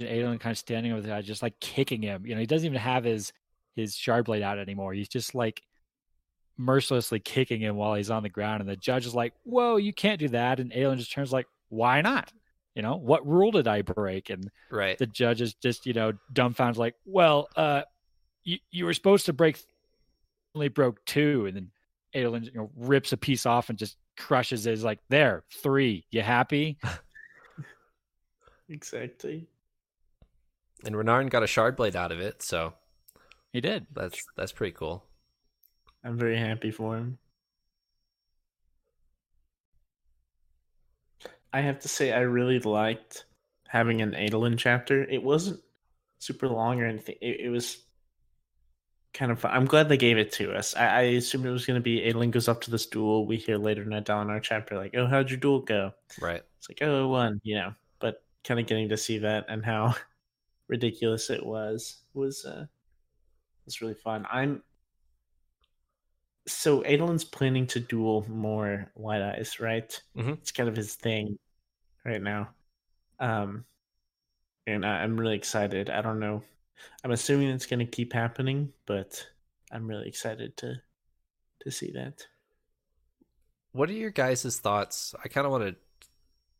Adolin 0.00 0.38
kind 0.38 0.52
of 0.52 0.58
standing 0.58 0.92
over 0.92 1.02
there, 1.02 1.20
just 1.22 1.42
like 1.42 1.58
kicking 1.60 2.02
him. 2.02 2.24
You 2.26 2.34
know, 2.34 2.40
he 2.40 2.46
doesn't 2.46 2.66
even 2.66 2.78
have 2.78 3.04
his 3.04 3.32
his 3.74 3.96
shard 3.96 4.26
blade 4.26 4.42
out 4.42 4.58
anymore. 4.58 4.92
He's 4.92 5.08
just 5.08 5.34
like 5.34 5.62
mercilessly 6.58 7.20
kicking 7.20 7.60
him 7.60 7.76
while 7.76 7.94
he's 7.94 8.10
on 8.10 8.22
the 8.22 8.28
ground. 8.28 8.60
And 8.60 8.68
the 8.68 8.76
judge 8.76 9.06
is 9.06 9.14
like, 9.14 9.32
Whoa, 9.44 9.76
you 9.76 9.92
can't 9.92 10.18
do 10.18 10.28
that. 10.28 10.60
And 10.60 10.72
Adolin 10.72 10.98
just 10.98 11.12
turns 11.12 11.32
like, 11.32 11.46
Why 11.68 12.00
not? 12.02 12.32
You 12.74 12.82
know, 12.82 12.96
what 12.96 13.26
rule 13.26 13.52
did 13.52 13.66
I 13.66 13.82
break? 13.82 14.30
And 14.30 14.50
right. 14.70 14.98
the 14.98 15.06
judge 15.06 15.40
is 15.40 15.54
just, 15.54 15.86
you 15.86 15.94
know, 15.94 16.12
dumbfounded, 16.32 16.78
like, 16.78 16.94
Well, 17.06 17.48
uh, 17.56 17.82
you, 18.44 18.58
you 18.70 18.84
were 18.84 18.94
supposed 18.94 19.26
to 19.26 19.32
break, 19.32 19.58
only 20.54 20.68
broke 20.68 21.04
two. 21.04 21.46
And 21.46 21.56
then 21.56 21.70
Adolin, 22.14 22.44
you 22.44 22.52
know, 22.54 22.70
rips 22.76 23.12
a 23.12 23.16
piece 23.16 23.46
off 23.46 23.70
and 23.70 23.78
just 23.78 23.96
crushes 24.16 24.66
it. 24.66 24.70
He's 24.70 24.84
like, 24.84 25.00
There, 25.08 25.44
three. 25.62 26.04
You 26.10 26.22
happy? 26.22 26.78
exactly. 28.68 29.46
And 30.84 30.94
Renarin 30.94 31.30
got 31.30 31.42
a 31.42 31.48
shard 31.48 31.76
blade 31.76 31.96
out 31.96 32.12
of 32.12 32.20
it, 32.20 32.42
so 32.42 32.72
he 33.52 33.60
did. 33.60 33.86
That's 33.92 34.24
that's 34.36 34.52
pretty 34.52 34.72
cool. 34.72 35.07
I'm 36.04 36.16
very 36.16 36.38
happy 36.38 36.70
for 36.70 36.96
him. 36.96 37.18
I 41.52 41.60
have 41.62 41.80
to 41.80 41.88
say, 41.88 42.12
I 42.12 42.20
really 42.20 42.58
liked 42.60 43.24
having 43.66 44.02
an 44.02 44.12
Adolin 44.12 44.58
chapter. 44.58 45.02
It 45.02 45.22
wasn't 45.22 45.60
super 46.18 46.48
long 46.48 46.80
or 46.80 46.86
anything. 46.86 47.16
It, 47.20 47.40
it 47.40 47.48
was 47.48 47.78
kind 49.14 49.32
of 49.32 49.40
fun. 49.40 49.52
I'm 49.52 49.64
glad 49.64 49.88
they 49.88 49.96
gave 49.96 50.18
it 50.18 50.32
to 50.32 50.52
us. 50.54 50.76
I, 50.76 50.86
I 50.86 51.00
assumed 51.02 51.46
it 51.46 51.50
was 51.50 51.66
going 51.66 51.80
to 51.80 51.82
be 51.82 52.00
Adolin 52.00 52.30
goes 52.30 52.48
up 52.48 52.62
to 52.62 52.70
this 52.70 52.86
duel. 52.86 53.26
We 53.26 53.36
hear 53.36 53.56
later 53.56 53.82
in 53.82 53.92
our 53.92 54.40
chapter, 54.40 54.76
like, 54.76 54.94
oh, 54.96 55.06
how'd 55.06 55.30
your 55.30 55.38
duel 55.38 55.60
go? 55.60 55.92
Right. 56.20 56.42
It's 56.58 56.68
like, 56.68 56.82
oh, 56.82 57.08
one, 57.08 57.40
you 57.42 57.56
know. 57.56 57.72
But 57.98 58.22
kind 58.44 58.60
of 58.60 58.66
getting 58.66 58.90
to 58.90 58.96
see 58.96 59.18
that 59.18 59.46
and 59.48 59.64
how 59.64 59.94
ridiculous 60.68 61.30
it 61.30 61.44
was 61.44 62.02
was 62.14 62.44
uh 62.44 62.66
was 63.64 63.80
really 63.80 63.94
fun. 63.94 64.26
I'm 64.30 64.62
so 66.48 66.82
Adolin's 66.84 67.24
planning 67.24 67.66
to 67.68 67.80
duel 67.80 68.26
more 68.28 68.90
light 68.96 69.22
eyes, 69.22 69.60
right? 69.60 70.00
Mm-hmm. 70.16 70.30
It's 70.30 70.52
kind 70.52 70.68
of 70.68 70.76
his 70.76 70.94
thing 70.94 71.38
right 72.04 72.22
now. 72.22 72.48
Um, 73.20 73.64
and 74.66 74.84
I, 74.84 75.02
I'm 75.02 75.18
really 75.18 75.36
excited. 75.36 75.90
I 75.90 76.02
don't 76.02 76.20
know. 76.20 76.42
I'm 77.04 77.10
assuming 77.10 77.48
it's 77.48 77.66
going 77.66 77.80
to 77.80 77.86
keep 77.86 78.12
happening, 78.12 78.72
but 78.86 79.26
I'm 79.70 79.86
really 79.86 80.08
excited 80.08 80.56
to 80.58 80.76
to 81.62 81.70
see 81.70 81.90
that. 81.92 82.24
What 83.72 83.90
are 83.90 83.94
your 83.94 84.10
guys' 84.10 84.58
thoughts? 84.58 85.14
I 85.22 85.28
kind 85.28 85.44
of 85.44 85.50
want 85.50 85.64
to 85.64 85.76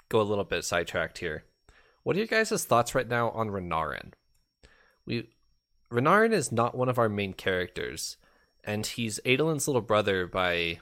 go 0.08 0.20
a 0.20 0.22
little 0.22 0.44
bit 0.44 0.64
sidetracked 0.64 1.18
here. 1.18 1.44
What 2.02 2.16
are 2.16 2.18
your 2.18 2.26
guys' 2.28 2.64
thoughts 2.64 2.94
right 2.94 3.08
now 3.08 3.30
on 3.30 3.48
Renarin? 3.48 4.12
We 5.06 5.28
Renarin 5.90 6.32
is 6.32 6.52
not 6.52 6.76
one 6.76 6.88
of 6.88 6.98
our 6.98 7.08
main 7.08 7.32
characters, 7.32 8.16
and 8.68 8.84
he's 8.84 9.18
Adolin's 9.24 9.66
little 9.66 9.80
brother 9.80 10.26
by 10.26 10.78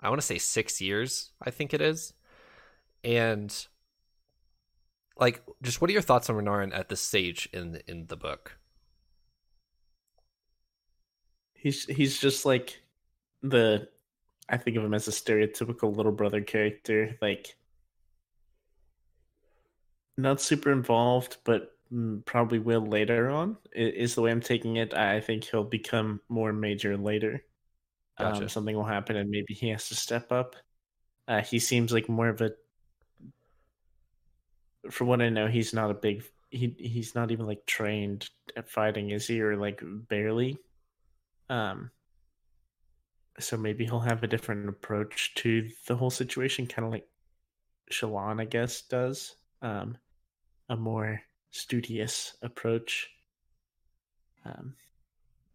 I 0.00 0.08
want 0.10 0.20
to 0.20 0.26
say 0.26 0.36
six 0.36 0.82
years, 0.82 1.30
I 1.42 1.50
think 1.50 1.72
it 1.72 1.80
is. 1.80 2.12
And 3.02 3.54
like, 5.18 5.42
just 5.62 5.80
what 5.80 5.88
are 5.88 5.94
your 5.94 6.02
thoughts 6.02 6.28
on 6.28 6.36
Renarin 6.36 6.76
at 6.76 6.90
this 6.90 7.00
stage 7.00 7.48
in 7.54 7.80
in 7.88 8.06
the 8.08 8.18
book? 8.18 8.58
He's 11.54 11.86
he's 11.86 12.20
just 12.20 12.44
like 12.44 12.82
the 13.42 13.88
I 14.50 14.58
think 14.58 14.76
of 14.76 14.84
him 14.84 14.92
as 14.92 15.08
a 15.08 15.10
stereotypical 15.10 15.96
little 15.96 16.12
brother 16.12 16.42
character, 16.42 17.16
like 17.22 17.56
not 20.18 20.42
super 20.42 20.70
involved, 20.70 21.38
but 21.44 21.72
probably 22.24 22.58
will 22.58 22.86
later 22.86 23.28
on 23.30 23.56
is 23.72 24.14
the 24.14 24.22
way 24.22 24.30
i'm 24.30 24.40
taking 24.40 24.76
it. 24.76 24.94
I 24.94 25.20
think 25.20 25.44
he'll 25.44 25.64
become 25.64 26.20
more 26.28 26.52
major 26.52 26.96
later. 26.96 27.44
Um, 28.18 28.32
gotcha. 28.32 28.42
um, 28.42 28.48
something 28.48 28.76
will 28.76 28.84
happen 28.84 29.16
and 29.16 29.30
maybe 29.30 29.54
he 29.54 29.70
has 29.70 29.88
to 29.88 29.94
step 29.94 30.30
up. 30.30 30.56
Uh, 31.26 31.42
he 31.42 31.58
seems 31.58 31.92
like 31.92 32.08
more 32.08 32.28
of 32.28 32.40
a 32.40 32.52
from 34.90 35.08
what 35.08 35.20
i 35.20 35.28
know 35.28 35.46
he's 35.46 35.74
not 35.74 35.90
a 35.90 35.94
big 35.94 36.24
he 36.50 36.74
he's 36.78 37.14
not 37.14 37.30
even 37.30 37.46
like 37.46 37.64
trained 37.66 38.28
at 38.56 38.68
fighting 38.68 39.10
is 39.10 39.26
he? 39.26 39.40
Or 39.40 39.56
like 39.56 39.82
barely. 39.84 40.58
Um 41.48 41.90
so 43.38 43.56
maybe 43.56 43.84
he'll 43.84 44.00
have 44.00 44.22
a 44.22 44.26
different 44.26 44.68
approach 44.68 45.34
to 45.36 45.68
the 45.86 45.96
whole 45.96 46.10
situation 46.10 46.66
kind 46.66 46.84
of 46.84 46.92
like 46.92 47.06
Shallan, 47.90 48.40
i 48.40 48.44
guess 48.44 48.82
does. 48.82 49.36
Um 49.62 49.96
a 50.68 50.76
more 50.76 51.20
studious 51.50 52.36
approach. 52.42 53.10
Um, 54.44 54.74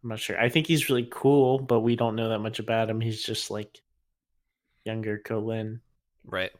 I'm 0.02 0.10
not 0.10 0.20
sure. 0.20 0.38
I 0.38 0.48
think 0.48 0.66
he's 0.66 0.88
really 0.88 1.08
cool, 1.10 1.58
but 1.58 1.80
we 1.80 1.96
don't 1.96 2.16
know 2.16 2.28
that 2.28 2.38
much 2.38 2.58
about 2.58 2.90
him. 2.90 3.00
He's 3.00 3.22
just 3.22 3.50
like 3.50 3.80
younger 4.84 5.20
Kholin. 5.24 5.80
Right. 6.24 6.52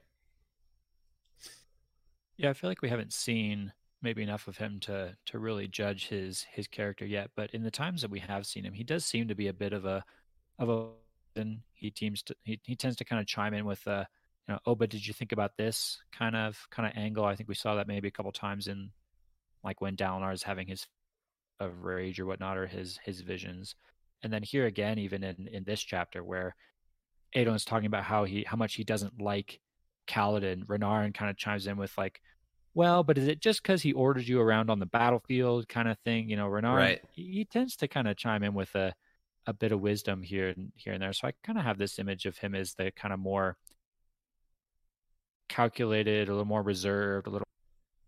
Yeah, 2.37 2.51
I 2.51 2.53
feel 2.53 2.69
like 2.69 2.83
we 2.83 2.89
haven't 2.89 3.13
seen 3.13 3.73
maybe 4.03 4.23
enough 4.23 4.47
of 4.47 4.59
him 4.59 4.79
to 4.81 5.17
to 5.27 5.39
really 5.39 5.69
judge 5.69 6.09
his 6.09 6.47
his 6.53 6.67
character 6.67 7.07
yet. 7.07 7.31
But 7.35 7.51
in 7.53 7.63
the 7.63 7.71
times 7.71 8.03
that 8.03 8.11
we 8.11 8.19
have 8.21 8.47
seen 8.47 8.65
him, 8.65 8.75
he 8.75 8.85
does 8.85 9.05
seem 9.05 9.29
to 9.29 9.35
be 9.35 9.49
a 9.49 9.53
bit 9.53 9.73
of 9.73 9.85
a 9.85 10.05
of 10.59 10.69
a 10.69 10.89
he 11.75 11.91
teams 11.91 12.23
to 12.23 12.35
he, 12.45 12.59
he 12.65 12.75
tends 12.75 12.97
to 12.97 13.05
kind 13.05 13.21
of 13.21 13.27
chime 13.27 13.55
in 13.55 13.65
with 13.65 13.87
uh 13.87 14.05
you 14.49 14.55
know 14.55 14.61
oh 14.67 14.75
but 14.75 14.91
did 14.91 15.07
you 15.07 15.13
think 15.13 15.33
about 15.33 15.57
this 15.57 15.99
kind 16.13 16.35
of 16.35 16.67
kind 16.71 16.89
of 16.89 16.97
angle 16.97 17.25
i 17.25 17.35
think 17.35 17.49
we 17.49 17.55
saw 17.55 17.75
that 17.75 17.87
maybe 17.87 18.09
a 18.09 18.11
couple 18.11 18.33
times 18.33 18.69
in 18.69 18.91
like 19.67 19.81
when 19.81 19.97
Dalinar 19.97 20.33
is 20.33 20.43
having 20.43 20.67
his 20.67 20.87
of 21.61 21.85
rage 21.85 22.21
or 22.21 22.27
whatnot 22.27 22.59
or 22.59 22.67
his 22.67 22.99
his 23.05 23.21
visions 23.21 23.75
and 24.23 24.33
then 24.33 24.43
here 24.43 24.67
again 24.67 24.99
even 24.99 25.23
in 25.23 25.49
in 25.51 25.65
this 25.65 25.81
chapter 25.81 26.23
where 26.23 26.55
Adolin 27.35 27.57
is 27.57 27.65
talking 27.65 27.87
about 27.87 28.05
how 28.05 28.25
he 28.25 28.45
how 28.47 28.57
much 28.57 28.75
he 28.75 28.85
doesn't 28.85 29.21
like 29.21 29.61
Kaladin 30.07 30.65
Renarin 30.67 31.15
kind 31.15 31.31
of 31.31 31.37
chimes 31.37 31.67
in 31.67 31.77
with 31.77 31.97
like 31.99 32.21
well, 32.77 33.03
but 33.03 33.17
is 33.17 33.27
it 33.27 33.41
just 33.41 33.63
because 33.63 33.81
he 33.81 33.95
ordered 33.95 34.29
you 34.29 34.39
around 34.39 34.69
on 34.69 34.79
the 34.81 34.85
battlefield 34.85 35.67
kind 35.67 35.89
of 35.89 35.99
thing? 36.01 36.29
You 36.29 36.37
know, 36.37 36.47
Renarin, 36.47 36.77
right. 36.77 37.03
he, 37.11 37.23
he, 37.33 37.45
tends 37.47 37.75
to 37.77 37.89
kind 37.89 38.07
of 38.07 38.19
chime 38.19 38.43
in 38.43 38.53
with 38.53 38.75
a, 38.75 38.93
a 39.47 39.55
bit 39.55 39.73
of 39.73 39.81
wisdom 39.81 40.23
here 40.23 40.49
and 40.49 40.73
here 40.77 40.93
and 40.93 41.03
there. 41.03 41.15
So 41.15 41.27
I 41.27 41.33
kind 41.43 41.59
of 41.59 41.65
have 41.65 41.79
this 41.79 41.99
image 41.99 42.27
of 42.27 42.37
him 42.37 42.55
as 42.55 42.75
the 42.75 42.91
kind 42.91 43.15
of 43.15 43.19
more 43.19 43.57
calculated, 45.49 46.29
a 46.29 46.33
little 46.33 46.45
more 46.45 46.63
reserved, 46.63 47.27
a 47.27 47.31
little. 47.31 47.47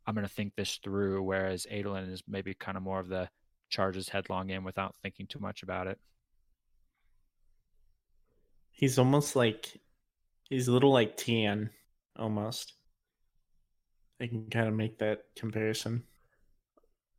I'm 0.09 0.15
going 0.15 0.27
to 0.27 0.33
think 0.33 0.57
this 0.57 0.77
through, 0.83 1.23
whereas 1.23 1.67
Adolin 1.71 2.11
is 2.11 2.23
maybe 2.27 2.55
kind 2.55 2.79
of 2.79 2.83
more 2.83 2.99
of 2.99 3.09
the 3.09 3.29
charges 3.69 4.09
headlong 4.09 4.49
in 4.49 4.65
without 4.65 4.97
thinking 5.03 5.27
too 5.27 5.39
much 5.39 5.63
about 5.63 5.87
it. 5.87 5.99
He's 8.71 8.99
almost 8.99 9.37
like 9.37 9.83
he's 10.49 10.67
a 10.67 10.73
little 10.73 10.93
like 10.93 11.19
Tien, 11.19 11.69
almost. 12.19 12.73
I 14.19 14.29
can 14.29 14.49
kind 14.49 14.67
of 14.67 14.73
make 14.73 14.99
that 15.01 15.25
comparison. 15.37 16.05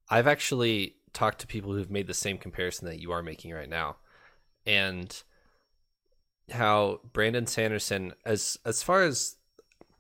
I've 0.10 0.26
actually 0.26 0.96
talked 1.14 1.42
to 1.42 1.48
people 1.48 1.74
who've 1.74 1.92
made 1.92 2.08
the 2.08 2.16
same 2.16 2.40
comparison 2.40 2.88
that 2.88 3.00
you 3.00 3.12
are 3.12 3.22
making 3.22 3.54
right 3.54 3.70
now, 3.70 3.98
and 4.66 5.22
how 6.50 7.02
Brandon 7.14 7.46
Sanderson, 7.46 8.14
as 8.26 8.58
as 8.66 8.82
far 8.82 9.04
as 9.04 9.36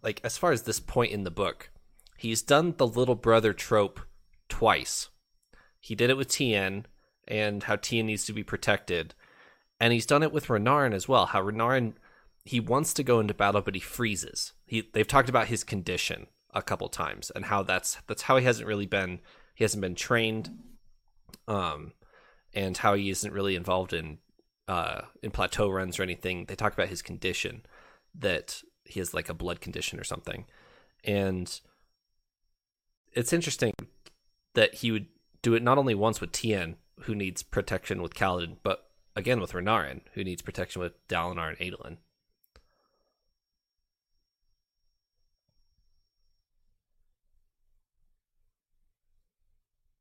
like 0.02 0.22
as 0.24 0.40
far 0.40 0.52
as 0.52 0.64
this 0.64 0.80
point 0.80 1.12
in 1.12 1.24
the 1.24 1.30
book, 1.30 1.70
he's 2.20 2.42
done 2.42 2.76
the 2.78 2.88
little 2.88 3.16
brother 3.16 3.54
trope 3.54 4.02
twice. 4.48 5.10
He 5.80 5.96
did 5.96 6.10
it 6.10 6.18
with 6.18 6.28
Tien 6.28 6.86
and 7.28 7.64
how 7.64 7.78
Tien 7.78 8.08
needs 8.08 8.26
to 8.26 8.34
be 8.34 8.44
protected, 8.44 9.16
and 9.80 9.94
he's 9.94 10.06
done 10.06 10.24
it 10.24 10.32
with 10.32 10.48
Renarin 10.48 10.94
as 10.94 11.08
well. 11.08 11.28
How 11.28 11.42
Renarin 11.42 11.94
he 12.46 12.60
wants 12.60 12.94
to 12.96 13.04
go 13.04 13.20
into 13.20 13.34
battle, 13.34 13.62
but 13.62 13.76
he 13.76 13.82
freezes. 13.82 14.54
He 14.66 14.90
they've 14.94 15.08
talked 15.08 15.30
about 15.30 15.48
his 15.48 15.64
condition 15.64 16.28
a 16.54 16.62
couple 16.62 16.90
times 16.90 17.32
and 17.36 17.46
how 17.46 17.64
that's 17.64 17.98
that's 18.08 18.24
how 18.24 18.38
he 18.38 18.46
hasn't 18.46 18.68
really 18.68 18.86
been 18.86 19.20
he 19.54 19.64
hasn't 19.64 19.82
been 19.82 19.96
trained 19.96 20.50
um 21.48 21.94
and 22.54 22.78
how 22.78 22.96
he 22.96 23.10
isn't 23.10 23.34
really 23.34 23.56
involved 23.56 23.94
in 23.94 24.18
uh 24.68 25.02
in 25.22 25.30
plateau 25.32 25.70
runs 25.70 26.00
or 26.00 26.04
anything 26.04 26.46
they 26.46 26.56
talk 26.56 26.74
about 26.74 26.90
his 26.90 27.02
condition 27.02 27.64
that 28.16 28.64
he 28.84 29.00
has 29.00 29.14
like 29.14 29.30
a 29.30 29.34
blood 29.34 29.62
condition 29.62 30.00
or 30.00 30.04
something 30.04 30.46
and 31.04 31.62
it's 33.14 33.34
interesting 33.34 33.74
that 34.56 34.76
he 34.76 34.92
would 34.92 35.08
do 35.42 35.54
it 35.54 35.64
not 35.64 35.78
only 35.78 35.96
once 35.96 36.22
with 36.22 36.32
Tien 36.32 36.76
who 37.02 37.16
needs 37.16 37.44
protection 37.44 38.02
with 38.02 38.14
Kaladin 38.14 38.58
but 38.64 38.90
again 39.16 39.40
with 39.40 39.54
Renarin 39.54 40.02
who 40.14 40.24
needs 40.24 40.42
protection 40.42 40.82
with 40.82 41.08
Dalinar 41.08 41.50
and 41.50 41.58
Adolin 41.60 41.98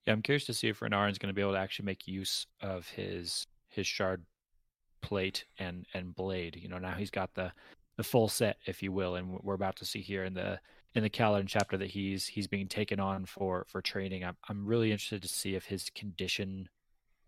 Yeah, 0.09 0.15
I'm 0.15 0.23
curious 0.23 0.47
to 0.47 0.55
see 0.55 0.69
if 0.69 0.81
Renarin's 0.81 1.19
going 1.19 1.29
to 1.29 1.35
be 1.35 1.43
able 1.43 1.53
to 1.53 1.59
actually 1.59 1.85
make 1.85 2.09
use 2.09 2.47
of 2.63 2.89
his 2.89 3.47
his 3.69 3.87
shard 3.87 4.25
plate 5.03 5.45
and 5.59 5.85
and 5.93 6.15
blade. 6.15 6.57
You 6.57 6.71
know, 6.71 6.79
now 6.79 6.95
he's 6.95 7.11
got 7.11 7.35
the 7.35 7.53
the 7.99 8.03
full 8.03 8.29
set, 8.29 8.57
if 8.65 8.83
you 8.83 8.91
will, 8.91 9.17
and 9.17 9.39
we're 9.43 9.53
about 9.53 9.77
to 9.77 9.85
see 9.85 10.01
here 10.01 10.25
in 10.25 10.33
the 10.33 10.61
in 10.95 11.03
the 11.03 11.11
Kaladin 11.11 11.47
chapter 11.47 11.76
that 11.76 11.91
he's 11.91 12.26
he's 12.26 12.47
being 12.47 12.68
taken 12.68 13.01
on 13.01 13.24
for 13.24 13.66
for 13.68 13.80
training. 13.80 14.24
I'm 14.24 14.36
I'm 14.49 14.66
really 14.66 14.91
interested 14.91 15.22
to 15.22 15.28
see 15.28 15.55
if 15.55 15.66
his 15.66 15.91
condition 15.91 16.68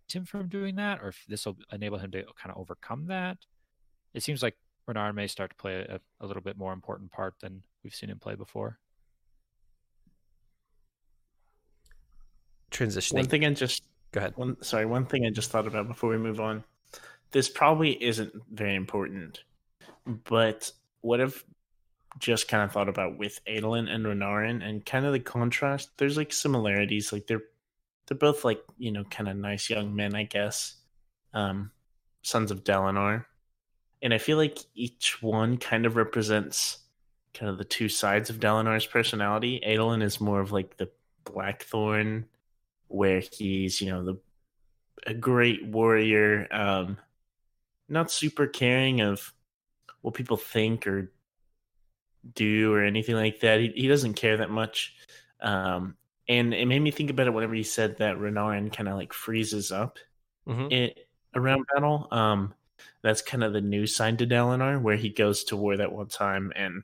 him 0.08 0.24
from 0.24 0.48
doing 0.48 0.74
that, 0.74 1.00
or 1.02 1.08
if 1.08 1.24
this 1.28 1.46
will 1.46 1.56
enable 1.70 1.98
him 1.98 2.10
to 2.10 2.24
kind 2.40 2.52
of 2.52 2.56
overcome 2.56 3.06
that. 3.06 3.38
It 4.12 4.24
seems 4.24 4.42
like 4.42 4.56
Renarin 4.88 5.14
may 5.14 5.28
start 5.28 5.50
to 5.50 5.56
play 5.56 5.86
a, 5.88 6.00
a 6.20 6.26
little 6.26 6.42
bit 6.42 6.56
more 6.56 6.72
important 6.72 7.12
part 7.12 7.34
than 7.40 7.62
we've 7.84 7.94
seen 7.94 8.10
him 8.10 8.18
play 8.18 8.34
before. 8.34 8.80
transitioning. 12.70 13.14
One 13.14 13.26
thing 13.26 13.44
I 13.44 13.50
just 13.50 13.82
go 14.12 14.18
ahead. 14.18 14.32
One 14.36 14.56
sorry, 14.62 14.86
one 14.86 15.06
thing 15.06 15.26
I 15.26 15.30
just 15.30 15.50
thought 15.50 15.66
about 15.66 15.88
before 15.88 16.10
we 16.10 16.18
move 16.18 16.40
on. 16.40 16.64
This 17.30 17.48
probably 17.48 18.02
isn't 18.02 18.32
very 18.52 18.74
important, 18.74 19.44
but 20.24 20.72
what 21.00 21.20
if 21.20 21.44
just 22.20 22.48
kind 22.48 22.62
of 22.62 22.70
thought 22.70 22.88
about 22.88 23.18
with 23.18 23.40
Adolin 23.46 23.92
and 23.92 24.04
Renarin 24.04 24.62
and 24.62 24.84
kind 24.84 25.06
of 25.06 25.12
the 25.12 25.20
contrast. 25.20 25.90
There's 25.96 26.16
like 26.16 26.32
similarities, 26.32 27.12
like 27.12 27.26
they're 27.26 27.42
they're 28.06 28.16
both 28.16 28.44
like 28.44 28.62
you 28.78 28.92
know 28.92 29.04
kind 29.04 29.28
of 29.28 29.36
nice 29.36 29.70
young 29.70 29.96
men, 29.96 30.14
I 30.14 30.24
guess, 30.24 30.76
um, 31.32 31.72
sons 32.22 32.50
of 32.50 32.62
Dalinar, 32.62 33.24
and 34.02 34.14
I 34.14 34.18
feel 34.18 34.36
like 34.36 34.58
each 34.74 35.22
one 35.22 35.56
kind 35.56 35.86
of 35.86 35.96
represents 35.96 36.78
kind 37.32 37.50
of 37.50 37.58
the 37.58 37.64
two 37.64 37.88
sides 37.88 38.30
of 38.30 38.40
Dalinar's 38.40 38.86
personality. 38.86 39.60
Adolin 39.66 40.02
is 40.02 40.20
more 40.20 40.40
of 40.40 40.52
like 40.52 40.76
the 40.76 40.90
Blackthorn 41.24 42.26
where 42.88 43.20
he's 43.20 43.80
you 43.80 43.90
know 43.90 44.04
the 44.04 44.18
a 45.06 45.14
great 45.14 45.64
warrior, 45.64 46.46
um, 46.50 46.98
not 47.88 48.10
super 48.10 48.46
caring 48.46 49.00
of 49.00 49.32
what 50.02 50.14
people 50.14 50.36
think 50.36 50.86
or 50.86 51.10
do 52.34 52.72
or 52.72 52.84
anything 52.84 53.14
like 53.14 53.40
that. 53.40 53.60
He, 53.60 53.68
he 53.74 53.88
doesn't 53.88 54.14
care 54.14 54.38
that 54.38 54.50
much. 54.50 54.94
Um, 55.40 55.96
and 56.28 56.54
it 56.54 56.66
made 56.66 56.80
me 56.80 56.90
think 56.90 57.10
about 57.10 57.26
it 57.26 57.34
whenever 57.34 57.54
he 57.54 57.62
said 57.62 57.98
that 57.98 58.16
Renarin 58.16 58.72
kind 58.72 58.88
of 58.88 58.96
like 58.96 59.12
freezes 59.12 59.72
up 59.72 59.98
mm-hmm. 60.46 60.70
it 60.70 61.08
around 61.34 61.66
battle. 61.74 62.08
Um, 62.10 62.54
that's 63.02 63.22
kind 63.22 63.42
of 63.42 63.52
the 63.52 63.60
new 63.60 63.86
sign 63.86 64.16
to 64.18 64.26
Dalinar, 64.26 64.80
where 64.80 64.96
he 64.96 65.08
goes 65.08 65.44
to 65.44 65.56
war 65.56 65.76
that 65.76 65.92
one 65.92 66.08
time 66.08 66.52
and 66.54 66.82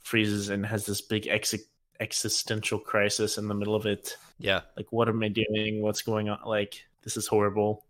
freezes 0.00 0.48
and 0.48 0.64
has 0.64 0.86
this 0.86 1.00
big 1.00 1.26
ex- 1.28 1.54
existential 2.00 2.78
crisis 2.78 3.38
in 3.38 3.48
the 3.48 3.54
middle 3.54 3.74
of 3.74 3.86
it. 3.86 4.16
Yeah. 4.38 4.62
Like, 4.76 4.90
what 4.90 5.08
am 5.08 5.22
I 5.22 5.28
doing? 5.28 5.82
What's 5.82 6.02
going 6.02 6.28
on? 6.28 6.40
Like, 6.46 6.82
this 7.02 7.16
is 7.16 7.26
horrible. 7.26 7.84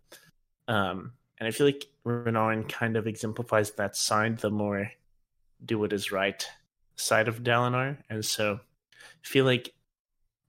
Um, 0.67 1.13
and 1.39 1.47
I 1.47 1.51
feel 1.51 1.65
like 1.65 1.87
Renarin 2.05 2.67
kind 2.69 2.97
of 2.97 3.07
exemplifies 3.07 3.71
that 3.71 3.95
sign. 3.95 4.35
the 4.35 4.49
more 4.49 4.91
do 5.65 5.79
what 5.79 5.93
is 5.93 6.11
right 6.11 6.45
side 6.95 7.27
of 7.27 7.43
Dalinar. 7.43 7.97
And 8.09 8.23
so 8.23 8.59
I 9.01 9.27
feel 9.27 9.45
like 9.45 9.73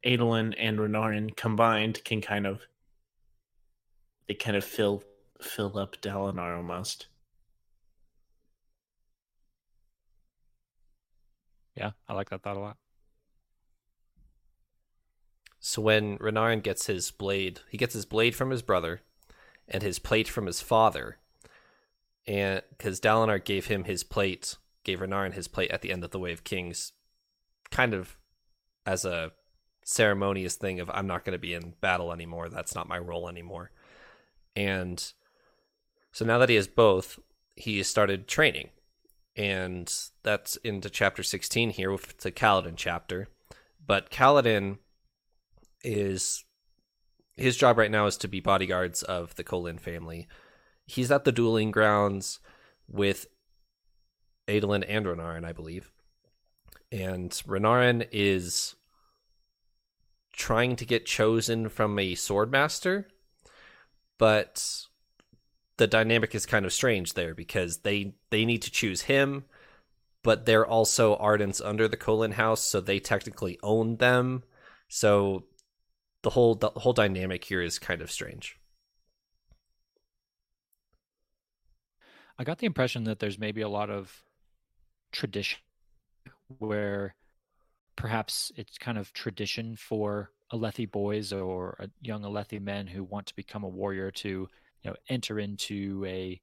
Adolin 0.04 0.54
and 0.58 0.78
Renarin 0.78 1.36
combined 1.36 2.04
can 2.04 2.20
kind 2.20 2.46
of 2.46 2.62
they 4.28 4.34
kind 4.34 4.56
of 4.56 4.64
fill 4.64 5.02
fill 5.40 5.78
up 5.78 5.96
Dalinar 6.00 6.56
almost. 6.56 7.06
Yeah, 11.76 11.92
I 12.08 12.14
like 12.14 12.30
that 12.30 12.42
thought 12.42 12.56
a 12.56 12.60
lot. 12.60 12.76
So 15.58 15.80
when 15.80 16.18
Renarin 16.18 16.62
gets 16.62 16.86
his 16.86 17.10
blade, 17.10 17.60
he 17.70 17.78
gets 17.78 17.94
his 17.94 18.04
blade 18.04 18.34
from 18.34 18.50
his 18.50 18.62
brother 18.62 19.00
and 19.68 19.82
his 19.82 19.98
plate 19.98 20.28
from 20.28 20.46
his 20.46 20.60
father. 20.60 21.18
And 22.26 22.62
because 22.70 23.00
Dalinar 23.00 23.42
gave 23.42 23.66
him 23.66 23.84
his 23.84 24.04
plate, 24.04 24.56
gave 24.84 25.00
Renarin 25.00 25.34
his 25.34 25.48
plate 25.48 25.70
at 25.70 25.82
the 25.82 25.92
end 25.92 26.04
of 26.04 26.10
the 26.10 26.18
Way 26.18 26.32
of 26.32 26.44
Kings, 26.44 26.92
kind 27.70 27.94
of 27.94 28.18
as 28.84 29.04
a 29.04 29.32
ceremonious 29.84 30.56
thing 30.56 30.80
of 30.80 30.90
I'm 30.90 31.06
not 31.06 31.24
going 31.24 31.32
to 31.32 31.38
be 31.38 31.54
in 31.54 31.74
battle 31.80 32.12
anymore. 32.12 32.48
That's 32.48 32.74
not 32.74 32.88
my 32.88 32.98
role 32.98 33.28
anymore. 33.28 33.70
And 34.54 35.12
so 36.12 36.24
now 36.24 36.38
that 36.38 36.48
he 36.48 36.56
has 36.56 36.68
both, 36.68 37.18
he 37.56 37.82
started 37.82 38.28
training. 38.28 38.70
And 39.34 39.92
that's 40.22 40.56
into 40.56 40.90
chapter 40.90 41.22
16 41.22 41.70
here 41.70 41.90
with 41.90 42.18
the 42.18 42.30
Kaladin 42.30 42.74
chapter. 42.76 43.28
But 43.84 44.10
Kaladin 44.10 44.78
is 45.82 46.44
his 47.34 47.56
job 47.56 47.78
right 47.78 47.90
now 47.90 48.06
is 48.06 48.16
to 48.18 48.28
be 48.28 48.40
bodyguards 48.40 49.02
of 49.02 49.34
the 49.36 49.44
Kholin 49.44 49.80
family. 49.80 50.28
He's 50.84 51.10
at 51.10 51.24
the 51.24 51.32
dueling 51.32 51.70
grounds 51.70 52.40
with 52.88 53.26
Adolin 54.48 54.84
and 54.88 55.06
Renarin, 55.06 55.44
I 55.44 55.52
believe. 55.52 55.90
And 56.90 57.30
Renarin 57.46 58.06
is 58.12 58.74
trying 60.32 60.76
to 60.76 60.84
get 60.84 61.06
chosen 61.06 61.68
from 61.68 61.98
a 61.98 62.14
swordmaster, 62.14 63.04
but 64.18 64.86
the 65.76 65.86
dynamic 65.86 66.34
is 66.34 66.46
kind 66.46 66.66
of 66.66 66.72
strange 66.72 67.14
there 67.14 67.34
because 67.34 67.78
they 67.78 68.14
they 68.30 68.44
need 68.44 68.62
to 68.62 68.70
choose 68.70 69.02
him, 69.02 69.44
but 70.22 70.46
they're 70.46 70.66
also 70.66 71.16
Ardents 71.16 71.64
under 71.64 71.88
the 71.88 71.96
Kholin 71.96 72.34
house, 72.34 72.62
so 72.62 72.80
they 72.80 72.98
technically 72.98 73.58
own 73.62 73.96
them. 73.96 74.42
So 74.88 75.44
the 76.22 76.30
whole 76.30 76.54
the 76.54 76.70
whole 76.70 76.92
dynamic 76.92 77.44
here 77.44 77.62
is 77.62 77.78
kind 77.78 78.02
of 78.02 78.10
strange. 78.10 78.58
I 82.38 82.44
got 82.44 82.58
the 82.58 82.66
impression 82.66 83.04
that 83.04 83.18
there's 83.18 83.38
maybe 83.38 83.60
a 83.60 83.68
lot 83.68 83.90
of 83.90 84.24
tradition 85.12 85.60
where 86.58 87.14
perhaps 87.96 88.50
it's 88.56 88.78
kind 88.78 88.98
of 88.98 89.12
tradition 89.12 89.76
for 89.76 90.30
Alethi 90.52 90.90
boys 90.90 91.32
or 91.32 91.76
uh, 91.80 91.86
young 92.00 92.22
Alethi 92.22 92.60
men 92.60 92.86
who 92.86 93.04
want 93.04 93.26
to 93.26 93.36
become 93.36 93.64
a 93.64 93.68
warrior 93.68 94.10
to, 94.10 94.28
you 94.28 94.48
know, 94.84 94.96
enter 95.08 95.38
into 95.38 96.04
a 96.06 96.40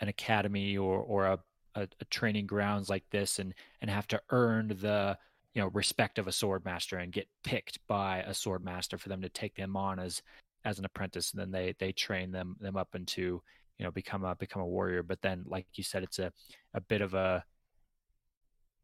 an 0.00 0.08
academy 0.08 0.76
or 0.76 1.00
or 1.00 1.26
a, 1.26 1.38
a, 1.74 1.88
a 2.00 2.04
training 2.06 2.46
grounds 2.46 2.88
like 2.88 3.04
this 3.10 3.38
and 3.38 3.54
and 3.80 3.90
have 3.90 4.06
to 4.08 4.20
earn 4.30 4.68
the 4.80 5.16
you 5.54 5.62
know 5.62 5.68
respect 5.68 6.18
of 6.18 6.26
a 6.26 6.32
sword 6.32 6.64
master 6.64 6.98
and 6.98 7.12
get 7.12 7.28
picked 7.44 7.78
by 7.86 8.18
a 8.20 8.34
sword 8.34 8.64
master 8.64 8.98
for 8.98 9.08
them 9.08 9.22
to 9.22 9.28
take 9.28 9.54
them 9.56 9.76
on 9.76 9.98
as 9.98 10.22
as 10.64 10.78
an 10.78 10.84
apprentice. 10.84 11.32
And 11.32 11.40
then 11.40 11.50
they 11.50 11.74
they 11.78 11.92
train 11.92 12.32
them 12.32 12.56
them 12.60 12.76
up 12.76 12.94
into 12.94 13.42
you 13.78 13.84
know 13.84 13.90
become 13.90 14.24
a 14.24 14.34
become 14.36 14.62
a 14.62 14.66
warrior 14.66 15.02
but 15.02 15.20
then 15.22 15.44
like 15.46 15.66
you 15.74 15.84
said 15.84 16.02
it's 16.02 16.18
a 16.18 16.32
a 16.74 16.80
bit 16.80 17.00
of 17.00 17.14
a 17.14 17.44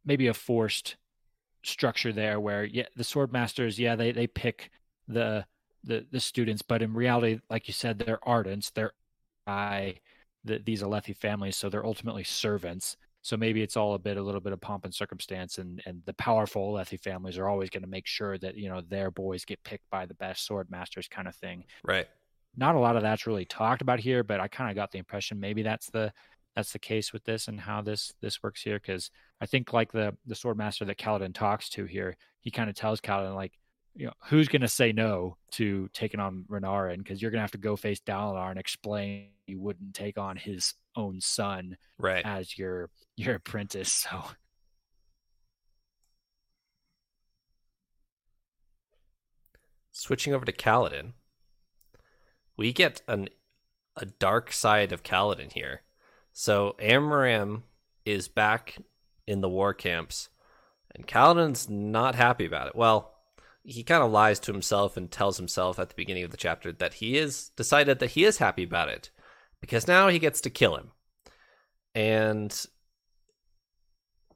maybe 0.05 0.29
a 0.29 0.35
forced 0.35 0.97
structure 1.63 2.13
there 2.13 2.41
where 2.41 2.65
yeah 2.65 2.87
the 2.97 3.05
sword 3.05 3.33
masters 3.33 3.79
yeah 3.79 3.97
they 3.97 4.13
they 4.13 4.27
pick 4.27 4.71
the 5.09 5.45
the 5.83 6.07
the 6.11 6.21
students 6.21 6.63
but 6.63 6.83
in 6.83 6.93
reality 6.93 7.39
like 7.51 7.67
you 7.69 7.75
said 7.75 7.99
they're 7.99 8.19
ardents 8.27 8.73
they're 8.73 8.93
i 9.47 9.95
the, 10.45 10.61
these 10.65 10.83
alethi 10.83 11.17
families 11.17 11.57
so 11.57 11.69
they're 11.69 11.87
ultimately 11.87 12.25
servants 12.25 12.97
so 13.25 13.39
maybe 13.39 13.63
it's 13.63 13.79
all 13.79 13.95
a 13.95 13.99
bit, 13.99 14.19
a 14.19 14.23
little 14.23 14.43
bit 14.43 14.53
of 14.53 14.61
pomp 14.61 14.85
and 14.85 14.95
circumstance, 14.95 15.57
and 15.57 15.81
and 15.87 16.03
the 16.05 16.13
powerful 16.13 16.75
Alethi 16.75 17.01
families 17.01 17.39
are 17.39 17.49
always 17.49 17.71
going 17.71 17.83
to 17.83 17.89
make 17.89 18.07
sure 18.07 18.37
that 18.37 18.55
you 18.55 18.69
know 18.69 18.83
their 18.83 19.11
boys 19.11 19.47
get 19.47 19.65
picked 19.65 19.89
by 19.89 20.05
the 20.05 20.13
best 20.13 20.45
sword 20.45 20.71
masters, 20.71 21.09
kind 21.09 21.27
of 21.27 21.35
thing. 21.35 21.65
Right. 21.83 22.07
Not 22.57 22.75
a 22.75 22.79
lot 22.79 22.97
of 22.97 23.03
that's 23.03 23.27
really 23.27 23.45
talked 23.45 23.83
about 23.83 24.01
here, 24.01 24.23
but 24.23 24.41
I 24.41 24.49
kind 24.49 24.71
of 24.71 24.77
got 24.77 24.93
the 24.93 24.99
impression 24.99 25.41
maybe 25.41 25.63
that's 25.63 25.91
the 25.91 26.13
that's 26.55 26.73
the 26.73 26.79
case 26.79 27.13
with 27.13 27.25
this 27.25 27.49
and 27.49 27.61
how 27.61 27.83
this 27.83 28.13
this 28.21 28.43
works 28.43 28.63
here 28.63 28.79
because 28.79 29.11
I 29.41 29.47
think 29.47 29.73
like 29.73 29.93
the 29.93 30.17
the 30.27 30.35
sword 30.35 30.57
master 30.57 30.85
that 30.85 30.99
Kaladin 30.99 31.35
talks 31.35 31.69
to 31.71 31.85
here, 31.85 32.17
he 32.41 32.51
kind 32.51 32.71
of 32.71 32.77
tells 32.77 33.01
Kaladin 33.01 33.35
like 33.35 33.53
you 33.97 34.07
know, 34.07 34.13
who's 34.25 34.49
going 34.49 34.63
to 34.63 34.69
say 34.69 34.93
no 34.93 35.37
to 35.53 35.89
taking 35.93 36.19
on 36.19 36.45
Renarin? 36.51 36.99
Because 36.99 37.23
you're 37.23 37.31
going 37.31 37.39
to 37.39 37.45
have 37.45 37.53
to 37.53 37.59
go 37.59 37.77
face 37.77 38.01
Dalinar 38.01 38.51
and 38.51 38.59
explain 38.59 39.29
you 39.47 39.61
wouldn't 39.61 39.95
take 39.95 40.19
on 40.19 40.37
his 40.37 40.75
own 40.97 41.21
son 41.21 41.77
right. 41.99 42.25
as 42.25 42.59
your 42.59 42.91
your 43.17 43.37
apprentice. 43.37 43.93
So 43.93 44.23
switching 49.93 50.35
over 50.35 50.45
to 50.45 50.53
Kaladin, 50.53 51.13
we 52.57 52.73
get 52.73 53.03
an 53.09 53.29
a 53.97 54.07
dark 54.07 54.53
side 54.53 54.93
of 54.93 55.03
Kaladin 55.03 55.53
here. 55.53 55.83
So 56.33 56.75
Amaram 56.81 57.63
is 58.05 58.27
back 58.27 58.77
in 59.27 59.41
the 59.41 59.49
war 59.49 59.73
camps, 59.73 60.29
and 60.95 61.07
Kaladin's 61.07 61.69
not 61.69 62.17
happy 62.17 62.45
about 62.45 62.69
it. 62.69 62.77
Well, 62.77 63.15
he 63.63 63.83
kind 63.83 64.03
of 64.03 64.11
lies 64.11 64.39
to 64.41 64.53
himself 64.53 64.97
and 64.97 65.11
tells 65.11 65.39
himself 65.39 65.79
at 65.79 65.89
the 65.89 65.95
beginning 65.95 66.25
of 66.25 66.31
the 66.31 66.37
chapter 66.37 66.73
that 66.73 66.95
he 66.95 67.17
is 67.17 67.51
decided 67.57 67.99
that 67.99 68.11
he 68.11 68.25
is 68.25 68.39
happy 68.39 68.65
about 68.65 68.89
it 68.89 69.11
because 69.61 69.89
now 69.89 70.09
he 70.09 70.19
gets 70.19 70.41
to 70.43 70.51
kill 70.51 70.77
him. 70.77 70.91
And 71.95 72.67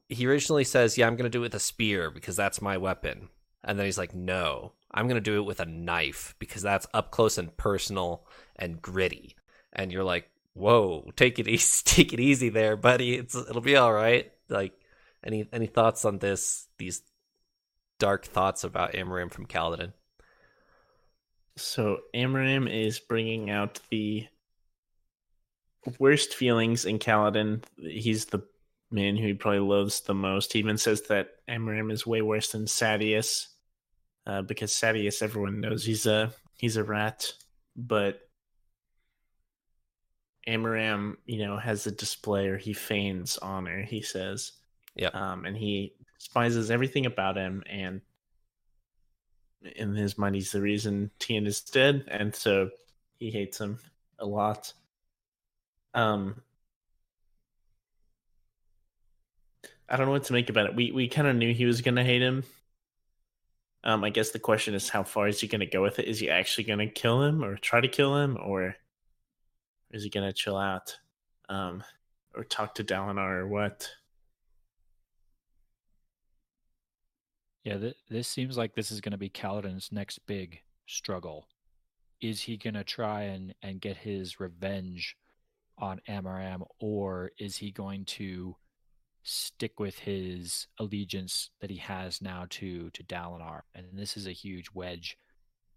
he 0.08 0.26
originally 0.26 0.64
says, 0.64 0.96
Yeah, 0.96 1.06
I'm 1.06 1.16
going 1.16 1.30
to 1.30 1.36
do 1.36 1.40
it 1.40 1.42
with 1.42 1.54
a 1.54 1.60
spear 1.60 2.10
because 2.10 2.36
that's 2.36 2.62
my 2.62 2.78
weapon. 2.78 3.28
And 3.62 3.78
then 3.78 3.84
he's 3.84 3.98
like, 3.98 4.14
No, 4.14 4.72
I'm 4.90 5.06
going 5.06 5.22
to 5.22 5.30
do 5.30 5.36
it 5.36 5.46
with 5.46 5.60
a 5.60 5.66
knife 5.66 6.34
because 6.38 6.62
that's 6.62 6.86
up 6.94 7.10
close 7.10 7.38
and 7.38 7.54
personal 7.56 8.26
and 8.56 8.80
gritty. 8.80 9.36
And 9.72 9.92
you're 9.92 10.04
like, 10.04 10.30
Whoa, 10.54 11.12
take 11.14 11.38
it 11.38 11.46
easy, 11.46 11.82
take 11.84 12.12
it 12.12 12.20
easy 12.20 12.48
there, 12.48 12.76
buddy. 12.76 13.14
It's 13.14 13.34
it'll 13.34 13.62
be 13.62 13.76
all 13.76 13.92
right. 13.92 14.32
Like, 14.48 14.72
any 15.22 15.48
any 15.52 15.66
thoughts 15.66 16.04
on 16.04 16.18
this? 16.18 16.66
These 16.78 17.02
dark 17.98 18.24
thoughts 18.24 18.64
about 18.64 18.94
Amaram 18.94 19.30
from 19.30 19.46
Kaladin. 19.46 19.92
So 21.56 21.98
Amaram 22.14 22.68
is 22.72 22.98
bringing 22.98 23.50
out 23.50 23.80
the 23.90 24.26
worst 25.98 26.34
feelings 26.34 26.84
in 26.84 26.98
Kaladin. 26.98 27.62
He's 27.76 28.26
the 28.26 28.42
man 28.90 29.16
who 29.16 29.26
he 29.28 29.34
probably 29.34 29.60
loves 29.60 30.00
the 30.02 30.14
most. 30.14 30.52
He 30.52 30.58
even 30.60 30.78
says 30.78 31.02
that 31.02 31.30
Amaram 31.48 31.92
is 31.92 32.06
way 32.06 32.22
worse 32.22 32.52
than 32.52 32.64
Sadeas, 32.64 33.46
uh, 34.28 34.42
because 34.42 34.72
Sadeas, 34.72 35.22
everyone 35.22 35.60
knows 35.60 35.84
he's 35.84 36.04
a 36.04 36.32
he's 36.58 36.76
a 36.76 36.84
rat, 36.84 37.32
but 37.74 38.20
Amaram, 40.46 41.16
you 41.24 41.38
know, 41.38 41.56
has 41.56 41.86
a 41.86 41.90
display 41.90 42.48
or 42.48 42.58
he 42.58 42.74
feigns 42.74 43.38
honor. 43.38 43.82
He 43.82 44.02
says, 44.02 44.52
yeah, 44.94 45.08
um, 45.08 45.46
and 45.46 45.56
he 45.56 45.94
despises 46.18 46.70
everything 46.70 47.06
about 47.06 47.36
him, 47.36 47.62
and 47.68 48.02
in 49.76 49.94
his 49.94 50.18
mind, 50.18 50.34
he's 50.34 50.52
the 50.52 50.60
reason 50.60 51.10
Tien 51.18 51.46
is 51.46 51.62
dead, 51.62 52.04
and 52.08 52.34
so 52.34 52.68
he 53.16 53.30
hates 53.30 53.58
him 53.58 53.78
a 54.18 54.26
lot. 54.26 54.74
Um, 55.94 56.42
I 59.88 59.96
don't 59.96 60.04
know 60.04 60.12
what 60.12 60.24
to 60.24 60.34
make 60.34 60.50
about 60.50 60.66
it. 60.66 60.76
We 60.76 60.92
we 60.92 61.08
kind 61.08 61.26
of 61.28 61.34
knew 61.34 61.54
he 61.54 61.64
was 61.64 61.80
gonna 61.80 62.04
hate 62.04 62.20
him. 62.20 62.44
Um, 63.84 64.04
I 64.04 64.10
guess 64.10 64.30
the 64.30 64.38
question 64.38 64.74
is, 64.74 64.88
how 64.88 65.04
far 65.04 65.28
is 65.28 65.40
he 65.40 65.48
gonna 65.48 65.66
go 65.66 65.82
with 65.82 65.98
it? 65.98 66.06
Is 66.06 66.18
he 66.20 66.30
actually 66.30 66.64
gonna 66.64 66.88
kill 66.88 67.22
him, 67.22 67.44
or 67.44 67.56
try 67.56 67.80
to 67.80 67.88
kill 67.88 68.16
him, 68.16 68.36
or 68.42 68.76
is 69.90 70.02
he 70.02 70.10
gonna 70.10 70.32
chill 70.32 70.56
out, 70.56 70.96
um, 71.48 71.82
or 72.34 72.44
talk 72.44 72.74
to 72.74 72.84
Dalinar, 72.84 73.40
or 73.40 73.48
what? 73.48 73.88
Yeah, 77.64 77.76
th- 77.76 77.96
this 78.08 78.28
seems 78.28 78.56
like 78.56 78.74
this 78.74 78.90
is 78.90 79.02
going 79.02 79.12
to 79.12 79.18
be 79.18 79.28
Kaladin's 79.28 79.92
next 79.92 80.20
big 80.26 80.60
struggle. 80.86 81.48
Is 82.18 82.40
he 82.40 82.56
going 82.56 82.72
to 82.72 82.84
try 82.84 83.24
and, 83.24 83.54
and 83.62 83.78
get 83.78 83.98
his 83.98 84.40
revenge 84.40 85.16
on 85.76 86.00
Amaram, 86.08 86.66
or 86.80 87.32
is 87.36 87.58
he 87.58 87.70
going 87.70 88.06
to 88.06 88.56
stick 89.28 89.78
with 89.78 90.00
his 90.00 90.66
allegiance 90.78 91.50
that 91.60 91.70
he 91.70 91.76
has 91.76 92.22
now 92.22 92.46
to 92.50 92.90
to 92.90 93.04
Dalinar? 93.04 93.62
And 93.74 93.86
this 93.92 94.16
is 94.16 94.26
a 94.26 94.32
huge 94.32 94.70
wedge 94.74 95.16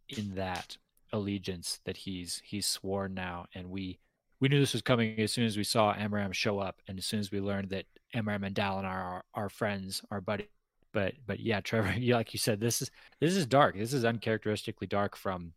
in 0.09 0.35
that 0.35 0.77
allegiance 1.13 1.79
that 1.85 1.97
he's 1.97 2.41
he's 2.45 2.65
sworn 2.65 3.13
now. 3.13 3.45
And 3.53 3.69
we 3.69 3.99
we 4.39 4.47
knew 4.49 4.59
this 4.59 4.73
was 4.73 4.81
coming 4.81 5.19
as 5.19 5.31
soon 5.31 5.45
as 5.45 5.57
we 5.57 5.63
saw 5.63 5.93
Amaram 5.93 6.33
show 6.33 6.59
up, 6.59 6.81
and 6.87 6.97
as 6.97 7.05
soon 7.05 7.19
as 7.19 7.31
we 7.31 7.39
learned 7.39 7.69
that 7.69 7.85
Amaram 8.15 8.45
and 8.45 8.55
Dalinar 8.55 8.85
are, 8.85 9.23
are 9.33 9.49
friends, 9.49 10.01
are 10.09 10.21
buddies 10.21 10.47
but 10.93 11.13
but 11.25 11.39
yeah, 11.39 11.61
Trevor, 11.61 11.95
like 12.13 12.33
you 12.33 12.39
said, 12.39 12.59
this 12.59 12.81
is 12.81 12.91
this 13.19 13.35
is 13.35 13.45
dark. 13.45 13.77
This 13.77 13.93
is 13.93 14.05
uncharacteristically 14.05 14.87
dark 14.87 15.15
from 15.15 15.53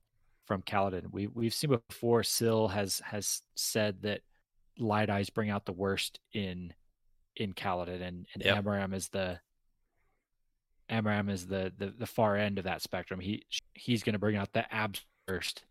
from 0.47 0.63
Kaladin. 0.63 1.11
We 1.13 1.27
we've 1.27 1.55
seen 1.55 1.79
before. 1.89 2.23
Syl 2.23 2.69
has 2.69 3.01
has 3.05 3.43
said 3.55 4.03
that 4.03 4.21
light 4.79 5.11
eyes 5.11 5.31
bring 5.31 5.51
out 5.51 5.67
the 5.67 5.73
worst 5.73 6.21
in 6.33 6.73
in 7.37 7.53
Kaladin, 7.53 8.03
and, 8.03 8.27
and 8.35 8.43
yep. 8.45 8.65
Amaram 8.65 8.95
is 8.95 9.09
the 9.09 9.39
Amaram 10.91 11.31
is 11.31 11.47
the, 11.47 11.73
the 11.79 11.95
the 11.99 12.07
far 12.07 12.37
end 12.37 12.59
of 12.59 12.65
that 12.65 12.83
spectrum. 12.83 13.21
He 13.21 13.45
he's 13.75 14.03
going 14.03 14.13
to 14.15 14.19
bring 14.19 14.37
out 14.37 14.53
the 14.53 14.73
abs 14.73 15.03
first 15.27 15.65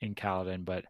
in 0.00 0.14
Kaladin, 0.14 0.64
but 0.64 0.84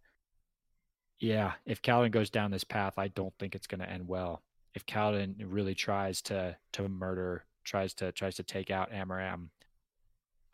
yeah, 1.19 1.53
if 1.65 1.81
Kaladin 1.81 2.11
goes 2.11 2.31
down 2.31 2.51
this 2.51 2.65
path, 2.65 2.95
I 2.99 3.09
don't 3.09 3.33
think 3.39 3.55
it's 3.55 3.67
going 3.67 3.81
to 3.81 3.89
end 3.89 4.07
well. 4.07 4.43
If 4.75 4.85
Kaladin 4.87 5.37
really 5.45 5.75
tries 5.75 6.21
to 6.23 6.57
to 6.73 6.89
murder 6.89 7.45
tries 7.65 7.95
to 7.95 8.13
tries 8.13 8.37
to 8.37 8.43
take 8.43 8.71
out 8.71 8.93
Amaram, 8.93 9.49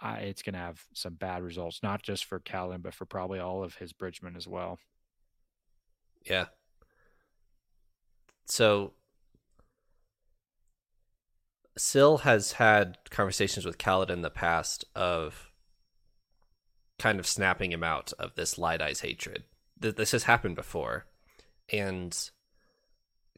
uh, 0.01 0.17
it's 0.21 0.43
going 0.43 0.55
to 0.55 0.61
have 0.61 0.83
some 0.95 1.15
bad 1.15 1.43
results, 1.43 1.83
not 1.83 2.03
just 2.03 2.25
for 2.25 2.39
Callan, 2.39 2.81
but 2.81 2.95
for 2.95 3.05
probably 3.05 3.39
all 3.39 3.63
of 3.63 3.75
his 3.75 3.93
bridgemen 3.93 4.37
as 4.37 4.47
well. 4.47 4.79
Yeah. 6.25 6.47
So 8.47 8.93
Syl 11.81 12.19
has 12.19 12.53
had 12.53 12.99
conversations 13.09 13.65
with 13.65 13.79
Kaladin 13.79 14.11
in 14.11 14.23
the 14.23 14.29
past 14.29 14.85
of 14.95 15.51
kind 16.99 17.19
of 17.19 17.27
snapping 17.27 17.73
him 17.73 17.83
out 17.83 18.13
of 18.19 18.35
this 18.35 18.59
light 18.59 18.83
eyes 18.83 19.01
hatred. 19.01 19.45
This 19.79 20.13
has 20.13 20.25
happened 20.25 20.57
before. 20.57 21.07
And 21.73 22.17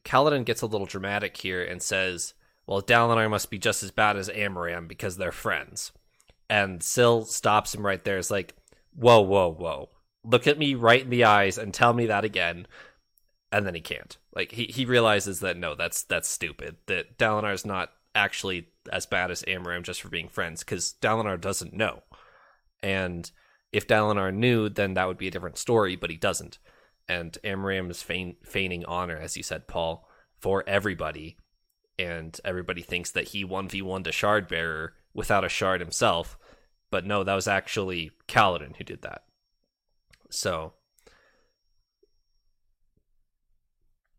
Kaladin 0.04 0.44
gets 0.44 0.60
a 0.60 0.66
little 0.66 0.88
dramatic 0.88 1.36
here 1.36 1.62
and 1.62 1.80
says, 1.80 2.34
well, 2.66 2.82
Dalinar 2.82 3.30
must 3.30 3.48
be 3.48 3.58
just 3.58 3.84
as 3.84 3.92
bad 3.92 4.16
as 4.16 4.28
Amaram 4.28 4.88
because 4.88 5.16
they're 5.16 5.30
friends. 5.30 5.92
And 6.50 6.82
Syl 6.82 7.24
stops 7.24 7.72
him 7.72 7.86
right 7.86 8.02
there. 8.02 8.18
It's 8.18 8.30
like, 8.30 8.56
whoa, 8.92 9.20
whoa, 9.20 9.52
whoa. 9.52 9.90
look 10.24 10.48
at 10.48 10.58
me 10.58 10.74
right 10.74 11.02
in 11.02 11.10
the 11.10 11.24
eyes 11.24 11.58
and 11.58 11.72
tell 11.72 11.92
me 11.92 12.06
that 12.06 12.24
again. 12.24 12.66
And 13.52 13.64
then 13.64 13.76
he 13.76 13.80
can't. 13.80 14.18
Like 14.34 14.50
he, 14.50 14.64
he 14.64 14.84
realizes 14.84 15.38
that 15.40 15.56
no, 15.56 15.76
that's 15.76 16.02
that's 16.02 16.28
stupid. 16.28 16.76
That 16.86 17.18
Dalinar's 17.18 17.64
not 17.64 17.92
actually 18.14 18.68
as 18.90 19.06
bad 19.06 19.30
as 19.30 19.42
Amaram 19.42 19.82
just 19.82 20.02
for 20.02 20.08
being 20.08 20.28
friends, 20.28 20.62
because 20.64 20.94
Dalinar 21.00 21.40
doesn't 21.40 21.72
know. 21.72 22.02
And 22.82 23.30
if 23.72 23.86
Dalinar 23.86 24.34
knew, 24.34 24.68
then 24.68 24.94
that 24.94 25.06
would 25.06 25.18
be 25.18 25.28
a 25.28 25.30
different 25.30 25.58
story, 25.58 25.96
but 25.96 26.10
he 26.10 26.16
doesn't. 26.16 26.58
And 27.08 27.36
Amaram 27.44 27.90
is 27.90 28.02
feign, 28.02 28.36
feigning 28.44 28.84
honor, 28.84 29.16
as 29.16 29.36
you 29.36 29.42
said, 29.42 29.68
Paul, 29.68 30.08
for 30.38 30.64
everybody. 30.66 31.36
And 31.98 32.38
everybody 32.44 32.82
thinks 32.82 33.10
that 33.12 33.28
he 33.28 33.44
1v1 33.44 34.04
to 34.04 34.12
Shard 34.12 34.48
Bearer 34.48 34.94
without 35.14 35.44
a 35.44 35.48
shard 35.48 35.80
himself. 35.80 36.38
But 36.90 37.06
no, 37.06 37.24
that 37.24 37.34
was 37.34 37.48
actually 37.48 38.10
Kaladin 38.28 38.76
who 38.76 38.84
did 38.84 39.02
that. 39.02 39.22
So, 40.30 40.74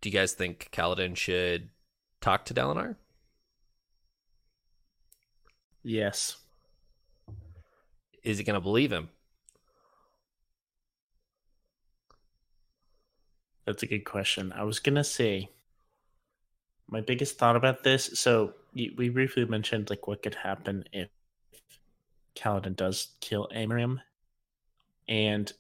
do 0.01 0.09
you 0.09 0.13
guys 0.13 0.33
think 0.33 0.69
Kaladin 0.71 1.15
should 1.15 1.69
talk 2.21 2.45
to 2.45 2.53
Dalinar? 2.53 2.95
Yes. 5.83 6.37
Is 8.23 8.37
he 8.37 8.43
going 8.43 8.55
to 8.55 8.61
believe 8.61 8.91
him? 8.91 9.09
That's 13.65 13.83
a 13.83 13.87
good 13.87 14.05
question. 14.05 14.53
I 14.53 14.63
was 14.63 14.79
going 14.79 14.95
to 14.95 15.03
say 15.03 15.49
my 16.89 17.01
biggest 17.01 17.37
thought 17.37 17.55
about 17.55 17.83
this. 17.83 18.11
So, 18.19 18.53
we 18.73 19.09
briefly 19.09 19.45
mentioned 19.45 19.89
like 19.89 20.07
what 20.07 20.23
could 20.23 20.35
happen 20.35 20.83
if 20.91 21.09
Kaladin 22.35 22.75
does 22.75 23.09
kill 23.21 23.47
Amaram. 23.55 23.99
And 25.07 25.51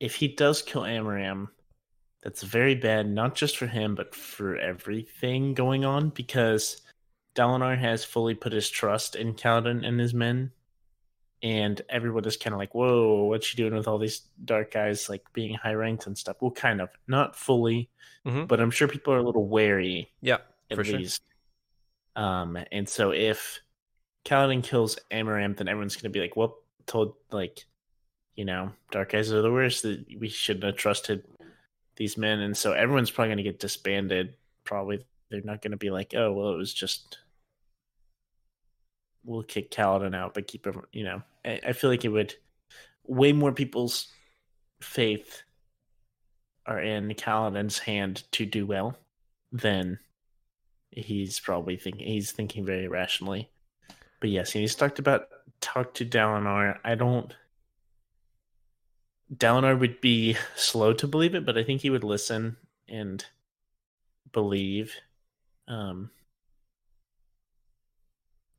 if 0.00 0.16
he 0.16 0.28
does 0.28 0.60
kill 0.62 0.82
Amaram, 0.82 1.48
that's 2.22 2.42
very 2.42 2.74
bad, 2.74 3.08
not 3.08 3.34
just 3.34 3.56
for 3.56 3.66
him, 3.66 3.94
but 3.94 4.14
for 4.14 4.56
everything 4.56 5.54
going 5.54 5.84
on, 5.84 6.10
because 6.10 6.81
Dalinar 7.34 7.78
has 7.78 8.04
fully 8.04 8.34
put 8.34 8.52
his 8.52 8.68
trust 8.68 9.16
in 9.16 9.34
Kaladin 9.34 9.86
and 9.86 9.98
his 9.98 10.14
men. 10.14 10.52
And 11.44 11.82
everyone 11.88 12.24
is 12.24 12.36
kind 12.36 12.54
of 12.54 12.60
like, 12.60 12.72
whoa, 12.72 13.24
what's 13.24 13.52
you 13.52 13.56
doing 13.56 13.74
with 13.74 13.88
all 13.88 13.98
these 13.98 14.20
dark 14.44 14.72
guys, 14.72 15.08
like 15.08 15.24
being 15.32 15.54
high 15.54 15.74
ranked 15.74 16.06
and 16.06 16.16
stuff? 16.16 16.36
Well, 16.40 16.52
kind 16.52 16.80
of, 16.80 16.88
not 17.08 17.34
fully, 17.34 17.90
mm-hmm. 18.24 18.44
but 18.44 18.60
I'm 18.60 18.70
sure 18.70 18.86
people 18.86 19.12
are 19.12 19.18
a 19.18 19.24
little 19.24 19.48
wary. 19.48 20.12
Yeah, 20.20 20.38
at 20.70 20.78
least. 20.78 21.20
Sure. 22.16 22.24
Um, 22.24 22.58
and 22.70 22.88
so 22.88 23.10
if 23.10 23.58
Kaladin 24.24 24.62
kills 24.62 25.00
Amaram, 25.10 25.56
then 25.56 25.66
everyone's 25.66 25.96
going 25.96 26.12
to 26.12 26.16
be 26.16 26.20
like, 26.20 26.36
well, 26.36 26.58
told, 26.86 27.14
like, 27.32 27.64
you 28.36 28.44
know, 28.44 28.70
dark 28.92 29.10
guys 29.10 29.32
are 29.32 29.42
the 29.42 29.50
worst. 29.50 29.82
That 29.82 30.04
we 30.20 30.28
shouldn't 30.28 30.64
have 30.64 30.76
trusted 30.76 31.24
these 31.96 32.16
men, 32.16 32.38
and 32.38 32.56
so 32.56 32.72
everyone's 32.72 33.10
probably 33.10 33.30
going 33.30 33.38
to 33.38 33.50
get 33.50 33.58
disbanded. 33.58 34.34
Probably 34.62 35.04
they're 35.28 35.42
not 35.42 35.60
going 35.60 35.72
to 35.72 35.76
be 35.76 35.90
like, 35.90 36.14
oh, 36.16 36.32
well, 36.32 36.52
it 36.52 36.56
was 36.56 36.72
just 36.72 37.18
we'll 39.24 39.42
kick 39.42 39.70
Kaladin 39.70 40.14
out, 40.14 40.34
but 40.34 40.46
keep 40.46 40.66
him. 40.66 40.82
You 40.92 41.04
know, 41.04 41.22
I, 41.44 41.60
I 41.68 41.72
feel 41.72 41.90
like 41.90 42.04
it 42.04 42.08
would 42.08 42.34
way 43.06 43.32
more 43.32 43.52
people's 43.52 44.08
faith 44.80 45.42
are 46.66 46.80
in 46.80 47.08
Kaladin's 47.10 47.78
hand 47.78 48.24
to 48.32 48.46
do 48.46 48.66
well 48.66 48.96
than 49.50 49.98
he's 50.90 51.40
probably 51.40 51.76
thinking. 51.76 52.06
He's 52.06 52.32
thinking 52.32 52.64
very 52.64 52.88
rationally. 52.88 53.50
But 54.20 54.30
yes, 54.30 54.52
he's 54.52 54.74
talked 54.74 54.98
about 54.98 55.28
talk 55.60 55.94
to 55.94 56.04
Dalinar. 56.04 56.78
I 56.84 56.94
don't 56.94 57.34
Dalinar 59.34 59.78
would 59.78 60.00
be 60.00 60.36
slow 60.56 60.92
to 60.94 61.06
believe 61.06 61.34
it, 61.34 61.46
but 61.46 61.56
I 61.56 61.64
think 61.64 61.80
he 61.80 61.90
would 61.90 62.04
listen 62.04 62.56
and 62.88 63.24
believe. 64.32 64.94
Um, 65.68 66.10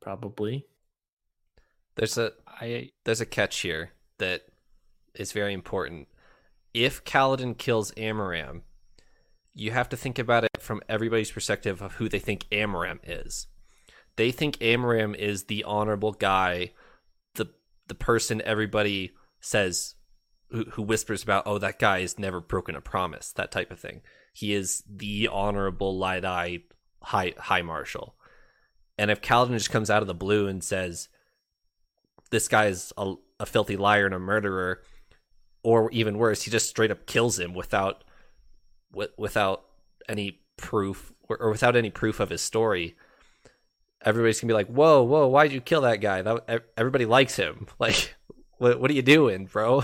probably. 0.04 0.68
There's 1.96 2.18
a 2.18 2.34
I 2.48 2.92
there's 3.06 3.22
a 3.22 3.26
catch 3.26 3.62
here 3.62 3.92
that 4.18 4.42
is 5.16 5.32
very 5.32 5.54
important. 5.54 6.08
If 6.74 7.04
Kaladin 7.06 7.58
kills 7.58 7.92
Amaram, 7.94 8.62
you 9.54 9.72
have 9.72 9.90
to 9.90 9.98
think 9.98 10.20
about 10.20 10.44
it 10.44 10.52
from 10.60 10.82
everybody's 10.90 11.32
perspective 11.32 11.82
of 11.82 11.94
who 11.94 12.10
they 12.10 12.20
think 12.20 12.46
Amaram 12.52 13.00
is. 13.04 13.48
They 14.16 14.32
think 14.32 14.58
Amaram 14.58 15.16
is 15.16 15.46
the 15.46 15.64
honorable 15.64 16.12
guy, 16.12 16.72
the 17.36 17.48
the 17.88 17.96
person 17.96 18.42
everybody 18.42 19.14
says 19.40 19.96
who, 20.50 20.66
who 20.72 20.82
whispers 20.84 21.24
about, 21.24 21.44
oh, 21.46 21.58
that 21.58 21.80
guy 21.80 22.02
has 22.02 22.20
never 22.20 22.40
broken 22.40 22.76
a 22.76 22.82
promise, 22.82 23.32
that 23.34 23.52
type 23.52 23.72
of 23.72 23.80
thing. 23.80 24.02
He 24.34 24.54
is 24.54 24.84
the 24.88 25.28
honorable, 25.32 25.98
light-eyed 25.98 26.64
high 27.02 27.34
high 27.38 27.62
marshal. 27.62 28.16
And 28.98 29.10
if 29.10 29.22
Kaladin 29.22 29.54
just 29.54 29.72
comes 29.72 29.90
out 29.90 30.02
of 30.02 30.08
the 30.08 30.14
blue 30.14 30.48
and 30.48 30.64
says, 30.64 31.10
"This 32.30 32.48
guy 32.48 32.68
is 32.68 32.94
a, 32.98 33.16
a 33.40 33.46
filthy 33.46 33.78
liar 33.78 34.06
and 34.06 34.16
a 34.16 34.20
murderer," 34.20 34.82
or 35.64 35.90
even 35.92 36.18
worse, 36.18 36.44
he 36.44 36.52
just 36.52 36.70
straight 36.70 36.92
up 36.92 37.06
kills 37.06 37.40
him 37.40 37.54
without 37.54 38.04
without 39.18 39.66
any 40.08 40.40
proof 40.58 41.12
or, 41.28 41.38
or 41.38 41.50
without 41.52 41.76
any 41.76 41.90
proof 41.90 42.20
of 42.20 42.30
his 42.30 42.42
story, 42.42 42.96
everybody's 44.04 44.40
gonna 44.40 44.50
be 44.50 44.56
like, 44.56 44.68
"Whoa, 44.68 45.04
whoa, 45.04 45.28
why'd 45.28 45.52
you 45.52 45.62
kill 45.62 45.82
that 45.82 46.02
guy? 46.02 46.22
That 46.22 46.66
everybody 46.78 47.06
likes 47.06 47.36
him. 47.36 47.68
Like, 47.80 48.16
what, 48.58 48.80
what 48.80 48.92
are 48.92 48.94
you 48.94 49.02
doing, 49.02 49.46
bro?" 49.46 49.84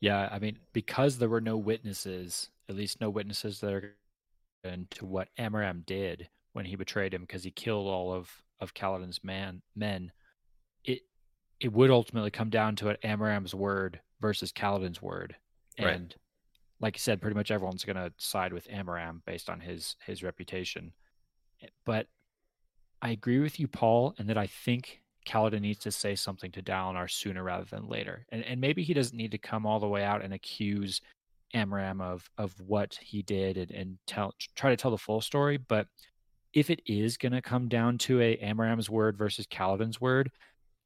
Yeah, 0.00 0.28
I 0.32 0.40
mean, 0.40 0.58
because 0.72 1.18
there 1.18 1.28
were 1.28 1.40
no 1.40 1.56
witnesses, 1.56 2.50
at 2.68 2.74
least 2.74 3.00
no 3.00 3.08
witnesses 3.08 3.60
that 3.60 3.72
are 3.72 3.94
to 4.90 5.06
what 5.06 5.28
Amaram 5.38 5.84
did 5.84 6.28
when 6.52 6.64
he 6.64 6.76
betrayed 6.76 7.14
him, 7.14 7.22
because 7.22 7.44
he 7.44 7.50
killed 7.50 7.86
all 7.86 8.12
of 8.12 8.30
of 8.60 8.74
Kaladin's 8.74 9.22
man 9.24 9.62
men. 9.74 10.12
It 10.84 11.00
it 11.60 11.72
would 11.72 11.90
ultimately 11.90 12.30
come 12.30 12.50
down 12.50 12.76
to 12.76 12.88
it 12.88 13.00
Amaram's 13.02 13.54
word 13.54 14.00
versus 14.20 14.52
Kaladin's 14.52 15.02
word, 15.02 15.36
and 15.78 15.86
right. 15.88 16.16
like 16.80 16.96
you 16.96 17.00
said, 17.00 17.20
pretty 17.20 17.36
much 17.36 17.50
everyone's 17.50 17.84
going 17.84 17.96
to 17.96 18.12
side 18.18 18.52
with 18.52 18.68
Amaram 18.68 19.20
based 19.26 19.50
on 19.50 19.60
his 19.60 19.96
his 20.04 20.22
reputation. 20.22 20.92
Eh, 21.62 21.68
but 21.84 22.06
I 23.00 23.10
agree 23.10 23.40
with 23.40 23.58
you, 23.58 23.66
Paul, 23.66 24.14
and 24.18 24.28
that 24.28 24.38
I 24.38 24.46
think 24.46 25.02
Kaladin 25.26 25.60
needs 25.60 25.80
to 25.80 25.90
say 25.90 26.14
something 26.14 26.50
to 26.52 26.62
Dalinar 26.62 27.10
sooner 27.10 27.42
rather 27.42 27.64
than 27.64 27.88
later. 27.88 28.26
And, 28.30 28.44
and 28.44 28.60
maybe 28.60 28.82
he 28.82 28.94
doesn't 28.94 29.16
need 29.16 29.32
to 29.32 29.38
come 29.38 29.66
all 29.66 29.80
the 29.80 29.88
way 29.88 30.04
out 30.04 30.22
and 30.22 30.32
accuse 30.32 31.00
Amaram 31.54 32.00
of 32.00 32.28
of 32.38 32.54
what 32.60 32.98
he 33.00 33.22
did 33.22 33.56
and, 33.56 33.70
and 33.70 33.98
tell 34.06 34.34
try 34.54 34.70
to 34.70 34.76
tell 34.76 34.90
the 34.90 34.98
full 34.98 35.20
story. 35.20 35.56
But 35.56 35.86
if 36.52 36.70
it 36.70 36.80
is 36.86 37.16
going 37.16 37.32
to 37.32 37.42
come 37.42 37.68
down 37.68 37.98
to 37.98 38.20
a 38.20 38.36
Amaram's 38.38 38.90
word 38.90 39.16
versus 39.16 39.46
Kaladin's 39.46 40.00
word, 40.00 40.30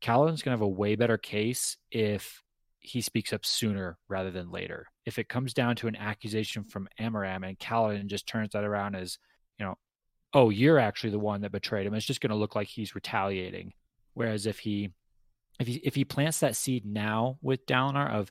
Kaladin's 0.03 0.43
going 0.43 0.57
to 0.57 0.59
have 0.59 0.61
a 0.61 0.69
way 0.69 0.97
better 0.97 1.19
case 1.19 1.77
if 1.91 2.43
he 2.81 3.01
speaks 3.01 3.33
up 3.33 3.45
sooner 3.45 3.99
rather 4.09 4.31
than 4.31 4.51
later. 4.51 4.87
If 5.05 5.19
it 5.19 5.29
comes 5.29 5.53
down 5.53 5.77
to 5.77 5.89
an 5.89 5.97
accusation 5.97 6.63
from 6.65 6.89
Amaram 7.01 7.47
and 7.47 7.59
Kaladin 7.59 8.07
just 8.07 8.29
turns 8.29 8.53
that 8.53 8.65
around 8.65 8.95
as, 8.95 9.19
you 9.59 9.67
know, 9.67 9.77
oh, 10.33 10.51
you're 10.51 10.79
actually 10.79 11.11
the 11.11 11.19
one 11.19 11.41
that 11.41 11.51
betrayed 11.51 11.87
him, 11.87 11.95
it's 11.95 12.07
just 12.07 12.21
going 12.21 12.31
to 12.31 12.37
look 12.37 12.55
like 12.55 12.69
he's 12.69 12.95
retaliating. 12.95 13.73
Whereas 14.15 14.47
if 14.47 14.61
he 14.61 14.91
if 15.59 15.67
he 15.67 15.75
if 15.77 15.95
he 15.95 16.05
plants 16.05 16.41
that 16.41 16.57
seed 16.57 16.85
now 16.87 17.39
with 17.43 17.67
Dalinar 17.67 18.11
of, 18.11 18.31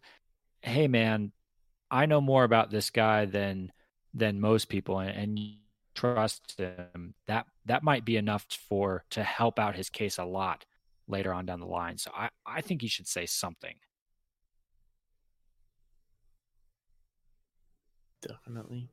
hey 0.62 0.88
man, 0.88 1.32
I 1.96 2.06
know 2.06 2.20
more 2.20 2.44
about 2.44 2.72
this 2.72 2.90
guy 2.90 3.24
than 3.26 3.72
than 4.14 4.42
most 4.42 4.68
people, 4.68 5.00
and, 5.00 5.12
and 5.12 5.40
trust 5.96 6.60
him, 6.60 7.14
that 7.28 7.46
that 7.66 7.84
might 7.84 8.04
be 8.04 8.18
enough 8.18 8.46
for 8.68 9.06
to 9.12 9.24
help 9.24 9.60
out 9.60 9.78
his 9.78 9.90
case 9.90 10.18
a 10.18 10.26
lot 10.26 10.66
later 11.08 11.34
on 11.34 11.46
down 11.46 11.62
the 11.62 11.66
line. 11.66 11.98
So 11.98 12.12
I 12.14 12.30
I 12.46 12.60
think 12.60 12.82
he 12.82 12.90
should 12.90 13.08
say 13.08 13.26
something. 13.26 13.76
Definitely. 18.22 18.90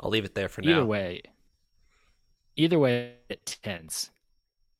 I'll 0.00 0.10
leave 0.10 0.24
it 0.24 0.34
there 0.34 0.48
for 0.48 0.62
Either 0.62 0.70
now. 0.70 0.76
Either 0.78 0.86
way, 0.86 1.22
either 2.56 2.78
way 2.78 3.12
it 3.28 3.44
tends 3.62 4.10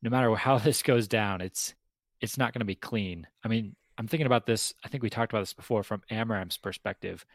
no 0.00 0.08
matter 0.08 0.34
how 0.36 0.58
this 0.68 0.82
goes 0.82 1.08
down 1.08 1.40
it's 1.40 1.74
it's 2.20 2.38
not 2.38 2.52
going 2.52 2.60
to 2.60 2.66
be 2.66 2.74
clean 2.74 3.26
i 3.44 3.48
mean 3.48 3.74
i'm 3.98 4.06
thinking 4.08 4.26
about 4.26 4.46
this 4.46 4.72
i 4.84 4.88
think 4.88 5.02
we 5.02 5.10
talked 5.10 5.32
about 5.32 5.40
this 5.40 5.52
before 5.52 5.82
from 5.82 6.02
Amaram's 6.10 6.56
perspective. 6.56 7.26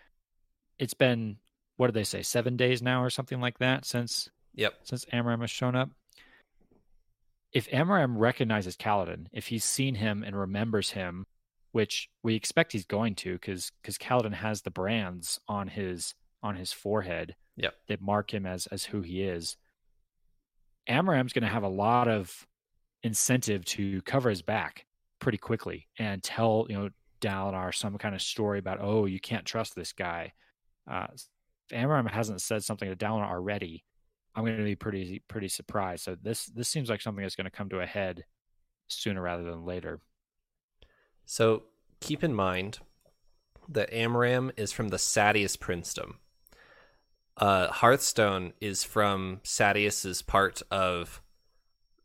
It's 0.80 0.94
been 0.96 1.38
what 1.78 1.88
did 1.88 1.94
they 1.96 2.04
say 2.04 2.22
seven 2.22 2.58
days 2.58 2.82
now 2.82 3.04
or 3.04 3.10
something 3.10 3.40
like 3.40 3.60
that 3.60 3.86
since 3.86 4.30
yep. 4.56 4.74
since 4.84 5.06
Amaram 5.06 5.42
has 5.42 5.52
shown 5.52 5.76
up? 5.76 5.90
If 7.52 7.70
Amaram 7.70 8.16
recognizes 8.18 8.76
kaladin 8.76 9.28
if 9.32 9.48
he's 9.48 9.64
seen 9.64 9.96
him 9.96 10.24
and 10.24 10.38
remembers 10.38 10.92
him 10.92 11.26
which 11.72 12.10
we 12.22 12.36
expect 12.36 12.72
he's 12.72 12.86
going 12.86 13.16
to 13.16 13.34
because 13.34 13.72
because 13.82 13.98
kaladin 13.98 14.34
has 14.34 14.62
the 14.62 14.72
brands 14.72 15.40
on 15.48 15.68
his 15.68 16.16
on 16.42 16.56
his 16.56 16.74
forehead 16.74 17.36
yep. 17.56 17.76
that 17.88 18.02
mark 18.02 18.34
him 18.34 18.46
as 18.46 18.68
as 18.68 18.86
who 18.86 19.02
he 19.02 19.22
is 19.22 19.58
Amaram's 20.90 21.34
going 21.34 21.44
to 21.44 21.48
have 21.48 21.64
a 21.64 21.70
lot 21.70 22.08
of 22.08 22.46
incentive 23.04 23.64
to 23.66 24.02
cover 24.04 24.30
his 24.30 24.42
back 24.42 24.86
pretty 25.24 25.38
quickly 25.38 25.88
and 25.98 26.22
tell 26.22 26.68
you 26.70 26.78
know 26.78 26.90
Dalinar 27.22 27.74
some 27.74 27.98
kind 27.98 28.14
of 28.14 28.22
story 28.22 28.60
about 28.60 28.80
oh 28.82 29.06
you 29.06 29.20
can't 29.20 29.46
trust 29.46 29.76
this 29.76 29.94
guy. 29.94 30.34
Uh, 30.90 31.08
if 31.14 31.78
Amaram 31.78 32.10
hasn't 32.12 32.42
said 32.42 32.64
something 32.64 32.90
to 32.90 32.96
Dalinar 32.96 33.30
already, 33.30 33.86
I'm 34.36 34.44
going 34.44 34.58
to 34.58 34.64
be 34.64 34.76
pretty 34.76 35.24
pretty 35.28 35.48
surprised. 35.48 36.04
So 36.04 36.16
this 36.22 36.46
this 36.48 36.68
seems 36.68 36.90
like 36.90 37.02
something 37.02 37.24
that's 37.24 37.38
going 37.38 37.46
to 37.46 37.52
come 37.52 37.70
to 37.70 37.80
a 37.80 37.86
head 37.86 38.26
sooner 38.88 39.22
rather 39.22 39.44
than 39.44 39.66
later. 39.66 40.02
So 41.26 41.64
keep 42.02 42.24
in 42.24 42.36
mind 42.36 42.80
that 43.70 43.92
Amaram 43.92 44.52
is 44.58 44.74
from 44.74 44.90
the 44.90 44.98
Sadeas 44.98 45.58
princedom. 45.58 46.16
Uh, 47.38 47.70
Hearthstone 47.70 48.54
is 48.60 48.84
from 48.84 49.40
Sadeas's 49.44 50.22
part 50.22 50.62
of 50.70 51.22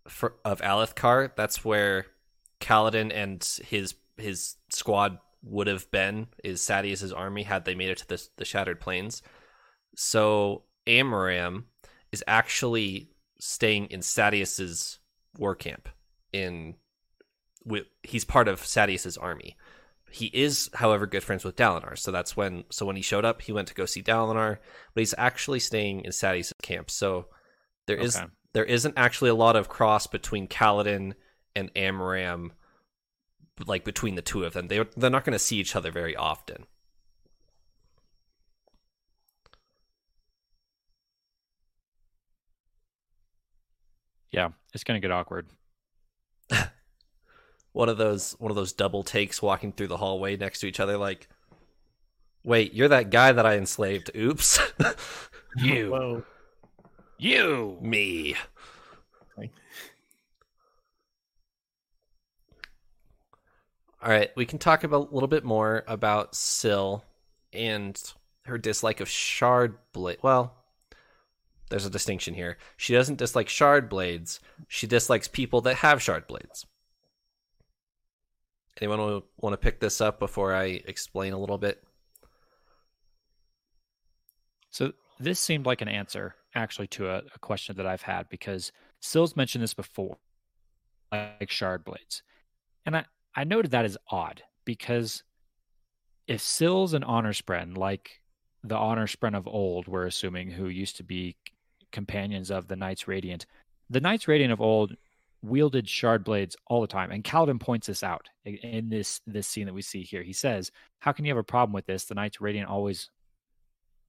for, 0.07 0.37
of 0.45 0.61
Alethkar. 0.61 1.33
That's 1.37 1.65
where 1.65 2.07
Kaladin 2.61 3.13
and 3.15 3.43
his 3.67 3.95
his 4.17 4.57
squad 4.71 5.19
would 5.43 5.67
have 5.67 5.91
been. 5.91 6.29
Is 6.43 6.61
Sadeas's 6.61 7.13
army 7.13 7.45
had 7.45 7.65
they 7.65 7.75
made 7.75 7.91
it 7.91 7.99
to 7.99 8.09
the 8.09 8.29
the 8.37 8.45
Shattered 8.45 8.81
Plains? 8.81 9.23
So 9.97 10.65
Amaram 10.87 11.65
is 12.13 12.25
actually 12.27 13.11
staying 13.41 13.87
in 13.87 14.01
Sadeas's 14.01 14.99
war 15.37 15.55
camp. 15.55 15.89
In 16.33 16.75
with, 17.65 17.87
he's 18.03 18.25
part 18.25 18.49
of 18.49 18.61
Sadeas's 18.61 19.17
army. 19.17 19.57
He 20.11 20.27
is, 20.27 20.71
however, 20.75 21.07
good 21.07 21.23
friends 21.23 21.45
with 21.45 21.57
Dalinar. 21.57 21.99
So 21.99 22.11
that's 22.11 22.37
when. 22.37 22.65
So 22.71 22.87
when 22.87 22.97
he 22.97 23.03
showed 23.03 23.25
up, 23.25 23.43
he 23.43 23.53
went 23.53 23.69
to 23.69 23.75
go 23.75 23.85
see 23.85 24.03
Dalinar, 24.03 24.59
but 24.95 25.01
he's 25.01 25.15
actually 25.19 25.61
staying 25.61 26.05
in 26.05 26.13
Sadeas's 26.13 26.55
camp. 26.63 26.91
So 26.91 27.27
there 27.87 27.99
is 27.99 28.17
okay. 28.17 28.27
there 28.55 28.65
isn't 28.65 28.95
actually 28.97 29.31
a 29.31 29.35
lot 29.35 29.57
of 29.57 29.69
cross 29.69 30.07
between 30.07 30.49
Kaladin 30.49 31.15
and 31.59 31.75
Amaram, 31.75 32.51
like 33.67 33.85
between 33.85 34.15
the 34.15 34.23
two 34.23 34.45
of 34.45 34.53
them. 34.55 34.69
They 34.69 34.85
they're 34.97 35.11
not 35.11 35.25
going 35.25 35.33
to 35.33 35.39
see 35.39 35.57
each 35.57 35.77
other 35.77 35.91
very 35.91 36.17
often. 36.17 36.67
Yeah, 44.31 44.51
it's 44.75 44.85
going 44.85 45.01
to 45.01 45.07
get 45.07 45.13
awkward. 45.13 45.47
one 47.73 47.89
of 47.89 47.99
those 47.99 48.33
one 48.39 48.51
of 48.51 48.57
those 48.57 48.73
double 48.73 49.03
takes 49.03 49.43
walking 49.43 49.73
through 49.73 49.87
the 49.89 49.97
hallway 49.97 50.37
next 50.37 50.61
to 50.61 50.67
each 50.67 50.81
other 50.81 50.97
like 50.97 51.29
wait 52.43 52.73
you're 52.73 52.89
that 52.89 53.11
guy 53.11 53.31
that 53.31 53.47
i 53.47 53.57
enslaved 53.57 54.11
oops 54.17 54.59
you 55.57 55.91
Whoa. 55.91 56.25
you 57.19 57.79
me 57.81 58.35
all 64.09 64.15
right 64.15 64.31
we 64.37 64.47
can 64.47 64.59
talk 64.59 64.85
about 64.85 65.11
a 65.11 65.15
little 65.15 65.29
bit 65.29 65.45
more 65.45 65.85
about 65.87 66.35
Syl 66.35 67.05
and 67.53 68.01
her 68.47 68.57
dislike 68.57 69.01
of 69.01 69.09
shard 69.09 69.77
blade 69.93 70.19
well 70.23 70.55
there's 71.69 71.85
a 71.85 71.91
distinction 71.91 72.33
here. 72.33 72.57
She 72.79 72.95
doesn't 72.95 73.19
dislike 73.19 73.51
shard 73.51 73.91
blades 73.91 74.41
she 74.69 74.87
dislikes 74.87 75.29
people 75.29 75.61
that 75.63 75.77
have 75.77 76.03
shard 76.03 76.27
blades. 76.27 76.65
Anyone 78.81 79.23
want 79.37 79.53
to 79.53 79.59
pick 79.59 79.79
this 79.79 80.01
up 80.01 80.19
before 80.19 80.55
I 80.55 80.81
explain 80.87 81.35
a 81.35 81.39
little 81.39 81.59
bit? 81.59 81.83
So 84.71 84.93
this 85.21 85.39
seemed 85.39 85.67
like 85.67 85.83
an 85.83 85.89
answer 85.89 86.37
actually 86.55 86.87
to 86.87 87.11
a, 87.11 87.19
a 87.35 87.39
question 87.41 87.77
that 87.77 87.87
I've 87.87 88.03
had 88.03 88.31
because 88.31 88.73
Syl's 89.01 89.37
mentioned 89.37 89.63
this 89.63 89.75
before, 89.75 90.17
like 91.13 91.51
shard 91.51 91.85
blades, 91.85 92.23
and 92.87 92.97
I 92.97 93.05
I 93.39 93.45
noted 93.45 93.71
that 93.71 93.85
as 93.85 93.97
odd 94.11 94.43
because 94.65 95.23
if 96.27 96.41
Syl's 96.41 96.93
an 96.93 97.05
honor 97.05 97.33
spren 97.33 97.79
like 97.79 98.21
the 98.65 98.75
honor 98.75 99.07
spren 99.07 99.37
of 99.37 99.47
old, 99.47 99.87
we're 99.87 100.07
assuming 100.07 100.51
who 100.51 100.67
used 100.67 100.97
to 100.97 101.05
be 101.05 101.37
companions 101.93 102.51
of 102.51 102.67
the 102.67 102.75
Knights 102.75 103.07
Radiant, 103.07 103.47
the 103.89 104.01
Knights 104.01 104.27
Radiant 104.27 104.53
of 104.53 104.61
old 104.61 104.97
wielded 105.41 105.89
shard 105.89 106.25
blades 106.25 106.57
all 106.67 106.81
the 106.81 106.89
time. 106.89 107.13
And 107.13 107.23
Kaladin 107.23 107.61
points 107.61 107.87
this 107.87 108.03
out 108.03 108.29
in 108.45 108.89
this 108.89 109.21
this 109.25 109.47
scene 109.47 109.67
that 109.67 109.73
we 109.73 109.83
see 109.83 110.03
here. 110.03 110.25
He 110.25 110.33
says, 110.33 110.73
"How 110.99 111.13
can 111.13 111.25
you 111.25 111.31
have 111.31 111.39
a 111.39 111.45
problem 111.45 111.73
with 111.73 111.87
this? 111.87 112.07
The 112.07 112.17
Knights 112.17 112.41
Radiant 112.41 112.69
always 112.69 113.09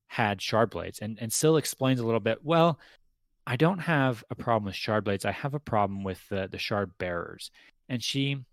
had 0.07 0.41
shard 0.41 0.71
blades." 0.71 0.97
And 1.01 1.19
and 1.21 1.31
Syl 1.31 1.57
explains 1.57 1.99
a 1.99 2.03
little 2.03 2.19
bit. 2.19 2.43
Well, 2.43 2.79
I 3.45 3.57
don't 3.57 3.77
have 3.77 4.23
a 4.31 4.35
problem 4.35 4.65
with 4.65 4.75
shard 4.75 5.03
blades. 5.03 5.23
I 5.23 5.33
have 5.33 5.53
a 5.53 5.59
problem 5.59 6.03
with 6.03 6.27
the 6.29 6.47
the 6.51 6.57
shard 6.57 6.97
bearers. 6.97 7.51
And 7.89 8.03
she 8.03 8.43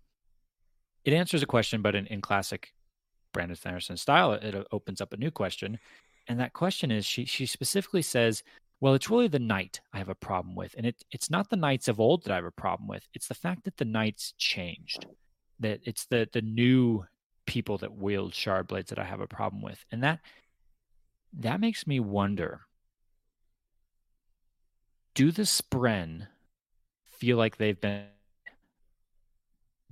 it 1.07 1.13
answers 1.13 1.41
a 1.41 1.47
question, 1.47 1.81
but 1.81 1.95
in, 1.95 2.05
in 2.07 2.19
classic 2.19 2.73
Brandon 3.33 3.55
Sanderson 3.55 3.95
style, 3.95 4.33
it, 4.33 4.67
opens 4.73 4.99
up 4.99 5.13
a 5.13 5.17
new 5.17 5.31
question. 5.31 5.79
And 6.27 6.37
that 6.41 6.51
question 6.51 6.91
is 6.91 7.05
she 7.05 7.23
she 7.23 7.45
specifically 7.45 8.01
says 8.01 8.43
well, 8.79 8.93
it's 8.93 9.09
really 9.09 9.27
the 9.27 9.39
knight 9.39 9.79
I 9.91 9.97
have 9.97 10.09
a 10.09 10.15
problem 10.15 10.53
with. 10.55 10.75
And 10.77 10.85
it, 10.85 11.03
it's 11.11 11.31
not 11.31 11.49
the 11.49 11.55
knights 11.55 11.87
of 11.87 11.99
old 11.99 12.23
that 12.23 12.31
I 12.31 12.35
have 12.35 12.45
a 12.45 12.51
problem 12.51 12.87
with. 12.87 13.07
It's 13.15 13.27
the 13.27 13.33
fact 13.33 13.63
that 13.63 13.77
the 13.77 13.85
knights 13.85 14.33
changed, 14.37 15.07
that 15.59 15.79
it's 15.83 16.05
the, 16.05 16.29
the 16.31 16.43
new 16.43 17.03
people 17.47 17.79
that 17.79 17.97
wield 17.97 18.35
shard 18.35 18.67
blades 18.67 18.89
that 18.89 18.99
I 18.99 19.03
have 19.03 19.21
a 19.21 19.27
problem 19.27 19.63
with. 19.63 19.83
And 19.91 20.03
that 20.03 20.19
that 21.39 21.59
makes 21.59 21.87
me 21.87 21.99
wonder 21.99 22.61
do 25.15 25.31
the 25.31 25.43
Spren 25.43 26.27
feel 27.05 27.37
like 27.37 27.57
they've 27.57 27.79
been 27.79 28.05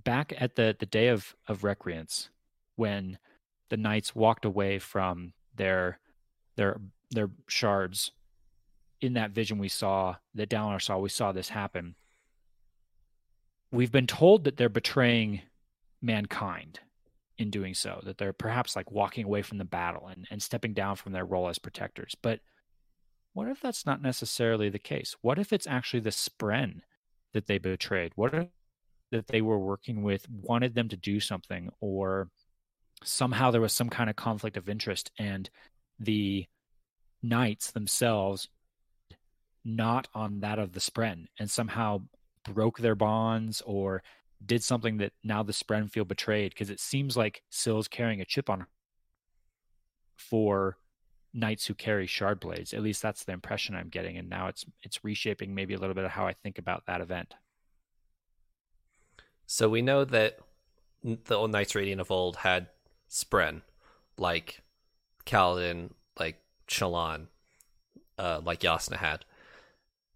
back 0.06 0.34
at 0.38 0.56
the, 0.56 0.76
the 0.80 0.86
day 0.86 1.10
of, 1.10 1.36
of 1.47 1.62
recreance 1.62 2.30
when 2.78 3.18
the 3.70 3.78
knights 3.78 4.16
walked 4.16 4.45
away 4.45 4.80
from 4.80 5.34
their 5.56 5.99
their 6.56 6.80
their 7.12 7.30
shards 7.47 8.12
in 9.01 9.14
that 9.14 9.32
vision 9.32 9.58
we 9.58 9.68
saw 9.68 10.16
that 10.34 10.49
Dalinar 10.49 10.82
saw, 10.82 10.97
we 10.97 11.10
saw 11.10 11.32
this 11.32 11.49
happen. 11.49 11.95
We've 13.72 13.91
been 13.91 14.08
told 14.08 14.43
that 14.45 14.58
they're 14.58 14.70
betraying 14.70 15.41
mankind 16.01 16.80
in 17.38 17.49
doing 17.49 17.74
so, 17.74 18.01
that 18.03 18.18
they're 18.18 18.34
perhaps 18.34 18.76
like 18.76 18.91
walking 18.91 19.26
away 19.26 19.41
from 19.41 19.58
the 19.58 19.66
battle 19.66 20.08
and, 20.08 20.26
and 20.32 20.41
stepping 20.41 20.74
down 20.74 20.95
from 20.95 21.12
their 21.12 21.26
role 21.26 21.49
as 21.49 21.60
protectors. 21.60 22.16
But 22.22 22.39
what 23.34 23.47
if 23.47 23.60
that's 23.60 23.86
not 23.86 24.01
necessarily 24.01 24.70
the 24.70 24.80
case? 24.80 25.16
What 25.22 25.38
if 25.38 25.51
it's 25.51 25.68
actually 25.68 25.99
the 25.99 26.12
Spren 26.12 26.82
that 27.34 27.47
they 27.47 27.58
betrayed? 27.58 28.14
What 28.16 28.34
if 28.34 28.47
that 29.16 29.28
they 29.28 29.41
were 29.41 29.59
working 29.59 30.03
with 30.03 30.28
wanted 30.30 30.76
them 30.76 30.89
to 30.89 30.97
do 30.97 31.20
something 31.20 31.70
or 31.80 32.30
somehow 33.03 33.51
there 33.51 33.61
was 33.61 33.74
some 33.74 33.89
kind 33.89 34.09
of 34.09 34.16
conflict 34.16 34.57
of 34.57 34.70
interest 34.70 35.11
and 35.20 35.49
the 35.99 36.45
knights 37.22 37.72
themselves 37.72 38.49
not 39.63 40.07
on 40.13 40.41
that 40.41 40.59
of 40.59 40.74
the 40.74 40.80
Spren 40.80 41.26
and 41.39 41.49
somehow 41.49 42.01
broke 42.43 42.78
their 42.78 42.95
bonds 42.95 43.61
or 43.66 44.03
did 44.45 44.63
something 44.63 44.97
that 44.97 45.13
now 45.24 45.41
the 45.41 45.53
Spren 45.53 45.89
feel 45.91 46.05
betrayed 46.05 46.51
because 46.51 46.70
it 46.70 46.80
seems 46.80 47.18
like 47.18 47.41
Syl's 47.49 47.88
carrying 47.88 48.22
a 48.22 48.26
chip 48.26 48.49
on 48.49 48.66
for 50.16 50.78
knights 51.34 51.66
who 51.66 51.74
carry 51.74 52.07
shard 52.07 52.39
blades. 52.39 52.74
At 52.74 52.82
least 52.82 53.01
that's 53.01 53.24
the 53.24 53.34
impression 53.34 53.76
I'm 53.76 53.89
getting, 53.89 54.18
and 54.18 54.30
now 54.30 54.47
it's 54.47 54.66
it's 54.84 55.03
reshaping 55.03 55.53
maybe 55.53 55.74
a 55.74 55.80
little 55.80 55.95
bit 55.95 56.05
of 56.05 56.11
how 56.11 56.28
I 56.28 56.34
think 56.34 56.57
about 56.57 56.86
that 56.86 57.01
event. 57.01 57.34
So 59.48 59.70
we 59.70 59.82
know 59.82 60.06
that 60.06 60.39
the 61.04 61.36
old 61.36 61.52
Knights 61.52 61.76
Radiant 61.76 62.02
of 62.02 62.12
old 62.12 62.38
had 62.38 62.68
Spren, 63.10 63.62
like 64.18 64.62
Kaladin, 65.26 65.91
like 66.20 66.41
Shallan, 66.68 67.28
uh, 68.18 68.41
like 68.43 68.62
Jasnah 68.62 68.98
had. 68.98 69.26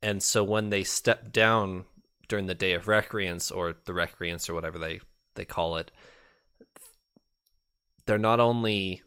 And 0.02 0.24
so 0.24 0.44
when 0.44 0.70
they 0.70 0.84
step 0.84 1.32
down 1.32 1.86
during 2.28 2.48
the 2.48 2.56
day 2.56 2.74
of 2.74 2.86
recreance 2.86 3.56
or 3.56 3.76
the 3.86 3.94
recreance 3.94 4.50
or 4.50 4.54
whatever 4.54 4.78
they, 4.78 5.02
they 5.36 5.46
call 5.46 5.78
it, 5.78 5.92
they're 8.06 8.18
not 8.18 8.40
only 8.40 9.04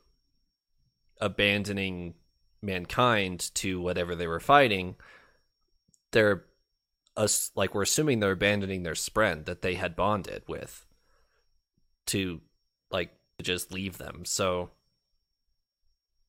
abandoning 1.21 2.15
mankind 2.61 3.51
to 3.55 3.81
whatever 3.81 4.15
they 4.15 4.27
were 4.27 4.41
fighting, 4.41 4.97
they're 6.13 6.45
us 7.17 7.51
like 7.55 7.75
we're 7.75 7.83
assuming 7.83 8.21
they're 8.21 8.33
abandoning 8.33 8.83
their 8.83 8.95
spren 8.95 9.45
that 9.45 9.63
they 9.63 9.75
had 9.75 9.97
bonded 9.97 10.43
with 10.49 10.87
to 12.07 12.41
like 12.91 13.11
just 13.43 13.73
leave 13.73 13.99
them. 13.99 14.25
So 14.25 14.71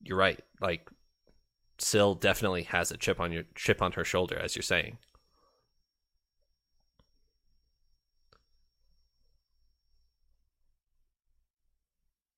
you're 0.02 0.18
right. 0.18 0.40
Like 0.60 0.88
Syl 1.78 2.14
definitely 2.14 2.64
has 2.64 2.90
a 2.90 2.96
chip 2.96 3.20
on 3.20 3.32
your 3.32 3.44
chip 3.54 3.82
on 3.82 3.92
her 3.92 4.04
shoulder, 4.04 4.38
as 4.38 4.54
you're 4.54 4.62
saying. 4.62 4.98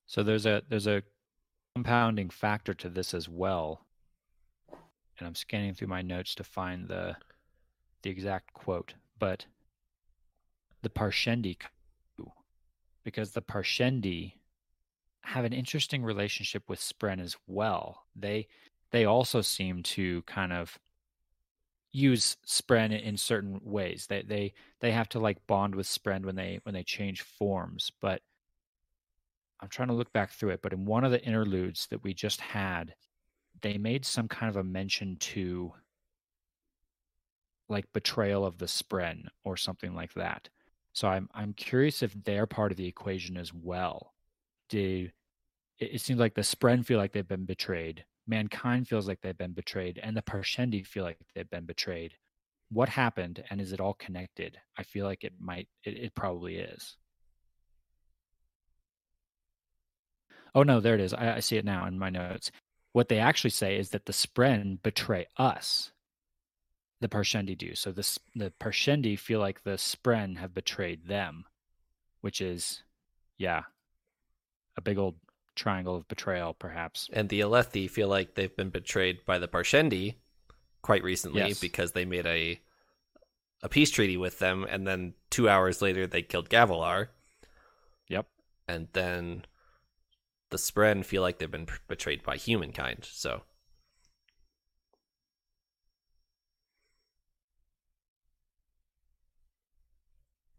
So 0.07 0.22
there's 0.22 0.47
a 0.47 0.62
there's 0.68 0.86
a 0.86 1.03
compounding 1.74 2.30
factor 2.30 2.72
to 2.72 2.88
this 2.88 3.12
as 3.12 3.28
well. 3.28 3.86
And 5.18 5.26
I'm 5.26 5.34
scanning 5.34 5.74
through 5.74 5.88
my 5.88 6.03
notes 6.03 6.34
to 6.36 6.44
find 6.44 6.88
the 6.88 7.16
the 8.07 8.12
exact 8.12 8.52
quote, 8.52 8.94
but 9.18 9.46
the 10.82 10.88
Parshendi 10.88 11.57
because 13.02 13.32
the 13.32 13.42
Parshendi 13.42 14.34
have 15.22 15.44
an 15.44 15.52
interesting 15.52 16.04
relationship 16.04 16.62
with 16.68 16.78
Spren 16.78 17.20
as 17.20 17.36
well. 17.48 18.04
They 18.14 18.46
they 18.92 19.07
also 19.07 19.40
seem 19.40 19.82
to 19.82 20.22
kind 20.22 20.52
of 20.52 20.78
use 21.92 22.36
Spren 22.46 23.00
in 23.02 23.16
certain 23.16 23.61
ways. 23.64 24.07
They 24.09 24.22
they 24.22 24.54
they 24.78 24.92
have 24.92 25.09
to 25.11 25.18
like 25.18 25.44
bond 25.48 25.74
with 25.74 25.88
Spren 25.88 26.24
when 26.24 26.36
they 26.36 26.61
when 26.62 26.74
they 26.74 26.84
change 26.84 27.22
forms. 27.22 27.90
But 28.00 28.22
I'm 29.59 29.68
trying 29.68 29.88
to 29.88 29.94
look 29.94 30.12
back 30.12 30.30
through 30.30 30.50
it. 30.50 30.62
But 30.62 30.72
in 30.72 30.84
one 30.84 31.04
of 31.04 31.11
the 31.11 31.24
interludes 31.24 31.88
that 31.88 32.04
we 32.04 32.14
just 32.14 32.40
had, 32.40 32.94
they 33.62 33.78
made 33.78 34.04
some 34.04 34.28
kind 34.28 34.48
of 34.48 34.57
a 34.57 34.62
mention 34.62 35.16
to 35.16 35.72
like 37.68 37.92
betrayal 37.92 38.44
of 38.44 38.58
the 38.58 38.66
Spren 38.66 39.26
or 39.44 39.56
something 39.56 39.94
like 39.94 40.14
that. 40.14 40.48
So 40.92 41.08
I'm 41.08 41.28
I'm 41.34 41.52
curious 41.52 42.02
if 42.02 42.14
they're 42.24 42.46
part 42.46 42.72
of 42.72 42.78
the 42.78 42.86
equation 42.86 43.36
as 43.36 43.52
well. 43.52 44.14
Do 44.68 45.10
it, 45.78 45.94
it 45.94 46.00
seems 46.00 46.18
like 46.18 46.34
the 46.34 46.42
Spren 46.42 46.84
feel 46.84 46.98
like 46.98 47.12
they've 47.12 47.26
been 47.26 47.44
betrayed, 47.44 48.04
mankind 48.26 48.88
feels 48.88 49.06
like 49.08 49.20
they've 49.20 49.36
been 49.36 49.52
betrayed, 49.52 50.00
and 50.02 50.16
the 50.16 50.22
Parshendi 50.22 50.86
feel 50.86 51.04
like 51.04 51.18
they've 51.34 51.50
been 51.50 51.66
betrayed. 51.66 52.14
What 52.70 52.88
happened, 52.88 53.44
and 53.50 53.60
is 53.60 53.72
it 53.72 53.80
all 53.80 53.94
connected? 53.94 54.58
I 54.76 54.82
feel 54.82 55.06
like 55.06 55.24
it 55.24 55.34
might. 55.38 55.68
It, 55.84 55.96
it 55.96 56.14
probably 56.14 56.56
is. 56.56 56.96
Oh 60.54 60.62
no, 60.62 60.80
there 60.80 60.94
it 60.94 61.00
is. 61.00 61.12
I, 61.12 61.36
I 61.36 61.40
see 61.40 61.58
it 61.58 61.64
now 61.64 61.86
in 61.86 61.98
my 61.98 62.10
notes. 62.10 62.50
What 62.92 63.08
they 63.08 63.18
actually 63.18 63.50
say 63.50 63.76
is 63.76 63.90
that 63.90 64.06
the 64.06 64.12
Spren 64.12 64.82
betray 64.82 65.26
us 65.36 65.92
the 67.01 67.09
Parshendi 67.09 67.57
do. 67.57 67.74
So 67.74 67.92
the 67.92 68.18
the 68.34 68.53
Parshendi 68.61 69.18
feel 69.18 69.40
like 69.40 69.62
the 69.62 69.72
Spren 69.72 70.38
have 70.38 70.55
betrayed 70.55 71.07
them, 71.07 71.44
which 72.20 72.40
is, 72.40 72.82
yeah, 73.38 73.64
a 74.76 74.80
big 74.80 74.99
old 74.99 75.16
triangle 75.55 75.97
of 75.97 76.09
betrayal, 76.09 76.55
perhaps. 76.55 77.09
And 77.12 77.28
the 77.28 77.40
Alethi 77.40 77.88
feel 77.90 78.09
like 78.09 78.34
they've 78.34 78.55
been 78.55 78.70
betrayed 78.70 79.24
by 79.24 79.38
the 79.38 79.49
Parshendi 79.49 80.16
quite 80.82 81.03
recently 81.03 81.40
yes. 81.40 81.61
because 81.61 81.92
they 81.92 82.05
made 82.05 82.26
a 82.26 82.61
a 83.62 83.68
peace 83.68 83.90
treaty 83.90 84.16
with 84.16 84.38
them, 84.38 84.66
and 84.68 84.86
then 84.86 85.14
two 85.30 85.49
hours 85.49 85.82
later 85.82 86.07
they 86.07 86.22
killed 86.22 86.49
Gavilar. 86.49 87.09
Yep. 88.09 88.26
And 88.68 88.88
then 88.92 89.44
the 90.51 90.57
Spren 90.57 91.05
feel 91.05 91.22
like 91.22 91.38
they've 91.38 91.51
been 91.51 91.66
betrayed 91.88 92.22
by 92.22 92.36
humankind. 92.36 93.09
So 93.11 93.42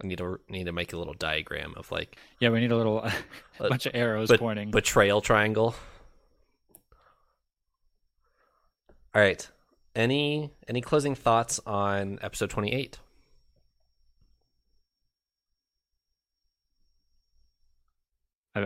I 0.02 0.08
need 0.08 0.20
to 0.20 0.39
need 0.48 0.66
to 0.66 0.72
make 0.72 0.93
a 0.93 0.98
little 0.98 1.14
diagram 1.14 1.74
of 1.76 1.91
like 1.91 2.18
yeah, 2.39 2.50
we 2.50 2.60
need 2.60 2.72
a 2.72 2.78
little 2.78 3.00
a 3.60 3.70
bunch 3.70 3.86
of 3.86 3.93
arrows 3.95 4.30
be- 4.30 4.38
pointing 4.38 4.72
betrayal 4.72 5.22
triangle. 5.22 5.76
All 9.16 9.22
right. 9.22 9.50
Any 9.95 10.52
any 10.68 10.82
closing 10.82 11.16
thoughts 11.16 11.60
on 11.66 12.20
episode 12.22 12.52
28? 12.52 13.00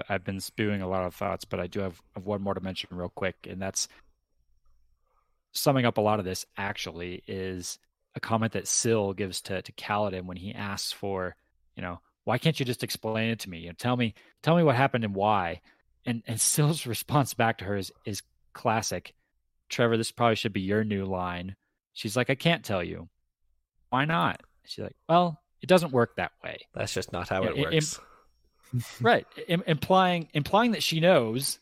I've 0.10 0.24
been 0.24 0.40
spewing 0.40 0.82
a 0.82 0.88
lot 0.88 1.04
of 1.04 1.14
thoughts, 1.14 1.44
but 1.44 1.60
I 1.60 1.68
do 1.68 1.82
have, 1.82 2.02
have 2.16 2.26
one 2.26 2.42
more 2.42 2.54
to 2.54 2.62
mention 2.62 2.90
real 2.92 3.10
quick, 3.10 3.48
and 3.50 3.62
that's 3.62 3.88
summing 5.52 5.86
up 5.86 5.98
a 5.98 6.02
lot 6.02 6.20
of 6.20 6.26
this. 6.26 6.46
Actually, 6.58 7.24
is 7.28 7.78
a 8.16 8.20
comment 8.20 8.54
that 8.54 8.68
Syl 8.68 9.14
gives 9.14 9.42
to 9.44 9.62
to 9.62 9.72
Kaladin 9.74 10.26
when 10.26 10.38
he 10.38 10.54
asks 10.54 10.92
for, 10.92 11.36
you 11.76 11.82
know, 11.82 12.00
why 12.24 12.38
can't 12.38 12.60
you 12.60 12.66
just 12.66 12.84
explain 12.84 13.30
it 13.30 13.40
to 13.40 13.50
me? 13.50 13.60
You 13.60 13.70
know, 13.70 13.76
tell 13.78 13.98
me 13.98 14.14
tell 14.44 14.56
me 14.56 14.64
what 14.64 14.76
happened 14.76 15.04
and 15.04 15.16
why. 15.16 15.62
And 16.06 16.24
and 16.28 16.40
Syl's 16.42 16.86
response 16.86 17.34
back 17.34 17.60
to 17.60 17.66
her 17.66 17.78
is 17.78 17.92
is 18.06 18.22
classic. 18.54 19.14
Trevor, 19.70 19.98
this 19.98 20.12
probably 20.12 20.36
should 20.36 20.54
be 20.54 20.62
your 20.62 20.84
new 20.84 21.06
line. 21.06 21.56
She's 21.94 22.18
like, 22.18 22.30
I 22.30 22.36
can't 22.36 22.64
tell 22.64 22.84
you. 22.84 23.08
Why 23.90 24.06
not? 24.06 24.42
She's 24.66 24.84
like, 24.84 24.96
Well, 25.08 25.40
it 25.62 25.68
doesn't 25.68 25.92
work 25.92 26.16
that 26.16 26.32
way. 26.44 26.60
That's 26.74 26.94
just 26.94 27.12
not 27.12 27.30
how 27.30 27.44
it 27.44 27.58
works. 27.58 28.00
right, 29.02 29.26
implying 29.48 30.30
implying 30.34 30.72
that 30.72 30.84
she 30.84 31.00
knows 31.00 31.60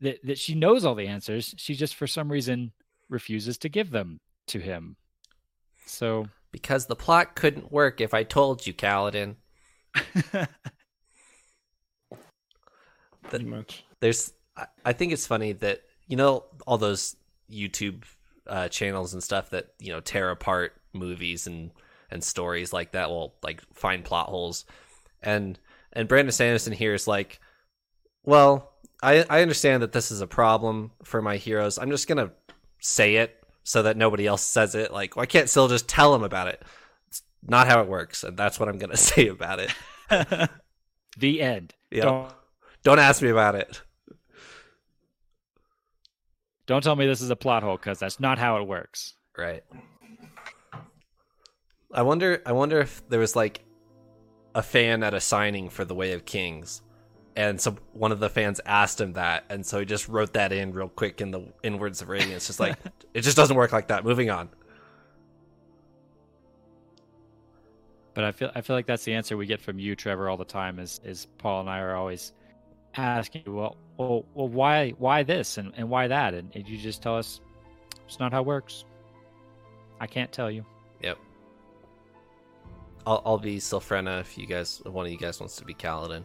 that 0.00 0.24
that 0.24 0.38
she 0.38 0.54
knows 0.54 0.84
all 0.84 0.94
the 0.94 1.06
answers. 1.06 1.54
She 1.56 1.74
just 1.74 1.94
for 1.94 2.06
some 2.06 2.30
reason 2.30 2.72
refuses 3.08 3.58
to 3.58 3.68
give 3.68 3.90
them 3.90 4.20
to 4.48 4.58
him. 4.58 4.96
So 5.88 6.26
because 6.52 6.86
the 6.86 6.96
plot 6.96 7.34
couldn't 7.34 7.72
work 7.72 8.00
if 8.00 8.14
I 8.14 8.22
told 8.22 8.66
you, 8.66 8.72
Kaladin. 8.72 9.36
Pretty 13.28 13.44
much. 13.44 13.84
There's, 14.00 14.32
I 14.84 14.92
think 14.92 15.12
it's 15.12 15.26
funny 15.26 15.52
that 15.52 15.82
you 16.06 16.16
know 16.16 16.44
all 16.66 16.78
those 16.78 17.16
YouTube 17.50 18.04
uh, 18.46 18.68
channels 18.68 19.12
and 19.12 19.22
stuff 19.22 19.50
that 19.50 19.74
you 19.78 19.92
know 19.92 20.00
tear 20.00 20.30
apart 20.30 20.72
movies 20.92 21.46
and 21.46 21.70
and 22.10 22.24
stories 22.24 22.72
like 22.72 22.92
that. 22.92 23.10
Will 23.10 23.34
like 23.42 23.62
find 23.74 24.04
plot 24.04 24.28
holes, 24.28 24.64
and 25.22 25.58
and 25.92 26.08
Brandon 26.08 26.32
Sanderson 26.32 26.72
here 26.72 26.94
is 26.94 27.06
like, 27.06 27.40
well, 28.24 28.72
I 29.02 29.24
I 29.28 29.42
understand 29.42 29.82
that 29.82 29.92
this 29.92 30.10
is 30.10 30.20
a 30.20 30.26
problem 30.26 30.92
for 31.04 31.20
my 31.20 31.36
heroes. 31.36 31.78
I'm 31.78 31.90
just 31.90 32.08
gonna 32.08 32.30
say 32.80 33.16
it 33.16 33.37
so 33.68 33.82
that 33.82 33.98
nobody 33.98 34.26
else 34.26 34.40
says 34.40 34.74
it. 34.74 34.94
Like, 34.94 35.14
why 35.14 35.26
can't 35.26 35.50
Syl 35.50 35.68
just 35.68 35.86
tell 35.86 36.14
him 36.14 36.22
about 36.22 36.48
it? 36.48 36.62
It's 37.08 37.22
not 37.46 37.66
how 37.66 37.82
it 37.82 37.86
works, 37.88 38.24
and 38.24 38.34
that's 38.34 38.58
what 38.58 38.66
I'm 38.66 38.78
gonna 38.78 38.96
say 39.10 39.28
about 39.28 39.60
it. 39.60 39.74
the 41.18 41.42
end. 41.42 41.74
Yeah. 41.90 42.04
Don't, 42.04 42.32
don't 42.82 42.98
ask 42.98 43.20
me 43.20 43.28
about 43.28 43.56
it. 43.56 43.82
Don't 46.64 46.82
tell 46.82 46.96
me 46.96 47.06
this 47.06 47.20
is 47.20 47.28
a 47.28 47.36
plot 47.36 47.62
hole 47.62 47.76
because 47.76 47.98
that's 47.98 48.18
not 48.18 48.38
how 48.38 48.56
it 48.56 48.66
works. 48.66 49.16
Right. 49.36 49.62
I 51.92 52.00
wonder. 52.00 52.40
I 52.46 52.52
wonder 52.52 52.80
if 52.80 53.06
there 53.10 53.20
was 53.20 53.36
like 53.36 53.60
a 54.54 54.62
fan 54.62 55.02
at 55.02 55.12
a 55.12 55.20
signing 55.20 55.68
for 55.68 55.84
The 55.84 55.94
Way 55.94 56.12
of 56.12 56.24
Kings, 56.24 56.80
and 57.38 57.60
so 57.60 57.76
one 57.92 58.10
of 58.10 58.18
the 58.18 58.28
fans 58.28 58.60
asked 58.66 59.00
him 59.00 59.12
that, 59.12 59.44
and 59.48 59.64
so 59.64 59.78
he 59.78 59.84
just 59.84 60.08
wrote 60.08 60.32
that 60.32 60.50
in 60.50 60.72
real 60.72 60.88
quick 60.88 61.20
in 61.20 61.30
the 61.30 61.44
in 61.62 61.78
words 61.78 62.02
of 62.02 62.08
radiance. 62.08 62.48
Just 62.48 62.58
like 62.58 62.76
it 63.14 63.20
just 63.20 63.36
doesn't 63.36 63.56
work 63.56 63.72
like 63.72 63.86
that. 63.88 64.04
Moving 64.04 64.28
on. 64.28 64.48
But 68.12 68.24
I 68.24 68.32
feel 68.32 68.50
I 68.56 68.60
feel 68.60 68.74
like 68.74 68.86
that's 68.86 69.04
the 69.04 69.14
answer 69.14 69.36
we 69.36 69.46
get 69.46 69.60
from 69.60 69.78
you, 69.78 69.94
Trevor, 69.94 70.28
all 70.28 70.36
the 70.36 70.44
time. 70.44 70.80
Is 70.80 71.00
is 71.04 71.28
Paul 71.38 71.60
and 71.60 71.70
I 71.70 71.78
are 71.78 71.94
always 71.94 72.32
asking 72.96 73.44
well, 73.46 73.76
well, 73.98 74.24
well, 74.34 74.48
why 74.48 74.90
why 74.98 75.22
this 75.22 75.58
and, 75.58 75.72
and 75.76 75.88
why 75.88 76.08
that, 76.08 76.34
and, 76.34 76.50
and 76.56 76.68
you 76.68 76.76
just 76.76 77.02
tell 77.02 77.16
us 77.16 77.40
it's 78.04 78.18
not 78.18 78.32
how 78.32 78.40
it 78.40 78.46
works. 78.46 78.84
I 80.00 80.08
can't 80.08 80.32
tell 80.32 80.50
you. 80.50 80.66
Yep. 81.02 81.18
I'll 83.06 83.22
I'll 83.24 83.38
be 83.38 83.58
Sylphrena 83.58 84.22
if 84.22 84.36
you 84.36 84.46
guys 84.46 84.82
if 84.84 84.90
one 84.90 85.06
of 85.06 85.12
you 85.12 85.18
guys 85.18 85.38
wants 85.38 85.54
to 85.54 85.64
be 85.64 85.72
Kaladin. 85.72 86.24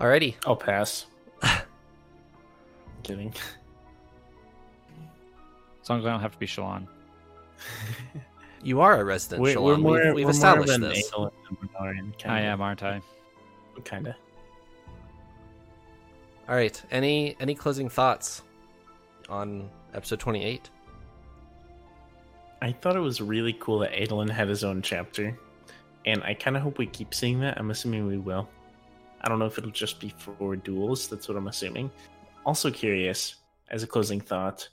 Alrighty. 0.00 0.34
I'll 0.46 0.56
pass. 0.56 1.06
kidding. 3.02 3.34
As 5.82 5.90
long 5.90 6.00
as 6.00 6.06
I 6.06 6.10
don't 6.10 6.20
have 6.20 6.32
to 6.32 6.38
be 6.38 6.46
Shallan. 6.46 6.86
you 8.62 8.80
are 8.80 8.98
a 9.00 9.04
resident 9.04 9.42
we're, 9.42 9.60
We're 9.60 9.76
more, 9.76 10.02
we've, 10.04 10.14
we've 10.14 10.24
we're 10.24 10.30
established 10.30 10.80
this. 10.80 11.10
I 12.24 12.40
am, 12.40 12.62
aren't 12.62 12.82
I? 12.82 13.02
Kinda. 13.84 14.16
All 16.48 16.54
right. 16.54 16.82
Any 16.90 17.36
any 17.38 17.54
closing 17.54 17.88
thoughts 17.88 18.42
on 19.28 19.70
episode 19.94 20.18
twenty 20.18 20.44
eight? 20.44 20.70
I 22.62 22.72
thought 22.72 22.96
it 22.96 23.00
was 23.00 23.20
really 23.20 23.54
cool 23.54 23.78
that 23.80 23.92
Adolin 23.92 24.28
had 24.30 24.48
his 24.48 24.64
own 24.64 24.82
chapter, 24.82 25.38
and 26.04 26.22
I 26.24 26.34
kind 26.34 26.56
of 26.56 26.62
hope 26.62 26.78
we 26.78 26.86
keep 26.86 27.14
seeing 27.14 27.40
that. 27.40 27.58
I'm 27.58 27.70
assuming 27.70 28.06
we 28.06 28.18
will. 28.18 28.48
I 29.20 29.28
don't 29.28 29.38
know 29.38 29.46
if 29.46 29.58
it'll 29.58 29.70
just 29.70 30.00
be 30.00 30.12
for 30.16 30.56
duels. 30.56 31.08
That's 31.08 31.28
what 31.28 31.36
I'm 31.36 31.48
assuming. 31.48 31.90
Also 32.46 32.70
curious, 32.70 33.36
as 33.68 33.82
a 33.82 33.86
closing 33.86 34.20
thought, 34.20 34.68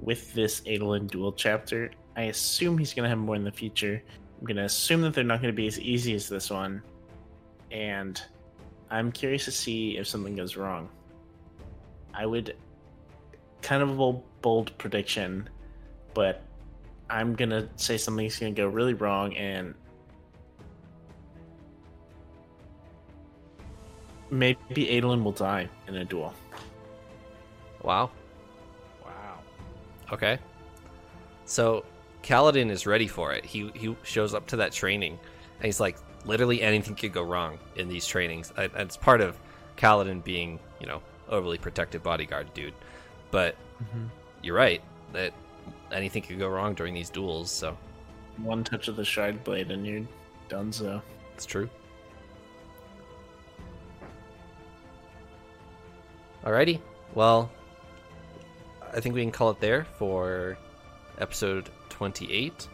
with 0.00 0.32
this 0.34 0.60
Adolin 0.62 1.08
duel 1.08 1.32
chapter, 1.32 1.90
I 2.16 2.22
assume 2.24 2.78
he's 2.78 2.94
going 2.94 3.04
to 3.04 3.08
have 3.08 3.18
more 3.18 3.36
in 3.36 3.44
the 3.44 3.52
future. 3.52 4.02
I'm 4.38 4.46
going 4.46 4.56
to 4.56 4.64
assume 4.64 5.02
that 5.02 5.14
they're 5.14 5.24
not 5.24 5.40
going 5.40 5.52
to 5.52 5.56
be 5.56 5.66
as 5.66 5.78
easy 5.78 6.14
as 6.14 6.28
this 6.28 6.50
one. 6.50 6.82
And 7.70 8.20
I'm 8.90 9.12
curious 9.12 9.44
to 9.46 9.52
see 9.52 9.96
if 9.96 10.06
something 10.06 10.36
goes 10.36 10.56
wrong. 10.56 10.88
I 12.12 12.26
would 12.26 12.56
kind 13.62 13.82
of 13.82 13.90
a 13.90 13.94
bold, 13.94 14.24
bold 14.42 14.76
prediction, 14.78 15.48
but 16.14 16.42
I'm 17.08 17.34
going 17.34 17.50
to 17.50 17.68
say 17.76 17.96
something's 17.96 18.38
going 18.38 18.54
to 18.54 18.60
go 18.60 18.68
really 18.68 18.94
wrong 18.94 19.34
and 19.36 19.74
maybe 24.32 24.86
Adolin 24.86 25.22
will 25.22 25.32
die 25.32 25.68
in 25.86 25.94
a 25.94 26.04
duel. 26.04 26.32
Wow. 27.82 28.10
Wow. 29.04 29.38
Okay. 30.12 30.38
So 31.44 31.84
Kaladin 32.22 32.70
is 32.70 32.86
ready 32.86 33.06
for 33.06 33.32
it. 33.32 33.44
He 33.44 33.70
he 33.74 33.94
shows 34.02 34.34
up 34.34 34.46
to 34.48 34.56
that 34.56 34.72
training, 34.72 35.18
and 35.58 35.64
he's 35.66 35.80
like, 35.80 35.98
literally 36.24 36.62
anything 36.62 36.94
could 36.94 37.12
go 37.12 37.22
wrong 37.22 37.58
in 37.76 37.88
these 37.88 38.06
trainings. 38.06 38.52
And 38.56 38.70
It's 38.76 38.96
part 38.96 39.20
of 39.20 39.38
Kaladin 39.76 40.24
being, 40.24 40.58
you 40.80 40.86
know, 40.86 41.02
overly 41.28 41.58
protective 41.58 42.02
bodyguard 42.02 42.52
dude. 42.54 42.74
But 43.30 43.56
Mhm. 43.82 44.08
you're 44.42 44.56
right 44.56 44.82
that 45.12 45.32
anything 45.90 46.22
could 46.22 46.38
go 46.38 46.48
wrong 46.48 46.74
during 46.74 46.94
these 46.94 47.10
duels. 47.10 47.50
So 47.50 47.76
One 48.38 48.64
touch 48.64 48.88
of 48.88 48.96
the 48.96 49.04
shard 49.04 49.44
blade 49.44 49.70
and 49.70 49.86
you're 49.86 50.06
done. 50.48 50.72
So 50.72 51.02
it's 51.34 51.44
true. 51.44 51.68
Alrighty. 56.44 56.80
Well, 57.14 57.50
I 58.92 59.00
think 59.00 59.14
we 59.14 59.22
can 59.22 59.30
call 59.30 59.50
it 59.50 59.60
there 59.60 59.86
for 59.96 60.58
episode 61.18 61.70
28. 61.90 62.68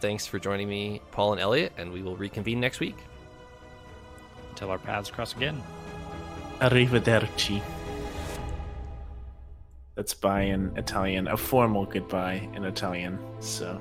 Thanks 0.00 0.26
for 0.26 0.38
joining 0.38 0.68
me, 0.68 1.02
Paul 1.10 1.32
and 1.32 1.40
Elliot, 1.40 1.72
and 1.76 1.92
we 1.92 2.02
will 2.02 2.16
reconvene 2.16 2.60
next 2.60 2.80
week. 2.80 2.96
Until 4.50 4.70
our 4.70 4.78
paths 4.78 5.10
cross 5.10 5.34
again. 5.34 5.62
Arrivederci. 6.60 7.62
That's 9.94 10.14
bye 10.14 10.42
in 10.42 10.76
Italian, 10.78 11.28
a 11.28 11.36
formal 11.36 11.84
goodbye 11.84 12.48
in 12.54 12.64
Italian. 12.64 13.18
So 13.40 13.80